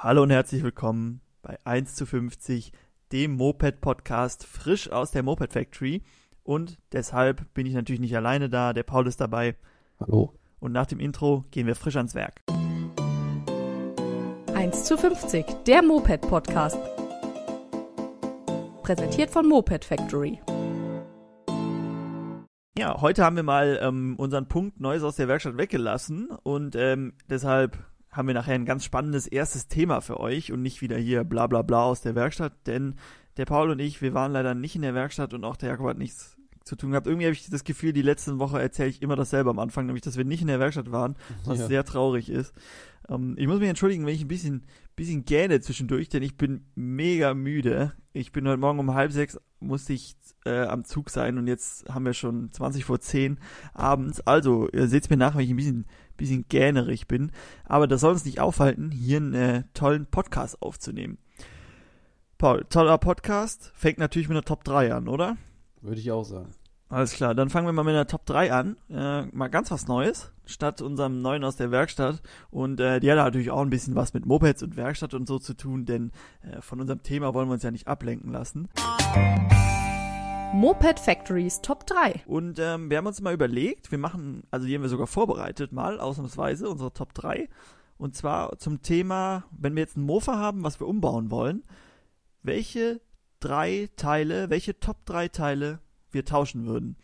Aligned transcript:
Hallo 0.00 0.22
und 0.22 0.30
herzlich 0.30 0.62
willkommen 0.62 1.22
bei 1.42 1.58
1 1.64 1.96
zu 1.96 2.06
50, 2.06 2.70
dem 3.10 3.32
Moped-Podcast, 3.32 4.46
frisch 4.46 4.88
aus 4.92 5.10
der 5.10 5.24
Moped 5.24 5.52
Factory. 5.52 6.04
Und 6.44 6.78
deshalb 6.92 7.52
bin 7.52 7.66
ich 7.66 7.74
natürlich 7.74 8.00
nicht 8.00 8.14
alleine 8.14 8.48
da, 8.48 8.72
der 8.72 8.84
Paul 8.84 9.08
ist 9.08 9.20
dabei. 9.20 9.56
Hallo. 9.98 10.34
Und 10.60 10.70
nach 10.70 10.86
dem 10.86 11.00
Intro 11.00 11.46
gehen 11.50 11.66
wir 11.66 11.74
frisch 11.74 11.96
ans 11.96 12.14
Werk. 12.14 12.42
1 14.54 14.84
zu 14.84 14.96
50, 14.96 15.64
der 15.66 15.82
Moped-Podcast. 15.82 16.78
Präsentiert 18.84 19.30
von 19.30 19.48
Moped 19.48 19.84
Factory. 19.84 20.40
Ja, 22.78 23.00
heute 23.00 23.24
haben 23.24 23.34
wir 23.34 23.42
mal 23.42 23.80
ähm, 23.82 24.14
unseren 24.16 24.46
Punkt 24.46 24.78
Neues 24.78 25.02
aus 25.02 25.16
der 25.16 25.26
Werkstatt 25.26 25.56
weggelassen 25.56 26.28
und 26.44 26.76
ähm, 26.76 27.14
deshalb 27.28 27.76
haben 28.10 28.28
wir 28.28 28.34
nachher 28.34 28.54
ein 28.54 28.64
ganz 28.64 28.84
spannendes 28.84 29.26
erstes 29.26 29.68
Thema 29.68 30.00
für 30.00 30.20
euch 30.20 30.52
und 30.52 30.62
nicht 30.62 30.80
wieder 30.80 30.96
hier 30.96 31.24
bla 31.24 31.46
bla 31.46 31.62
bla 31.62 31.84
aus 31.84 32.00
der 32.00 32.14
Werkstatt, 32.14 32.52
denn 32.66 32.96
der 33.36 33.44
Paul 33.44 33.70
und 33.70 33.78
ich, 33.78 34.02
wir 34.02 34.14
waren 34.14 34.32
leider 34.32 34.54
nicht 34.54 34.74
in 34.76 34.82
der 34.82 34.94
Werkstatt 34.94 35.34
und 35.34 35.44
auch 35.44 35.56
der 35.56 35.70
Jakob 35.70 35.88
hat 35.88 35.98
nichts 35.98 36.36
zu 36.68 36.76
tun 36.76 36.90
gehabt. 36.90 37.06
Irgendwie 37.06 37.26
habe 37.26 37.32
ich 37.32 37.48
das 37.48 37.64
Gefühl, 37.64 37.92
die 37.92 38.02
letzten 38.02 38.38
Woche 38.38 38.60
erzähle 38.60 38.90
ich 38.90 39.02
immer 39.02 39.16
dasselbe 39.16 39.50
am 39.50 39.58
Anfang, 39.58 39.86
nämlich, 39.86 40.02
dass 40.02 40.16
wir 40.16 40.24
nicht 40.24 40.42
in 40.42 40.48
der 40.48 40.60
Werkstatt 40.60 40.92
waren, 40.92 41.16
was 41.44 41.60
ja. 41.60 41.66
sehr 41.66 41.84
traurig 41.84 42.28
ist. 42.28 42.52
Ähm, 43.08 43.34
ich 43.38 43.46
muss 43.46 43.58
mich 43.58 43.68
entschuldigen, 43.68 44.06
wenn 44.06 44.14
ich 44.14 44.22
ein 44.22 44.28
bisschen, 44.28 44.64
bisschen 44.94 45.24
gähne 45.24 45.60
zwischendurch, 45.60 46.08
denn 46.08 46.22
ich 46.22 46.36
bin 46.36 46.66
mega 46.74 47.34
müde. 47.34 47.92
Ich 48.12 48.32
bin 48.32 48.46
heute 48.46 48.58
Morgen 48.58 48.78
um 48.78 48.94
halb 48.94 49.12
sechs, 49.12 49.40
musste 49.60 49.92
ich 49.92 50.16
äh, 50.44 50.62
am 50.62 50.84
Zug 50.84 51.10
sein 51.10 51.38
und 51.38 51.46
jetzt 51.46 51.88
haben 51.88 52.04
wir 52.04 52.12
schon 52.12 52.52
20 52.52 52.84
vor 52.84 53.00
10 53.00 53.38
abends. 53.74 54.20
Also, 54.20 54.68
ihr 54.70 54.88
seht 54.88 55.08
mir 55.10 55.16
nach, 55.16 55.34
wenn 55.34 55.44
ich 55.44 55.50
ein 55.50 55.56
bisschen, 55.56 55.86
bisschen 56.18 56.44
gähnerig 56.50 57.08
bin. 57.08 57.32
Aber 57.64 57.86
das 57.86 58.02
soll 58.02 58.12
uns 58.12 58.26
nicht 58.26 58.40
aufhalten, 58.40 58.90
hier 58.90 59.16
einen 59.16 59.34
äh, 59.34 59.62
tollen 59.72 60.04
Podcast 60.04 60.60
aufzunehmen. 60.60 61.16
Paul, 62.36 62.66
toller 62.68 62.98
Podcast. 62.98 63.72
Fängt 63.74 63.98
natürlich 63.98 64.28
mit 64.28 64.36
einer 64.36 64.44
Top 64.44 64.62
3 64.64 64.92
an, 64.92 65.08
oder? 65.08 65.38
Würde 65.80 66.00
ich 66.00 66.12
auch 66.12 66.24
sagen. 66.24 66.50
Alles 66.90 67.12
klar, 67.12 67.34
dann 67.34 67.50
fangen 67.50 67.66
wir 67.66 67.72
mal 67.72 67.84
mit 67.84 67.94
einer 67.94 68.06
Top 68.06 68.24
3 68.24 68.52
an. 68.52 68.76
Äh, 68.88 69.26
mal 69.26 69.48
ganz 69.48 69.70
was 69.70 69.88
Neues, 69.88 70.32
statt 70.46 70.80
unserem 70.80 71.20
neuen 71.20 71.44
aus 71.44 71.56
der 71.56 71.70
Werkstatt. 71.70 72.22
Und 72.50 72.80
äh, 72.80 73.00
die 73.00 73.10
hat 73.10 73.18
natürlich 73.18 73.50
auch 73.50 73.60
ein 73.60 73.70
bisschen 73.70 73.94
was 73.94 74.14
mit 74.14 74.24
Mopeds 74.24 74.62
und 74.62 74.76
Werkstatt 74.76 75.12
und 75.12 75.28
so 75.28 75.38
zu 75.38 75.54
tun, 75.54 75.84
denn 75.84 76.12
äh, 76.42 76.62
von 76.62 76.80
unserem 76.80 77.02
Thema 77.02 77.34
wollen 77.34 77.48
wir 77.48 77.54
uns 77.54 77.62
ja 77.62 77.70
nicht 77.70 77.88
ablenken 77.88 78.32
lassen. 78.32 78.68
Moped 80.54 80.98
Factories 80.98 81.60
Top 81.60 81.86
3. 81.86 82.22
Und 82.26 82.58
ähm, 82.58 82.90
wir 82.90 82.96
haben 82.96 83.06
uns 83.06 83.20
mal 83.20 83.34
überlegt, 83.34 83.90
wir 83.90 83.98
machen, 83.98 84.44
also 84.50 84.66
die 84.66 84.74
haben 84.74 84.82
wir 84.82 84.88
sogar 84.88 85.06
vorbereitet, 85.06 85.72
mal 85.72 86.00
ausnahmsweise, 86.00 86.68
unsere 86.68 86.92
Top 86.92 87.12
3. 87.14 87.48
Und 87.98 88.16
zwar 88.16 88.58
zum 88.58 88.80
Thema, 88.82 89.44
wenn 89.50 89.76
wir 89.76 89.82
jetzt 89.82 89.96
ein 89.96 90.02
Mofa 90.02 90.38
haben, 90.38 90.64
was 90.64 90.80
wir 90.80 90.86
umbauen 90.86 91.30
wollen, 91.30 91.64
welche 92.42 93.00
drei 93.40 93.90
Teile, 93.96 94.48
welche 94.50 94.80
Top 94.80 95.04
3 95.04 95.28
Teile 95.28 95.80
wir 96.10 96.24
tauschen 96.24 96.66
würden. 96.66 96.96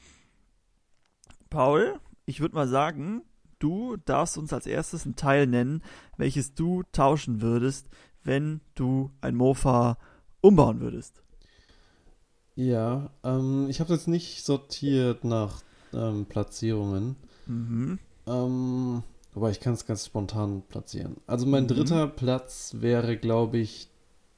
Paul, 1.50 2.00
ich 2.24 2.40
würde 2.40 2.54
mal 2.54 2.68
sagen, 2.68 3.22
du 3.58 3.96
darfst 3.96 4.38
uns 4.38 4.52
als 4.52 4.66
erstes 4.66 5.04
ein 5.04 5.16
Teil 5.16 5.46
nennen, 5.46 5.82
welches 6.16 6.54
du 6.54 6.82
tauschen 6.92 7.42
würdest, 7.42 7.88
wenn 8.22 8.62
du 8.74 9.10
ein 9.20 9.34
Mofa 9.34 9.98
umbauen 10.40 10.80
würdest. 10.80 11.23
Ja, 12.56 13.10
ähm, 13.24 13.66
ich 13.68 13.80
habe 13.80 13.92
jetzt 13.92 14.08
nicht 14.08 14.44
sortiert 14.44 15.24
nach 15.24 15.62
ähm, 15.92 16.26
Platzierungen. 16.26 17.16
Mhm. 17.46 17.98
Ähm, 18.26 19.02
aber 19.34 19.50
ich 19.50 19.60
kann 19.60 19.74
es 19.74 19.86
ganz 19.86 20.06
spontan 20.06 20.62
platzieren. 20.68 21.16
Also 21.26 21.46
mein 21.46 21.64
mhm. 21.64 21.68
dritter 21.68 22.06
Platz 22.06 22.76
wäre, 22.78 23.16
glaube 23.16 23.58
ich, 23.58 23.88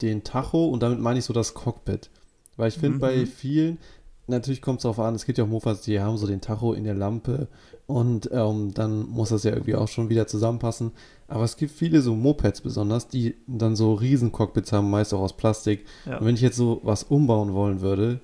den 0.02 0.24
Tacho 0.24 0.66
und 0.66 0.82
damit 0.82 1.00
meine 1.00 1.18
ich 1.18 1.24
so 1.24 1.32
das 1.32 1.54
Cockpit. 1.54 2.10
Weil 2.56 2.68
ich 2.68 2.78
finde, 2.78 2.96
mhm. 2.96 3.00
bei 3.00 3.26
vielen, 3.26 3.78
natürlich 4.26 4.62
kommt 4.62 4.78
es 4.78 4.82
darauf 4.82 4.98
an, 4.98 5.14
es 5.14 5.26
gibt 5.26 5.38
ja 5.38 5.44
auch 5.44 5.48
Mofas, 5.48 5.82
die 5.82 6.00
haben 6.00 6.16
so 6.16 6.26
den 6.26 6.40
Tacho 6.40 6.72
in 6.72 6.84
der 6.84 6.94
Lampe 6.94 7.48
und 7.86 8.28
ähm, 8.32 8.74
dann 8.74 9.06
muss 9.08 9.28
das 9.28 9.44
ja 9.44 9.52
irgendwie 9.52 9.74
auch 9.74 9.88
schon 9.88 10.08
wieder 10.08 10.26
zusammenpassen. 10.26 10.92
Aber 11.28 11.44
es 11.44 11.56
gibt 11.56 11.72
viele 11.72 12.00
so 12.02 12.14
Mopeds 12.14 12.60
besonders, 12.60 13.08
die 13.08 13.36
dann 13.46 13.76
so 13.76 13.94
riesen 13.94 14.32
Cockpits 14.32 14.72
haben, 14.72 14.90
meist 14.90 15.14
auch 15.14 15.20
aus 15.20 15.36
Plastik. 15.36 15.86
Ja. 16.04 16.18
Und 16.18 16.26
wenn 16.26 16.34
ich 16.34 16.40
jetzt 16.40 16.56
so 16.56 16.80
was 16.82 17.04
umbauen 17.04 17.52
wollen 17.52 17.80
würde, 17.80 18.20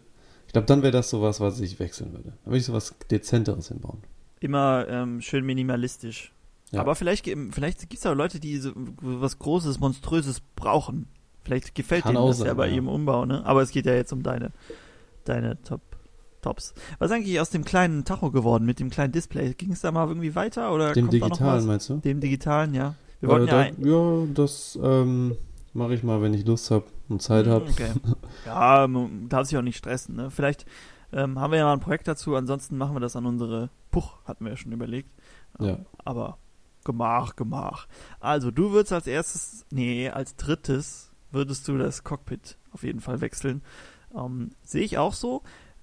ich 0.47 0.53
glaube, 0.53 0.67
dann 0.67 0.83
wäre 0.83 0.93
das 0.93 1.11
sowas, 1.11 1.41
was 1.41 1.61
ich 1.61 1.79
wechseln 1.79 2.13
würde. 2.13 2.35
Dann 2.45 2.47
würde 2.47 2.59
ich 2.59 2.67
sowas 2.67 2.95
Dezenteres 3.11 3.69
hinbauen. 3.69 4.03
Immer 4.41 4.87
ähm, 4.89 5.21
schön 5.21 5.47
minimalistisch. 5.47 6.33
Ja. 6.73 6.81
Aber 6.81 6.95
vielleicht, 6.95 7.27
vielleicht 7.51 7.81
gibt 7.81 7.95
es 7.95 8.07
auch 8.07 8.15
Leute, 8.15 8.41
die 8.41 8.59
so 8.59 8.73
was 9.01 9.39
Großes, 9.39 9.79
Monströses 9.79 10.41
brauchen. 10.57 11.07
Vielleicht 11.45 11.75
gefällt 11.75 12.03
Kann 12.05 12.15
denen 12.15 12.27
das 12.27 12.39
sein, 12.39 12.47
ja 12.49 12.55
bei 12.55 12.69
ja. 12.69 12.75
ihrem 12.75 12.89
Umbau, 12.89 13.25
ne? 13.25 13.45
Aber 13.45 13.63
es 13.63 13.71
geht 13.71 13.87
ja 13.87 13.95
jetzt 13.95 14.13
um 14.13 14.23
deine, 14.23 14.53
deine 15.25 15.63
Top, 15.63 15.81
Tops. 16.43 16.75
Was 16.99 17.11
ist 17.11 17.17
eigentlich 17.17 17.41
aus 17.41 17.51
dem 17.51 17.65
kleinen 17.65 18.05
Tacho 18.05 18.31
geworden 18.31 18.67
mit 18.67 18.81
dem 18.81 18.91
kleinen 18.91 19.13
Display? 19.13 19.55
Ging 19.55 19.73
es 19.73 19.81
da 19.81 19.91
mal 19.91 20.07
irgendwie 20.09 20.35
weiter 20.35 20.75
oder 20.75 20.93
dem 20.93 21.09
digitalen 21.09 21.67
meinst 21.67 21.89
du? 21.89 21.97
Dem 21.97 22.21
digitalen, 22.21 22.75
ja. 22.75 22.95
Wir 23.21 23.29
wollten 23.29 23.47
ja, 23.47 23.71
da, 23.71 23.89
ja, 23.89 24.27
das 24.35 24.79
ähm, 24.83 25.37
mache 25.73 25.95
ich 25.95 26.03
mal, 26.03 26.21
wenn 26.21 26.35
ich 26.35 26.45
Lust 26.45 26.71
habe 26.71 26.85
und 27.09 27.23
Zeit 27.23 27.47
habe. 27.47 27.67
Okay. 27.71 27.93
ja, 28.47 28.87
man 28.87 29.29
darf 29.29 29.47
sich 29.47 29.57
auch 29.57 29.63
nicht 29.63 29.79
stressen. 29.79 30.17
Ne? 30.17 30.31
Vielleicht 30.31 30.67
ähm, 31.13 31.39
haben 31.39 31.53
wir 31.53 31.59
ja 31.59 31.65
mal 31.65 31.75
ein 31.75 31.81
Projekt 31.81 32.09
dazu. 32.09 32.35
Ansonsten 32.35 32.77
machen 32.77 32.95
wir 32.95 33.01
das 33.01 33.17
an 33.17 33.27
unsere 33.27 33.71
Puch, 33.91 34.19
hatten 34.25 34.45
wir 34.45 34.51
ja 34.51 34.57
schon 34.57 34.73
überlegt. 34.73 35.11
Ähm, 35.61 35.67
ja. 35.67 35.79
Aber 36.05 36.39
Gemach, 36.85 37.37
Gemach. 37.37 37.87
Also, 38.19 38.51
du 38.51 38.73
würdest 38.73 38.93
als 38.93 39.07
erstes, 39.07 39.65
nee, 39.71 40.09
als 40.09 40.37
drittes 40.37 41.13
würdest 41.31 41.69
du 41.69 41.79
das 41.79 42.03
Cockpit 42.05 42.59
auf 42.73 42.83
jeden 42.83 43.01
Fall 43.01 43.21
wechseln. 43.21 43.63
Ähm, 44.15 44.51
Sehe 44.63 44.83
ich 44.83 44.99
auch 44.99 45.15
so. 45.15 45.43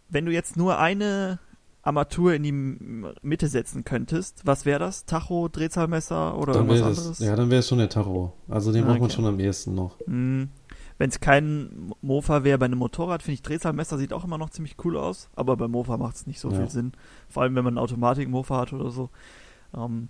Wenn 0.09 0.25
du 0.25 0.31
jetzt 0.31 0.57
nur 0.57 0.79
eine 0.79 1.39
Armatur 1.81 2.33
in 2.33 2.43
die 2.43 2.51
Mitte 2.51 3.47
setzen 3.47 3.83
könntest, 3.83 4.41
was 4.45 4.65
wäre 4.65 4.79
das? 4.79 5.05
Tacho, 5.05 5.47
Drehzahlmesser 5.47 6.37
oder 6.37 6.53
dann 6.53 6.67
irgendwas 6.67 6.99
anderes? 6.99 7.19
Das, 7.19 7.27
ja, 7.27 7.35
dann 7.35 7.49
wäre 7.49 7.59
es 7.59 7.67
schon 7.67 7.77
der 7.77 7.89
Tacho. 7.89 8.33
Also 8.47 8.71
den 8.71 8.83
ah, 8.83 8.87
braucht 8.87 9.01
man 9.01 9.09
schon 9.09 9.25
am 9.25 9.39
ehesten 9.39 9.75
noch. 9.75 9.95
Mhm. 10.05 10.49
Wenn 10.97 11.09
es 11.09 11.21
kein 11.21 11.93
Mofa 12.01 12.43
wäre 12.43 12.57
bei 12.57 12.65
einem 12.65 12.79
Motorrad, 12.79 13.23
finde 13.23 13.35
ich 13.35 13.41
Drehzahlmesser 13.41 13.97
sieht 13.97 14.11
auch 14.11 14.25
immer 14.25 14.37
noch 14.37 14.49
ziemlich 14.49 14.75
cool 14.83 14.97
aus, 14.97 15.29
aber 15.33 15.55
beim 15.55 15.71
Mofa 15.71 15.95
macht 15.95 16.17
es 16.17 16.27
nicht 16.27 16.41
so 16.41 16.51
ja. 16.51 16.57
viel 16.57 16.69
Sinn. 16.69 16.91
Vor 17.29 17.43
allem, 17.43 17.55
wenn 17.55 17.63
man 17.63 17.75
ein 17.75 17.77
Automatik-Mofa 17.77 18.57
hat 18.57 18.73
oder 18.73 18.91
so. 18.91 19.09
Ähm, 19.73 20.09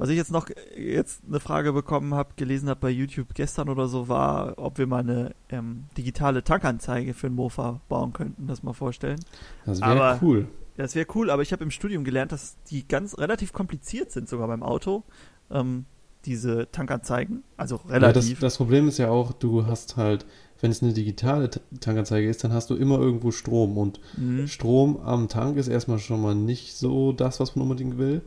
was 0.00 0.08
ich 0.08 0.16
jetzt 0.16 0.32
noch 0.32 0.48
jetzt 0.78 1.20
eine 1.28 1.40
Frage 1.40 1.74
bekommen 1.74 2.14
habe, 2.14 2.30
gelesen 2.36 2.70
habe 2.70 2.80
bei 2.80 2.88
YouTube 2.88 3.34
gestern 3.34 3.68
oder 3.68 3.86
so, 3.86 4.08
war, 4.08 4.54
ob 4.56 4.78
wir 4.78 4.86
mal 4.86 5.00
eine 5.00 5.34
ähm, 5.50 5.84
digitale 5.94 6.42
Tankanzeige 6.42 7.12
für 7.12 7.26
ein 7.26 7.34
Mofa 7.34 7.82
bauen 7.90 8.14
könnten, 8.14 8.46
das 8.46 8.62
mal 8.62 8.72
vorstellen. 8.72 9.20
Das 9.66 9.82
wäre 9.82 10.18
cool. 10.22 10.48
Das 10.78 10.94
wäre 10.94 11.06
cool, 11.14 11.28
aber 11.28 11.42
ich 11.42 11.52
habe 11.52 11.64
im 11.64 11.70
Studium 11.70 12.02
gelernt, 12.04 12.32
dass 12.32 12.56
die 12.70 12.88
ganz 12.88 13.18
relativ 13.18 13.52
kompliziert 13.52 14.10
sind, 14.10 14.26
sogar 14.26 14.48
beim 14.48 14.62
Auto. 14.62 15.02
Ähm, 15.50 15.84
diese 16.24 16.68
Tankanzeigen, 16.72 17.44
also 17.58 17.76
relativ. 17.76 18.24
Ja, 18.24 18.32
das, 18.32 18.40
das, 18.40 18.56
Problem 18.56 18.88
ist 18.88 18.96
ja 18.96 19.10
auch, 19.10 19.32
du 19.32 19.66
hast 19.66 19.98
halt, 19.98 20.24
wenn 20.62 20.70
es 20.70 20.82
eine 20.82 20.94
digitale 20.94 21.50
Tankanzeige 21.80 22.26
ist, 22.26 22.42
dann 22.42 22.54
hast 22.54 22.70
du 22.70 22.74
immer 22.74 22.98
irgendwo 22.98 23.32
Strom 23.32 23.76
und 23.76 24.00
mhm. 24.16 24.46
Strom 24.46 24.96
am 24.98 25.28
Tank 25.28 25.58
ist 25.58 25.68
erstmal 25.68 25.98
schon 25.98 26.22
mal 26.22 26.34
nicht 26.34 26.74
so 26.74 27.12
das, 27.12 27.38
was 27.38 27.54
man 27.54 27.64
unbedingt 27.64 27.98
will. 27.98 28.22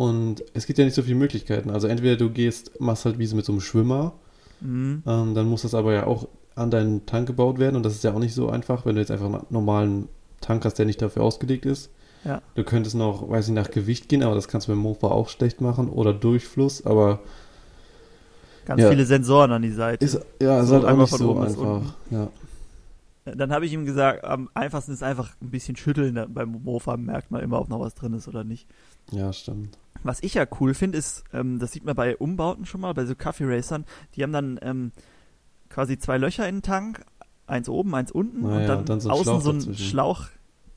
Und 0.00 0.42
es 0.54 0.64
gibt 0.64 0.78
ja 0.78 0.86
nicht 0.86 0.94
so 0.94 1.02
viele 1.02 1.16
Möglichkeiten. 1.16 1.68
Also 1.68 1.86
entweder 1.86 2.16
du 2.16 2.30
gehst, 2.30 2.80
machst 2.80 3.04
halt 3.04 3.18
wie 3.18 3.26
so 3.26 3.36
mit 3.36 3.44
so 3.44 3.52
einem 3.52 3.60
Schwimmer, 3.60 4.14
mhm. 4.62 5.02
ähm, 5.06 5.34
dann 5.34 5.46
muss 5.46 5.60
das 5.60 5.74
aber 5.74 5.92
ja 5.92 6.06
auch 6.06 6.26
an 6.54 6.70
deinen 6.70 7.04
Tank 7.04 7.26
gebaut 7.26 7.58
werden 7.58 7.76
und 7.76 7.82
das 7.82 7.96
ist 7.96 8.04
ja 8.04 8.14
auch 8.14 8.18
nicht 8.18 8.34
so 8.34 8.48
einfach, 8.48 8.86
wenn 8.86 8.94
du 8.94 9.02
jetzt 9.02 9.10
einfach 9.10 9.26
einen 9.26 9.44
normalen 9.50 10.08
Tank 10.40 10.64
hast, 10.64 10.78
der 10.78 10.86
nicht 10.86 11.02
dafür 11.02 11.22
ausgelegt 11.22 11.66
ist. 11.66 11.90
Ja. 12.24 12.40
Du 12.54 12.64
könntest 12.64 12.96
noch, 12.96 13.28
weiß 13.28 13.48
ich, 13.48 13.52
nach 13.52 13.70
Gewicht 13.70 14.08
gehen, 14.08 14.22
aber 14.22 14.34
das 14.34 14.48
kannst 14.48 14.68
du 14.68 14.72
mit 14.72 14.78
dem 14.78 14.84
Mofa 14.84 15.08
auch 15.08 15.28
schlecht 15.28 15.60
machen 15.60 15.90
oder 15.90 16.14
Durchfluss, 16.14 16.86
aber 16.86 17.20
ganz 18.64 18.80
ja. 18.80 18.88
viele 18.88 19.04
Sensoren 19.04 19.52
an 19.52 19.60
die 19.60 19.72
Seite. 19.72 20.02
Ist, 20.02 20.18
ja, 20.40 20.62
ist 20.62 20.68
so 20.68 20.76
halt 20.76 20.86
auch 20.86 20.96
nicht 20.96 21.14
so 21.14 21.38
einfach. 21.38 21.82
Ja. 22.10 22.28
Dann 23.26 23.52
habe 23.52 23.66
ich 23.66 23.72
ihm 23.74 23.84
gesagt, 23.84 24.24
am 24.24 24.48
einfachsten 24.54 24.92
ist 24.92 25.02
einfach 25.02 25.36
ein 25.42 25.50
bisschen 25.50 25.76
schütteln. 25.76 26.18
Beim 26.32 26.58
Mofa 26.62 26.96
merkt 26.96 27.30
man 27.30 27.42
immer, 27.42 27.60
ob 27.60 27.68
noch 27.68 27.80
was 27.80 27.94
drin 27.94 28.14
ist 28.14 28.28
oder 28.28 28.44
nicht. 28.44 28.66
Ja, 29.12 29.32
stimmt. 29.32 29.78
Was 30.02 30.22
ich 30.22 30.34
ja 30.34 30.46
cool 30.60 30.74
finde, 30.74 30.98
ist, 30.98 31.24
ähm, 31.32 31.58
das 31.58 31.72
sieht 31.72 31.84
man 31.84 31.94
bei 31.94 32.16
Umbauten 32.16 32.64
schon 32.64 32.80
mal, 32.80 32.94
bei 32.94 33.04
so 33.04 33.14
Kaffee 33.14 33.44
Racern, 33.44 33.84
die 34.14 34.22
haben 34.22 34.32
dann 34.32 34.58
ähm, 34.62 34.92
quasi 35.68 35.98
zwei 35.98 36.16
Löcher 36.16 36.48
in 36.48 36.56
den 36.56 36.62
Tank, 36.62 37.04
eins 37.46 37.68
oben, 37.68 37.94
eins 37.94 38.10
unten 38.10 38.42
naja, 38.42 38.60
und 38.60 38.68
dann, 38.68 38.84
dann 38.86 39.00
so 39.00 39.10
außen 39.10 39.24
Schlauch 39.24 39.40
so 39.42 39.50
ein 39.50 39.58
dazwischen. 39.58 39.86
Schlauch 39.86 40.26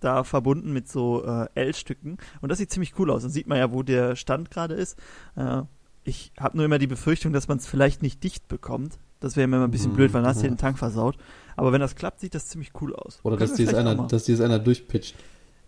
da 0.04 0.24
verbunden 0.24 0.74
mit 0.74 0.90
so 0.90 1.24
äh, 1.26 1.48
L-Stücken. 1.56 2.18
Und 2.42 2.50
das 2.50 2.58
sieht 2.58 2.72
ziemlich 2.72 3.00
cool 3.00 3.10
aus. 3.10 3.22
Dann 3.22 3.32
sieht 3.32 3.48
man 3.48 3.58
ja, 3.58 3.72
wo 3.72 3.84
der 3.84 4.16
Stand 4.16 4.52
gerade 4.52 4.74
ist. 4.74 4.98
Äh, 5.36 5.62
ich 6.04 6.34
habe 6.38 6.58
nur 6.58 6.66
immer 6.66 6.80
die 6.80 6.88
Befürchtung, 6.88 7.32
dass 7.32 7.48
man 7.48 7.58
es 7.58 7.68
vielleicht 7.68 8.02
nicht 8.02 8.24
dicht 8.24 8.48
bekommt. 8.50 8.98
Das 9.22 9.38
wäre 9.38 9.48
mir 9.48 9.56
immer 9.56 9.68
ein 9.68 9.72
bisschen 9.72 9.92
mhm, 9.92 9.96
blöd, 9.96 10.14
weil 10.14 10.22
dann 10.22 10.30
hast 10.30 10.42
du 10.42 10.46
ja. 10.46 10.52
den 10.52 10.58
Tank 10.58 10.78
versaut. 10.78 11.16
Aber 11.56 11.72
wenn 11.72 11.80
das 11.80 11.96
klappt, 11.96 12.20
sieht 12.20 12.36
das 12.36 12.48
ziemlich 12.48 12.72
cool 12.82 12.94
aus. 12.94 13.20
Oder 13.24 13.38
dass 13.38 13.54
dir, 13.54 13.78
einer, 13.78 13.96
dass 13.96 14.26
dir 14.26 14.44
einer 14.44 14.60
durchpitcht. 14.60 15.16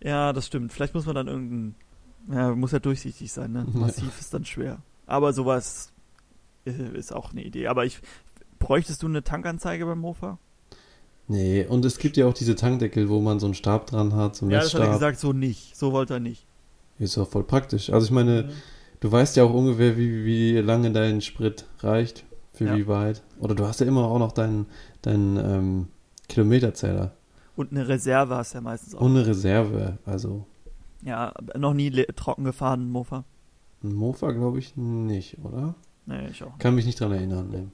Ja, 0.02 0.34
das 0.34 0.46
stimmt. 0.46 0.72
Vielleicht 0.72 0.94
muss 0.94 1.06
man 1.06 1.14
dann 1.14 1.28
irgendein 1.28 1.74
ja, 2.30 2.54
muss 2.54 2.72
ja 2.72 2.78
durchsichtig 2.78 3.32
sein, 3.32 3.52
ne? 3.52 3.66
Massiv 3.72 4.04
ja. 4.04 4.20
ist 4.20 4.34
dann 4.34 4.44
schwer. 4.44 4.78
Aber 5.06 5.32
sowas 5.32 5.92
ist 6.64 7.12
auch 7.12 7.32
eine 7.32 7.42
Idee. 7.42 7.68
Aber 7.68 7.84
ich, 7.84 8.00
bräuchtest 8.58 9.02
du 9.02 9.06
eine 9.06 9.22
Tankanzeige 9.22 9.86
beim 9.86 10.00
Mofa? 10.00 10.38
Nee, 11.28 11.66
und 11.66 11.84
es 11.84 11.98
gibt 11.98 12.16
ja 12.16 12.26
auch 12.26 12.34
diese 12.34 12.54
Tankdeckel, 12.54 13.08
wo 13.08 13.20
man 13.20 13.40
so 13.40 13.46
einen 13.46 13.54
Stab 13.54 13.86
dran 13.86 14.14
hat, 14.14 14.36
so 14.36 14.44
einen 14.44 14.52
Ja, 14.52 14.60
das 14.60 14.74
hat 14.74 14.82
er 14.82 14.92
gesagt, 14.92 15.18
so 15.18 15.32
nicht. 15.32 15.76
So 15.76 15.92
wollte 15.92 16.14
er 16.14 16.20
nicht. 16.20 16.46
Ist 16.98 17.16
doch 17.16 17.28
voll 17.28 17.44
praktisch. 17.44 17.90
Also 17.90 18.06
ich 18.06 18.12
meine, 18.12 18.44
mhm. 18.44 18.50
du 19.00 19.12
weißt 19.12 19.36
ja 19.36 19.44
auch 19.44 19.52
ungefähr, 19.52 19.96
wie, 19.96 20.24
wie 20.24 20.58
lange 20.58 20.92
dein 20.92 21.20
Sprit 21.20 21.66
reicht, 21.80 22.24
für 22.52 22.66
ja. 22.66 22.76
wie 22.76 22.86
weit. 22.86 23.22
Oder 23.40 23.54
du 23.54 23.66
hast 23.66 23.80
ja 23.80 23.86
immer 23.86 24.04
auch 24.04 24.18
noch 24.18 24.32
deinen, 24.32 24.66
deinen 25.02 25.36
ähm, 25.36 25.88
Kilometerzähler. 26.28 27.12
Und 27.56 27.72
eine 27.72 27.88
Reserve 27.88 28.36
hast 28.36 28.52
du 28.52 28.58
ja 28.58 28.62
meistens 28.62 28.94
auch. 28.94 29.00
Und 29.00 29.16
eine 29.16 29.26
Reserve, 29.26 29.98
also. 30.04 30.46
Ja, 31.02 31.34
noch 31.56 31.74
nie 31.74 31.90
trocken 32.14 32.44
gefahren, 32.44 32.88
Mofa. 32.90 33.24
Mofa 33.82 34.32
glaube 34.32 34.58
ich 34.58 34.76
nicht, 34.76 35.38
oder? 35.38 35.74
Nee, 36.06 36.28
ich 36.28 36.42
auch. 36.42 36.58
Kann 36.58 36.74
mich 36.74 36.86
nicht 36.86 37.00
dran 37.00 37.12
erinnern, 37.12 37.48
nee. 37.50 37.66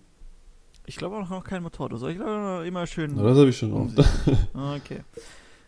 Ich 0.87 0.97
glaube 0.97 1.17
auch 1.17 1.29
noch 1.29 1.45
kein 1.45 1.63
Motorrad. 1.63 1.93
Ich 2.11 2.17
glaube 2.17 2.65
immer 2.67 2.87
schön. 2.87 3.17
Ja, 3.17 3.23
das 3.23 3.39
habe 3.39 3.49
ich 3.51 3.57
schon 3.57 3.73
oft. 3.73 3.99
okay. 4.55 5.01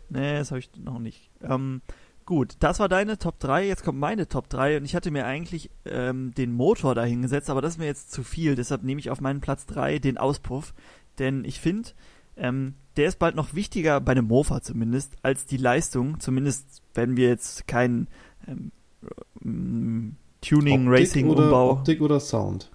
Nee, 0.09 0.37
das 0.37 0.51
habe 0.51 0.59
ich 0.59 0.69
noch 0.77 0.99
nicht. 0.99 1.29
Ähm, 1.41 1.81
gut, 2.25 2.55
das 2.59 2.79
war 2.79 2.89
deine 2.89 3.17
Top 3.17 3.39
3. 3.39 3.65
Jetzt 3.65 3.83
kommt 3.83 3.97
meine 3.97 4.27
Top 4.27 4.49
3. 4.49 4.77
Und 4.77 4.85
ich 4.85 4.95
hatte 4.95 5.11
mir 5.11 5.25
eigentlich 5.25 5.69
ähm, 5.85 6.33
den 6.35 6.51
Motor 6.51 6.95
dahingesetzt, 6.95 7.49
aber 7.49 7.61
das 7.61 7.73
ist 7.73 7.79
mir 7.79 7.85
jetzt 7.85 8.11
zu 8.11 8.23
viel. 8.23 8.55
Deshalb 8.55 8.83
nehme 8.83 8.99
ich 8.99 9.09
auf 9.09 9.21
meinen 9.21 9.41
Platz 9.41 9.65
3 9.67 9.99
den 9.99 10.17
Auspuff. 10.17 10.73
Denn 11.17 11.45
ich 11.45 11.61
finde, 11.61 11.91
ähm, 12.37 12.75
der 12.97 13.07
ist 13.07 13.19
bald 13.19 13.35
noch 13.35 13.53
wichtiger, 13.53 13.99
bei 13.99 14.13
einem 14.13 14.27
Mofa 14.27 14.61
zumindest, 14.61 15.15
als 15.21 15.45
die 15.45 15.57
Leistung. 15.57 16.19
Zumindest, 16.19 16.81
wenn 16.93 17.17
wir 17.17 17.27
jetzt 17.27 17.67
keinen 17.67 18.07
ähm, 18.47 20.15
Tuning, 20.41 20.87
Optik 20.87 21.01
Racing, 21.01 21.29
oder, 21.29 21.43
Umbau. 21.45 21.71
Optik 21.71 22.01
oder 22.01 22.19
Sound? 22.19 22.71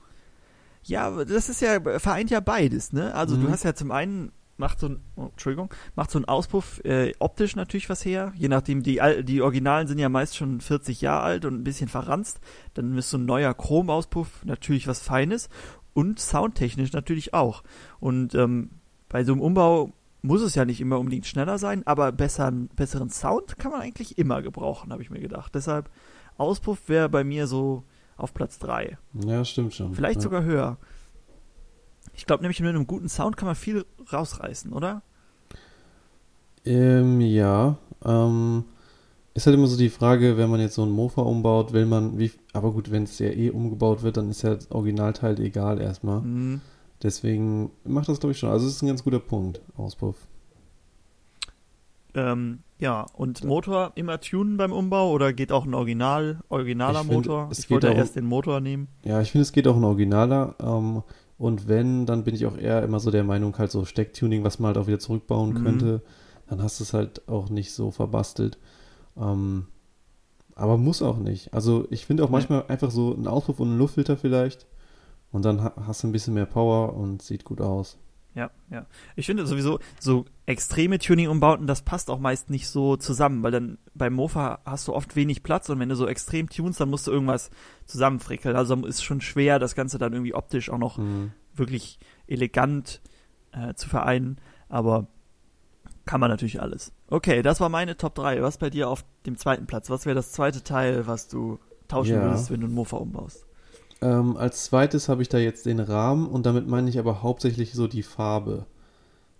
Ja, 0.82 1.24
das 1.24 1.48
ist 1.48 1.60
ja, 1.60 1.80
vereint 1.98 2.30
ja 2.30 2.40
beides, 2.40 2.92
ne? 2.92 3.14
Also 3.14 3.36
mhm. 3.36 3.42
du 3.42 3.50
hast 3.50 3.64
ja 3.64 3.74
zum 3.74 3.90
einen 3.90 4.32
macht 4.60 4.78
so 4.78 4.88
ein, 4.88 5.00
oh, 5.16 5.28
Entschuldigung, 5.32 5.74
macht 5.96 6.10
so 6.10 6.18
ein 6.18 6.26
Auspuff 6.26 6.84
äh, 6.84 7.12
optisch 7.18 7.56
natürlich 7.56 7.88
was 7.88 8.04
her. 8.04 8.32
Je 8.36 8.48
nachdem, 8.48 8.82
die, 8.82 9.00
die 9.22 9.40
Originalen 9.40 9.88
sind 9.88 9.98
ja 9.98 10.08
meist 10.08 10.36
schon 10.36 10.60
40 10.60 11.00
Jahre 11.00 11.22
alt 11.22 11.44
und 11.46 11.54
ein 11.54 11.64
bisschen 11.64 11.88
verranzt. 11.88 12.40
Dann 12.74 12.96
ist 12.96 13.10
so 13.10 13.16
ein 13.16 13.24
neuer 13.24 13.54
Chromauspuff 13.54 14.44
natürlich 14.44 14.86
was 14.86 15.00
Feines 15.00 15.48
und 15.94 16.20
soundtechnisch 16.20 16.92
natürlich 16.92 17.34
auch. 17.34 17.64
Und 17.98 18.34
ähm, 18.34 18.70
bei 19.10 19.24
so 19.24 19.32
einem 19.32 19.42
Umbau 19.42 19.92
muss 20.22 20.40
es 20.40 20.54
ja 20.54 20.64
nicht 20.64 20.80
immer 20.80 20.98
unbedingt 20.98 21.26
schneller 21.26 21.58
sein, 21.58 21.86
aber 21.86 22.12
besseren, 22.12 22.68
besseren 22.76 23.10
Sound 23.10 23.58
kann 23.58 23.72
man 23.72 23.82
eigentlich 23.82 24.16
immer 24.16 24.40
gebrauchen, 24.40 24.92
habe 24.92 25.02
ich 25.02 25.10
mir 25.10 25.20
gedacht. 25.20 25.54
Deshalb 25.54 25.90
Auspuff 26.38 26.88
wäre 26.88 27.08
bei 27.08 27.24
mir 27.24 27.46
so 27.46 27.84
auf 28.16 28.32
Platz 28.32 28.58
3. 28.58 28.96
Ja, 29.26 29.44
stimmt 29.44 29.74
schon. 29.74 29.94
Vielleicht 29.94 30.16
ja. 30.16 30.22
sogar 30.22 30.44
höher. 30.44 30.78
Ich 32.14 32.26
glaube 32.26 32.42
nämlich, 32.42 32.60
mit 32.60 32.68
einem 32.68 32.86
guten 32.86 33.08
Sound 33.08 33.36
kann 33.36 33.46
man 33.46 33.54
viel 33.54 33.84
rausreißen, 34.12 34.72
oder? 34.72 35.02
Ähm, 36.64 37.20
ja. 37.20 37.78
Ähm, 38.04 38.64
ist 39.32 39.46
halt 39.46 39.56
immer 39.56 39.66
so 39.66 39.78
die 39.78 39.88
Frage, 39.88 40.36
wenn 40.36 40.50
man 40.50 40.60
jetzt 40.60 40.74
so 40.74 40.82
ein 40.82 40.90
Mofa 40.90 41.22
umbaut, 41.22 41.72
will 41.72 41.86
man, 41.86 42.18
wie, 42.18 42.32
aber 42.52 42.72
gut, 42.72 42.90
wenn 42.90 43.04
es 43.04 43.18
ja 43.18 43.28
eh 43.28 43.50
umgebaut 43.50 44.02
wird, 44.02 44.16
dann 44.18 44.28
ist 44.28 44.42
ja 44.42 44.54
das 44.54 44.70
Originalteil 44.70 45.40
egal 45.40 45.80
erstmal. 45.80 46.20
Mhm. 46.20 46.60
Deswegen 47.02 47.70
macht 47.84 48.08
das, 48.08 48.20
glaube 48.20 48.32
ich, 48.32 48.38
schon. 48.38 48.50
Also, 48.50 48.66
es 48.66 48.76
ist 48.76 48.82
ein 48.82 48.88
ganz 48.88 49.02
guter 49.02 49.20
Punkt, 49.20 49.60
Auspuff. 49.76 50.16
Ähm, 52.14 52.60
ja, 52.78 53.06
und 53.14 53.44
Motor 53.44 53.92
immer 53.94 54.20
tunen 54.20 54.56
beim 54.56 54.72
Umbau 54.72 55.12
oder 55.12 55.32
geht 55.32 55.52
auch 55.52 55.64
ein 55.64 55.74
Original, 55.74 56.40
originaler 56.48 57.02
ich 57.02 57.06
Motor? 57.06 57.48
Find, 57.48 57.58
ich 57.58 57.70
wollte 57.70 57.90
auch, 57.90 57.96
erst 57.96 58.16
den 58.16 58.24
Motor 58.24 58.60
nehmen. 58.60 58.88
Ja, 59.04 59.20
ich 59.20 59.30
finde, 59.30 59.42
es 59.42 59.52
geht 59.52 59.68
auch 59.68 59.76
ein 59.76 59.84
originaler. 59.84 60.54
Ähm, 60.60 61.02
und 61.38 61.68
wenn, 61.68 62.06
dann 62.06 62.24
bin 62.24 62.34
ich 62.34 62.46
auch 62.46 62.56
eher 62.56 62.82
immer 62.82 63.00
so 63.00 63.10
der 63.10 63.24
Meinung, 63.24 63.56
halt 63.56 63.70
so 63.70 63.84
Stecktuning, 63.84 64.44
was 64.44 64.58
man 64.58 64.68
halt 64.68 64.78
auch 64.78 64.86
wieder 64.86 64.98
zurückbauen 64.98 65.54
mhm. 65.54 65.64
könnte. 65.64 66.02
Dann 66.48 66.62
hast 66.62 66.80
du 66.80 66.84
es 66.84 66.92
halt 66.92 67.28
auch 67.28 67.48
nicht 67.48 67.72
so 67.72 67.90
verbastelt. 67.90 68.58
Ähm, 69.16 69.66
aber 70.54 70.76
muss 70.76 71.00
auch 71.00 71.18
nicht. 71.18 71.54
Also 71.54 71.86
ich 71.90 72.04
finde 72.04 72.24
auch 72.24 72.30
manchmal 72.30 72.64
einfach 72.68 72.90
so 72.90 73.14
ein 73.14 73.26
Auspuff 73.26 73.60
und 73.60 73.68
einen 73.68 73.78
Luftfilter 73.78 74.16
vielleicht. 74.16 74.66
Und 75.32 75.44
dann 75.44 75.62
hast 75.62 76.02
du 76.02 76.08
ein 76.08 76.12
bisschen 76.12 76.34
mehr 76.34 76.46
Power 76.46 76.94
und 76.94 77.22
sieht 77.22 77.44
gut 77.44 77.60
aus. 77.60 77.98
Ja, 78.34 78.50
ja. 78.70 78.86
Ich 79.16 79.26
finde 79.26 79.46
sowieso, 79.46 79.80
so 79.98 80.24
extreme 80.46 80.98
Tuning-Umbauten, 80.98 81.66
das 81.66 81.82
passt 81.82 82.10
auch 82.10 82.20
meist 82.20 82.48
nicht 82.48 82.68
so 82.68 82.96
zusammen, 82.96 83.42
weil 83.42 83.50
dann 83.50 83.78
beim 83.94 84.14
Mofa 84.14 84.60
hast 84.64 84.86
du 84.86 84.94
oft 84.94 85.16
wenig 85.16 85.42
Platz 85.42 85.68
und 85.68 85.80
wenn 85.80 85.88
du 85.88 85.96
so 85.96 86.06
extrem 86.06 86.48
tunst, 86.48 86.80
dann 86.80 86.90
musst 86.90 87.06
du 87.06 87.10
irgendwas 87.10 87.50
zusammenfrickeln. 87.86 88.54
Also 88.54 88.74
ist 88.86 89.02
schon 89.02 89.20
schwer, 89.20 89.58
das 89.58 89.74
Ganze 89.74 89.98
dann 89.98 90.12
irgendwie 90.12 90.34
optisch 90.34 90.70
auch 90.70 90.78
noch 90.78 90.98
mhm. 90.98 91.32
wirklich 91.54 91.98
elegant 92.28 93.00
äh, 93.52 93.74
zu 93.74 93.88
vereinen, 93.88 94.38
aber 94.68 95.08
kann 96.06 96.20
man 96.20 96.30
natürlich 96.30 96.60
alles. 96.60 96.92
Okay, 97.08 97.42
das 97.42 97.60
war 97.60 97.68
meine 97.68 97.96
Top 97.96 98.14
3. 98.14 98.42
Was 98.42 98.58
bei 98.58 98.70
dir 98.70 98.88
auf 98.88 99.04
dem 99.26 99.36
zweiten 99.36 99.66
Platz? 99.66 99.90
Was 99.90 100.06
wäre 100.06 100.14
das 100.14 100.32
zweite 100.32 100.62
Teil, 100.62 101.06
was 101.06 101.28
du 101.28 101.58
tauschen 101.88 102.14
ja. 102.14 102.22
würdest, 102.22 102.50
wenn 102.50 102.60
du 102.60 102.66
einen 102.66 102.74
Mofa 102.74 102.96
umbaust? 102.96 103.46
Ähm, 104.02 104.36
als 104.36 104.64
zweites 104.64 105.08
habe 105.08 105.22
ich 105.22 105.28
da 105.28 105.38
jetzt 105.38 105.66
den 105.66 105.80
Rahmen 105.80 106.26
und 106.26 106.46
damit 106.46 106.66
meine 106.66 106.88
ich 106.88 106.98
aber 106.98 107.22
hauptsächlich 107.22 107.72
so 107.72 107.86
die 107.86 108.02
Farbe. 108.02 108.66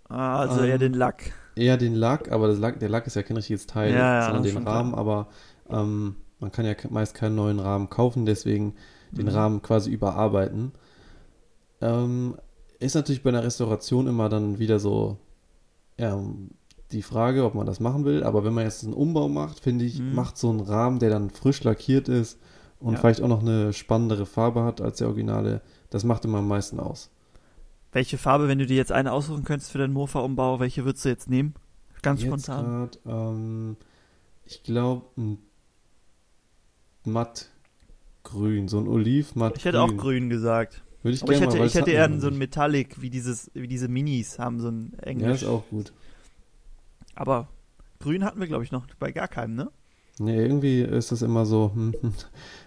Ah, 0.07 0.39
also 0.39 0.61
ähm, 0.61 0.69
eher 0.69 0.77
den 0.77 0.93
Lack. 0.93 1.31
Eher 1.55 1.77
den 1.77 1.95
Lack, 1.95 2.31
aber 2.31 2.47
Lack, 2.49 2.79
der 2.79 2.89
Lack 2.89 3.07
ist 3.07 3.15
ja 3.15 3.23
kein 3.23 3.37
richtiges 3.37 3.65
Teil, 3.65 3.93
ja, 3.93 4.19
ja, 4.19 4.25
sondern 4.25 4.43
den 4.43 4.67
Rahmen, 4.67 4.91
klar. 4.91 4.99
aber 4.99 5.27
ähm, 5.69 6.15
man 6.39 6.51
kann 6.51 6.65
ja 6.65 6.75
meist 6.89 7.15
keinen 7.15 7.35
neuen 7.35 7.59
Rahmen 7.59 7.89
kaufen, 7.89 8.25
deswegen 8.25 8.75
den 9.11 9.25
mhm. 9.25 9.31
Rahmen 9.31 9.61
quasi 9.61 9.91
überarbeiten. 9.91 10.73
Ähm, 11.81 12.35
ist 12.79 12.95
natürlich 12.95 13.23
bei 13.23 13.29
einer 13.29 13.43
Restauration 13.43 14.07
immer 14.07 14.29
dann 14.29 14.59
wieder 14.59 14.79
so 14.79 15.17
ja, 15.97 16.19
die 16.91 17.01
Frage, 17.01 17.45
ob 17.45 17.55
man 17.55 17.65
das 17.65 17.79
machen 17.79 18.05
will, 18.05 18.23
aber 18.23 18.43
wenn 18.43 18.53
man 18.53 18.65
jetzt 18.65 18.83
einen 18.83 18.93
Umbau 18.93 19.29
macht, 19.29 19.59
finde 19.59 19.85
ich, 19.85 19.99
mhm. 19.99 20.15
macht 20.15 20.37
so 20.37 20.51
ein 20.51 20.59
Rahmen, 20.59 20.99
der 20.99 21.09
dann 21.09 21.29
frisch 21.29 21.63
lackiert 21.63 22.09
ist, 22.09 22.39
und 22.81 22.93
ja. 22.93 22.99
vielleicht 22.99 23.21
auch 23.21 23.27
noch 23.27 23.41
eine 23.41 23.73
spannendere 23.73 24.25
Farbe 24.25 24.63
hat 24.63 24.81
als 24.81 24.97
der 24.97 25.07
Originale, 25.07 25.61
das 25.89 26.03
macht 26.03 26.25
immer 26.25 26.39
am 26.39 26.47
meisten 26.47 26.79
aus. 26.79 27.09
Welche 27.91 28.17
Farbe, 28.17 28.47
wenn 28.47 28.59
du 28.59 28.65
dir 28.65 28.77
jetzt 28.77 28.91
eine 28.91 29.11
aussuchen 29.11 29.43
könntest 29.43 29.71
für 29.71 29.77
deinen 29.77 29.93
Mofa-Umbau, 29.93 30.59
welche 30.59 30.85
würdest 30.85 31.05
du 31.05 31.09
jetzt 31.09 31.29
nehmen? 31.29 31.53
Ganz 32.01 32.21
jetzt 32.21 32.27
spontan. 32.27 32.65
Grad, 32.65 32.99
ähm, 33.05 33.77
ich 34.45 34.63
glaube, 34.63 35.05
ein 35.17 35.37
mattgrün, 37.05 38.67
so 38.67 38.79
ein 38.79 38.87
Oliv-mattgrün. 38.87 39.59
Ich 39.59 39.65
hätte 39.65 39.81
auch 39.81 39.95
grün 39.95 40.29
gesagt. 40.29 40.83
Würde 41.03 41.15
ich 41.15 41.23
Aber 41.23 41.33
ich 41.33 41.41
hätte, 41.41 41.57
mal, 41.57 41.67
ich 41.67 41.75
hätte 41.75 41.91
eher 41.91 42.19
so 42.19 42.27
ein 42.27 42.37
Metallic, 42.37 43.01
wie 43.01 43.09
dieses, 43.09 43.51
wie 43.53 43.67
diese 43.67 43.87
Minis 43.87 44.39
haben, 44.39 44.59
so 44.59 44.69
ein 44.69 44.93
Englisch. 44.99 45.27
Ja, 45.27 45.33
ist 45.33 45.43
auch 45.45 45.67
gut. 45.69 45.93
Aber 47.15 47.49
grün 47.99 48.23
hatten 48.23 48.39
wir, 48.39 48.47
glaube 48.47 48.63
ich, 48.63 48.71
noch 48.71 48.87
bei 48.99 49.11
gar 49.11 49.27
keinem, 49.27 49.55
ne? 49.55 49.71
Nee, 50.21 50.39
irgendwie 50.39 50.81
ist 50.81 51.11
das 51.11 51.21
immer 51.21 51.45
so. 51.45 51.71
Hm, 51.73 51.93
hm. 51.99 52.13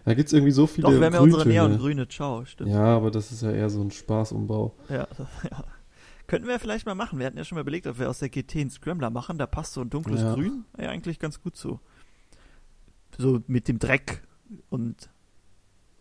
Da 0.05 0.15
gibt 0.15 0.27
es 0.27 0.33
irgendwie 0.33 0.53
so 0.53 0.67
viele. 0.67 0.89
Doch, 0.89 0.99
wir 0.99 1.07
haben 1.07 1.15
ja 1.15 1.21
unsere 1.21 1.47
neongrüne 1.47 2.09
Ciao, 2.09 2.45
stimmt. 2.45 2.71
Ja, 2.71 2.97
aber 2.97 3.11
das 3.11 3.31
ist 3.31 3.43
ja 3.43 3.53
eher 3.53 3.71
so 3.71 3.81
ein 3.81 3.91
Spaßumbau. 3.91 4.75
Ja, 4.89 5.07
ja. 5.51 5.65
Könnten 6.27 6.49
wir 6.49 6.59
vielleicht 6.59 6.87
mal 6.87 6.95
machen. 6.95 7.19
Wir 7.19 7.27
hatten 7.27 7.37
ja 7.37 7.45
schon 7.45 7.57
mal 7.57 7.63
überlegt, 7.63 7.87
ob 7.87 7.99
wir 7.99 8.11
aus 8.11 8.19
der 8.19 8.29
GT 8.29 8.57
einen 8.57 8.71
Scrambler 8.71 9.11
machen. 9.11 9.39
Da 9.39 9.47
passt 9.47 9.75
so 9.75 9.83
ein 9.83 9.91
dunkles 9.91 10.21
ja. 10.21 10.35
Grün 10.35 10.65
ja 10.79 10.89
eigentlich 10.89 11.19
ganz 11.19 11.41
gut 11.41 11.57
zu. 11.57 11.81
So 13.19 13.41
mit 13.47 13.69
dem 13.69 13.79
Dreck 13.79 14.23
und 14.71 15.11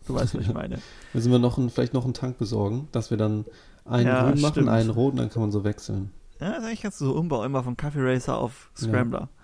du 0.06 0.14
weißt, 0.14 0.34
was 0.34 0.42
ich 0.42 0.52
meine. 0.54 0.78
Müssen 1.12 1.30
wir 1.30 1.38
noch 1.38 1.58
ein, 1.58 1.70
vielleicht 1.70 1.94
noch 1.94 2.04
einen 2.04 2.14
Tank 2.14 2.38
besorgen, 2.38 2.88
dass 2.90 3.10
wir 3.10 3.16
dann 3.16 3.44
einen 3.84 4.06
ja, 4.06 4.30
grün 4.30 4.40
machen, 4.40 4.52
stimmt. 4.52 4.68
einen 4.70 4.90
roten, 4.90 5.18
dann 5.18 5.30
kann 5.30 5.42
man 5.42 5.52
so 5.52 5.62
wechseln. 5.62 6.10
Ja, 6.40 6.50
das 6.50 6.58
ist 6.58 6.64
eigentlich 6.64 6.82
ganz 6.82 6.98
so 6.98 7.14
Umbau, 7.14 7.44
immer 7.44 7.62
von 7.62 7.76
Coffee 7.76 8.00
Racer 8.00 8.36
auf 8.36 8.70
Scrambler. 8.74 9.20
Ja. 9.20 9.43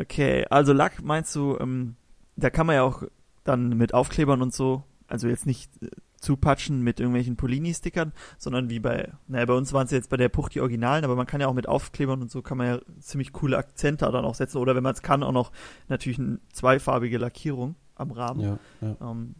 Okay, 0.00 0.46
also 0.50 0.72
Lack 0.72 1.02
meinst 1.02 1.34
du, 1.34 1.56
ähm, 1.58 1.96
da 2.36 2.50
kann 2.50 2.66
man 2.66 2.76
ja 2.76 2.82
auch 2.82 3.02
dann 3.44 3.70
mit 3.70 3.94
Aufklebern 3.94 4.42
und 4.42 4.54
so, 4.54 4.84
also 5.08 5.28
jetzt 5.28 5.46
nicht 5.46 5.70
äh, 5.82 5.88
zupatschen 6.20 6.82
mit 6.82 7.00
irgendwelchen 7.00 7.36
Polini-Stickern, 7.36 8.12
sondern 8.38 8.70
wie 8.70 8.80
bei, 8.80 9.12
naja, 9.26 9.46
bei 9.46 9.54
uns 9.54 9.72
waren 9.72 9.86
es 9.86 9.92
jetzt 9.92 10.10
bei 10.10 10.16
der 10.16 10.28
Puch 10.28 10.48
die 10.48 10.60
Originalen, 10.60 11.04
aber 11.04 11.16
man 11.16 11.26
kann 11.26 11.40
ja 11.40 11.46
auch 11.46 11.54
mit 11.54 11.68
Aufklebern 11.68 12.22
und 12.22 12.30
so 12.30 12.42
kann 12.42 12.58
man 12.58 12.66
ja 12.66 12.80
ziemlich 13.00 13.32
coole 13.32 13.56
Akzente 13.56 14.10
dann 14.10 14.24
auch 14.24 14.34
setzen 14.34 14.58
oder 14.58 14.74
wenn 14.74 14.82
man 14.82 14.94
es 14.94 15.02
kann, 15.02 15.22
auch 15.22 15.32
noch 15.32 15.52
natürlich 15.88 16.18
eine 16.18 16.40
zweifarbige 16.52 17.18
Lackierung 17.18 17.76
am 17.94 18.10
Rahmen. 18.10 18.40
Ja, 18.40 18.58
ja. 18.80 18.96
Ähm, 19.00 19.34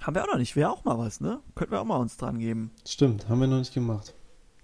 haben 0.00 0.14
wir 0.14 0.22
auch 0.22 0.28
noch 0.28 0.38
nicht, 0.38 0.56
wäre 0.56 0.70
auch 0.70 0.84
mal 0.84 0.98
was, 0.98 1.20
ne? 1.20 1.40
Könnten 1.54 1.72
wir 1.72 1.80
auch 1.80 1.86
mal 1.86 1.96
uns 1.96 2.16
dran 2.16 2.38
geben. 2.38 2.70
Stimmt, 2.86 3.28
haben 3.28 3.40
wir 3.40 3.46
noch 3.46 3.58
nicht 3.58 3.74
gemacht. 3.74 4.14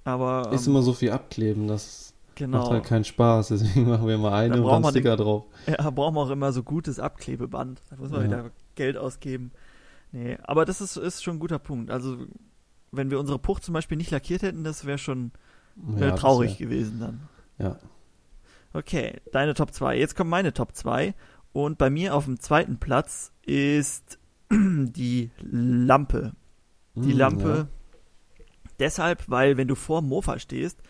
Aber. 0.05 0.51
Ist 0.53 0.67
ähm, 0.67 0.73
immer 0.73 0.83
so 0.83 0.95
viel 0.95 1.11
abkleben, 1.11 1.69
das 1.69 2.15
Genau. 2.37 2.59
Macht 2.59 2.71
halt 2.71 2.85
keinen 2.85 3.05
Spaß, 3.05 3.49
deswegen 3.49 3.89
machen 3.89 4.07
wir 4.07 4.19
mal 4.19 4.33
eine 4.33 4.63
und 4.63 4.85
dann 4.85 4.91
Sticker 4.93 5.17
drauf. 5.17 5.45
Ja, 5.67 5.91
brauchen 5.91 6.15
wir 6.15 6.21
auch 6.21 6.31
immer 6.31 6.53
so 6.53 6.63
gutes 6.63 7.01
Abklebeband. 7.01 7.83
Da 7.91 7.97
muss 7.97 8.11
man 8.11 8.21
ja. 8.23 8.27
wieder 8.27 8.51
Geld 8.77 8.97
ausgeben. 8.97 9.51
Nee, 10.13 10.39
aber 10.45 10.65
das 10.65 10.81
ist, 10.81 10.97
ist 10.97 11.25
schon 11.25 11.37
ein 11.37 11.41
guter 11.41 11.59
Punkt. 11.59 11.91
Also, 11.91 12.19
wenn 12.93 13.11
wir 13.11 13.19
unsere 13.19 13.39
Pucht 13.39 13.65
zum 13.65 13.75
Beispiel 13.75 13.97
nicht 13.97 14.11
lackiert 14.11 14.43
hätten, 14.43 14.65
das 14.65 14.85
wäre 14.85 14.99
schon 14.99 15.33
wär 15.75 16.09
ja, 16.09 16.15
traurig 16.15 16.61
wär, 16.61 16.67
gewesen 16.67 17.01
dann. 17.01 17.21
Ja. 17.59 17.79
Okay, 18.73 19.21
deine 19.33 19.55
Top 19.55 19.73
2. 19.73 19.99
Jetzt 19.99 20.15
kommt 20.15 20.31
meine 20.31 20.53
Top 20.53 20.75
2. 20.75 21.15
Und 21.53 21.79
bei 21.79 21.89
mir 21.89 22.15
auf 22.15 22.27
dem 22.27 22.39
zweiten 22.39 22.79
Platz 22.79 23.33
ist 23.45 24.19
die 24.53 25.31
Lampe. 25.41 26.33
Die 26.95 27.15
Mm, 27.15 27.19
Lampe 27.19 27.69
ja. 27.69 28.45
deshalb, 28.79 29.29
weil 29.29 29.57
wenn 29.57 29.69
du 29.69 29.75
vor 29.75 30.01
dem 30.01 30.09
Mofa 30.09 30.39
stehst, 30.39 30.83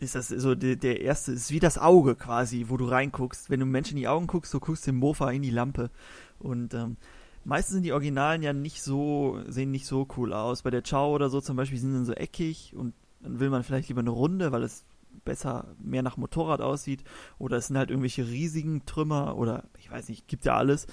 ist 0.00 0.14
das 0.14 0.28
so 0.28 0.54
der, 0.54 0.76
der 0.76 1.00
erste, 1.00 1.32
ist 1.32 1.50
wie 1.50 1.60
das 1.60 1.78
Auge 1.78 2.16
quasi, 2.16 2.66
wo 2.68 2.76
du 2.76 2.86
reinguckst. 2.86 3.50
Wenn 3.50 3.60
du 3.60 3.66
Menschen 3.66 3.96
in 3.96 4.02
die 4.02 4.08
Augen 4.08 4.26
guckst, 4.26 4.50
so 4.50 4.60
guckst 4.60 4.86
du 4.86 4.90
im 4.90 4.96
Mofa 4.96 5.30
in 5.30 5.42
die 5.42 5.50
Lampe. 5.50 5.90
Und 6.38 6.74
ähm, 6.74 6.96
meistens 7.44 7.74
sind 7.74 7.82
die 7.82 7.92
Originalen 7.92 8.42
ja 8.42 8.52
nicht 8.52 8.82
so, 8.82 9.40
sehen 9.46 9.70
nicht 9.70 9.86
so 9.86 10.08
cool 10.16 10.32
aus. 10.32 10.62
Bei 10.62 10.70
der 10.70 10.82
Chow 10.82 11.14
oder 11.14 11.28
so 11.28 11.40
zum 11.40 11.56
Beispiel 11.56 11.78
sind 11.78 11.92
dann 11.92 12.04
so 12.04 12.12
eckig 12.12 12.74
und 12.74 12.94
dann 13.20 13.40
will 13.40 13.50
man 13.50 13.62
vielleicht 13.62 13.88
lieber 13.88 14.00
eine 14.00 14.10
Runde, 14.10 14.52
weil 14.52 14.62
es 14.62 14.84
besser 15.24 15.66
mehr 15.78 16.02
nach 16.02 16.16
Motorrad 16.16 16.60
aussieht. 16.60 17.04
Oder 17.38 17.58
es 17.58 17.66
sind 17.66 17.76
halt 17.76 17.90
irgendwelche 17.90 18.26
riesigen 18.26 18.86
Trümmer 18.86 19.36
oder 19.36 19.64
ich 19.78 19.90
weiß 19.90 20.08
nicht, 20.08 20.28
gibt 20.28 20.44
ja 20.44 20.56
alles. 20.56 20.86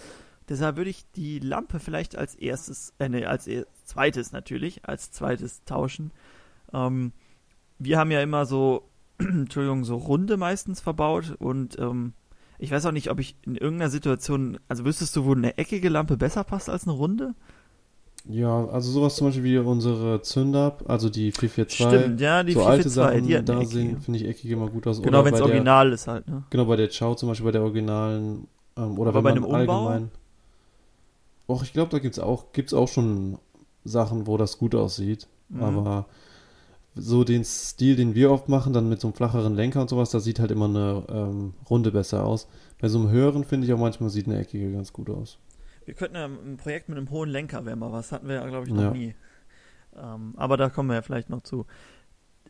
Deshalb 0.49 0.77
würde 0.77 0.89
ich 0.89 1.09
die 1.11 1.39
Lampe 1.39 1.79
vielleicht 1.79 2.15
als 2.15 2.35
erstes, 2.35 2.93
äh, 2.99 3.09
nee, 3.09 3.25
als 3.25 3.47
er 3.47 3.65
zweites 3.83 4.31
natürlich, 4.31 4.87
als 4.87 5.11
zweites 5.11 5.63
tauschen. 5.65 6.11
Ähm, 6.73 7.11
wir 7.79 7.99
haben 7.99 8.11
ja 8.11 8.21
immer 8.21 8.45
so, 8.45 8.89
Entschuldigung, 9.19 9.83
so 9.83 9.95
Runde 9.95 10.37
meistens 10.37 10.79
verbaut 10.81 11.35
und 11.39 11.77
ähm, 11.79 12.13
ich 12.59 12.71
weiß 12.71 12.85
auch 12.87 12.91
nicht, 12.91 13.09
ob 13.11 13.19
ich 13.19 13.35
in 13.45 13.55
irgendeiner 13.55 13.89
Situation, 13.91 14.59
also 14.67 14.83
wüsstest 14.85 15.15
du, 15.15 15.25
wo 15.25 15.33
eine 15.33 15.57
eckige 15.57 15.89
Lampe 15.89 16.17
besser 16.17 16.43
passt 16.43 16.69
als 16.69 16.83
eine 16.87 16.93
runde? 16.93 17.33
Ja, 18.29 18.65
also 18.67 18.91
sowas 18.91 19.15
zum 19.15 19.27
Beispiel 19.27 19.43
wie 19.43 19.57
unsere 19.57 20.21
Zünder, 20.21 20.77
also 20.85 21.09
die 21.09 21.31
442. 21.31 21.75
Stimmt, 21.77 22.19
ja, 22.21 22.43
die 22.43 22.53
so 22.53 22.63
alte 22.65 22.89
442, 22.89 22.91
Sachen, 22.91 23.23
die 23.23 23.45
da 23.45 23.65
sehen, 23.65 24.01
finde 24.01 24.19
ich, 24.19 24.25
eckige 24.27 24.53
immer 24.55 24.69
gut 24.69 24.85
aus. 24.87 25.01
Genau, 25.01 25.23
wenn 25.23 25.33
es 25.33 25.39
der- 25.39 25.47
original 25.47 25.93
ist 25.93 26.07
halt, 26.07 26.27
ne? 26.27 26.43
Genau, 26.49 26.65
bei 26.65 26.75
der 26.75 26.89
Chow 26.89 27.15
zum 27.15 27.29
Beispiel, 27.29 27.45
bei 27.45 27.51
der 27.51 27.61
originalen, 27.61 28.47
ähm, 28.75 28.99
oder 28.99 29.09
Aber 29.11 29.21
bei 29.21 29.29
einem 29.29 29.43
Umbau? 29.45 29.87
allgemein. 29.87 30.11
Och, 31.47 31.63
ich 31.63 31.71
glaube, 31.71 31.89
da 31.91 31.99
gibt's 31.99 32.19
auch, 32.19 32.51
gibt's 32.51 32.73
auch 32.73 32.89
schon 32.89 33.37
Sachen, 33.85 34.27
wo 34.27 34.35
das 34.35 34.57
gut 34.57 34.75
aussieht. 34.75 35.27
Mhm. 35.49 35.63
Aber 35.63 36.05
so 36.99 37.23
den 37.23 37.43
Stil, 37.43 37.95
den 37.95 38.15
wir 38.15 38.31
oft 38.31 38.49
machen, 38.49 38.73
dann 38.73 38.89
mit 38.89 38.99
so 39.01 39.07
einem 39.07 39.15
flacheren 39.15 39.55
Lenker 39.55 39.81
und 39.81 39.89
sowas, 39.89 40.09
da 40.11 40.19
sieht 40.19 40.39
halt 40.39 40.51
immer 40.51 40.65
eine 40.65 41.03
ähm, 41.09 41.53
Runde 41.69 41.91
besser 41.91 42.25
aus. 42.25 42.47
Bei 42.79 42.87
so 42.89 42.99
einem 42.99 43.09
höheren 43.09 43.43
finde 43.43 43.67
ich 43.67 43.73
auch 43.73 43.79
manchmal 43.79 44.09
sieht 44.09 44.27
eine 44.27 44.39
eckige 44.39 44.71
ganz 44.71 44.93
gut 44.93 45.09
aus. 45.09 45.37
Wir 45.85 45.93
könnten 45.93 46.15
ja 46.15 46.25
ein 46.25 46.57
Projekt 46.57 46.89
mit 46.89 46.97
einem 46.97 47.09
hohen 47.09 47.29
Lenker 47.29 47.65
wäre 47.65 47.75
mal 47.77 47.91
was, 47.91 48.11
hatten 48.11 48.27
wir 48.27 48.35
ja, 48.35 48.47
glaube 48.47 48.67
ich, 48.67 48.73
noch 48.73 48.81
Ja. 48.83 48.91
nie. 48.91 49.15
Ähm, 49.95 50.33
aber 50.35 50.57
da 50.57 50.69
kommen 50.69 50.89
wir 50.89 50.95
ja 50.95 51.01
vielleicht 51.01 51.29
noch 51.29 51.41
zu. 51.41 51.65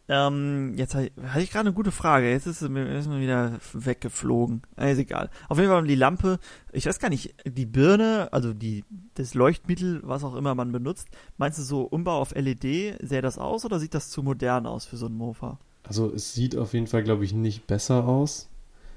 Ähm, 0.10 0.74
jetzt 0.78 0.96
hatte 0.96 1.08
ich, 1.08 1.24
hatte 1.24 1.42
ich 1.44 1.52
gerade 1.52 1.68
eine 1.68 1.74
gute 1.74 1.92
Frage. 1.92 2.30
Jetzt 2.30 2.46
ist 2.48 2.60
sie 2.60 2.70
mir 2.70 2.88
wieder 3.20 3.60
weggeflogen. 3.74 4.62
Äh, 4.78 4.94
Ist 4.94 5.00
egal. 5.00 5.30
Auf 5.50 5.58
jeden 5.58 5.70
Fall 5.70 5.84
die 5.86 5.96
Lampe. 5.96 6.40
Ich 6.72 6.86
weiß 6.86 7.00
gar 7.00 7.10
nicht, 7.10 7.36
die 7.46 7.66
Birne, 7.66 8.30
also 8.32 8.54
die, 8.54 8.86
das 9.16 9.34
Leuchtmittel, 9.34 10.00
was 10.04 10.24
auch 10.24 10.36
immer 10.36 10.56
man 10.56 10.72
benutzt. 10.72 11.10
Meinst 11.38 11.60
du 11.60 11.64
so 11.64 11.82
Umbau 11.82 12.20
auf 12.22 12.34
LED, 12.34 13.00
sähe 13.02 13.22
das 13.22 13.38
aus 13.38 13.66
oder 13.66 13.80
sieht 13.80 13.94
das 13.94 14.10
zu 14.10 14.24
modern 14.24 14.66
aus 14.66 14.86
für 14.86 14.96
so 14.98 15.08
einen 15.08 15.18
Mofa? 15.18 15.60
Also 15.84 16.12
es 16.14 16.34
sieht 16.34 16.56
auf 16.56 16.74
jeden 16.74 16.88
Fall, 16.88 17.04
glaube 17.04 17.26
ich, 17.26 17.34
nicht 17.34 17.68
besser 17.68 18.06
aus. 18.08 18.48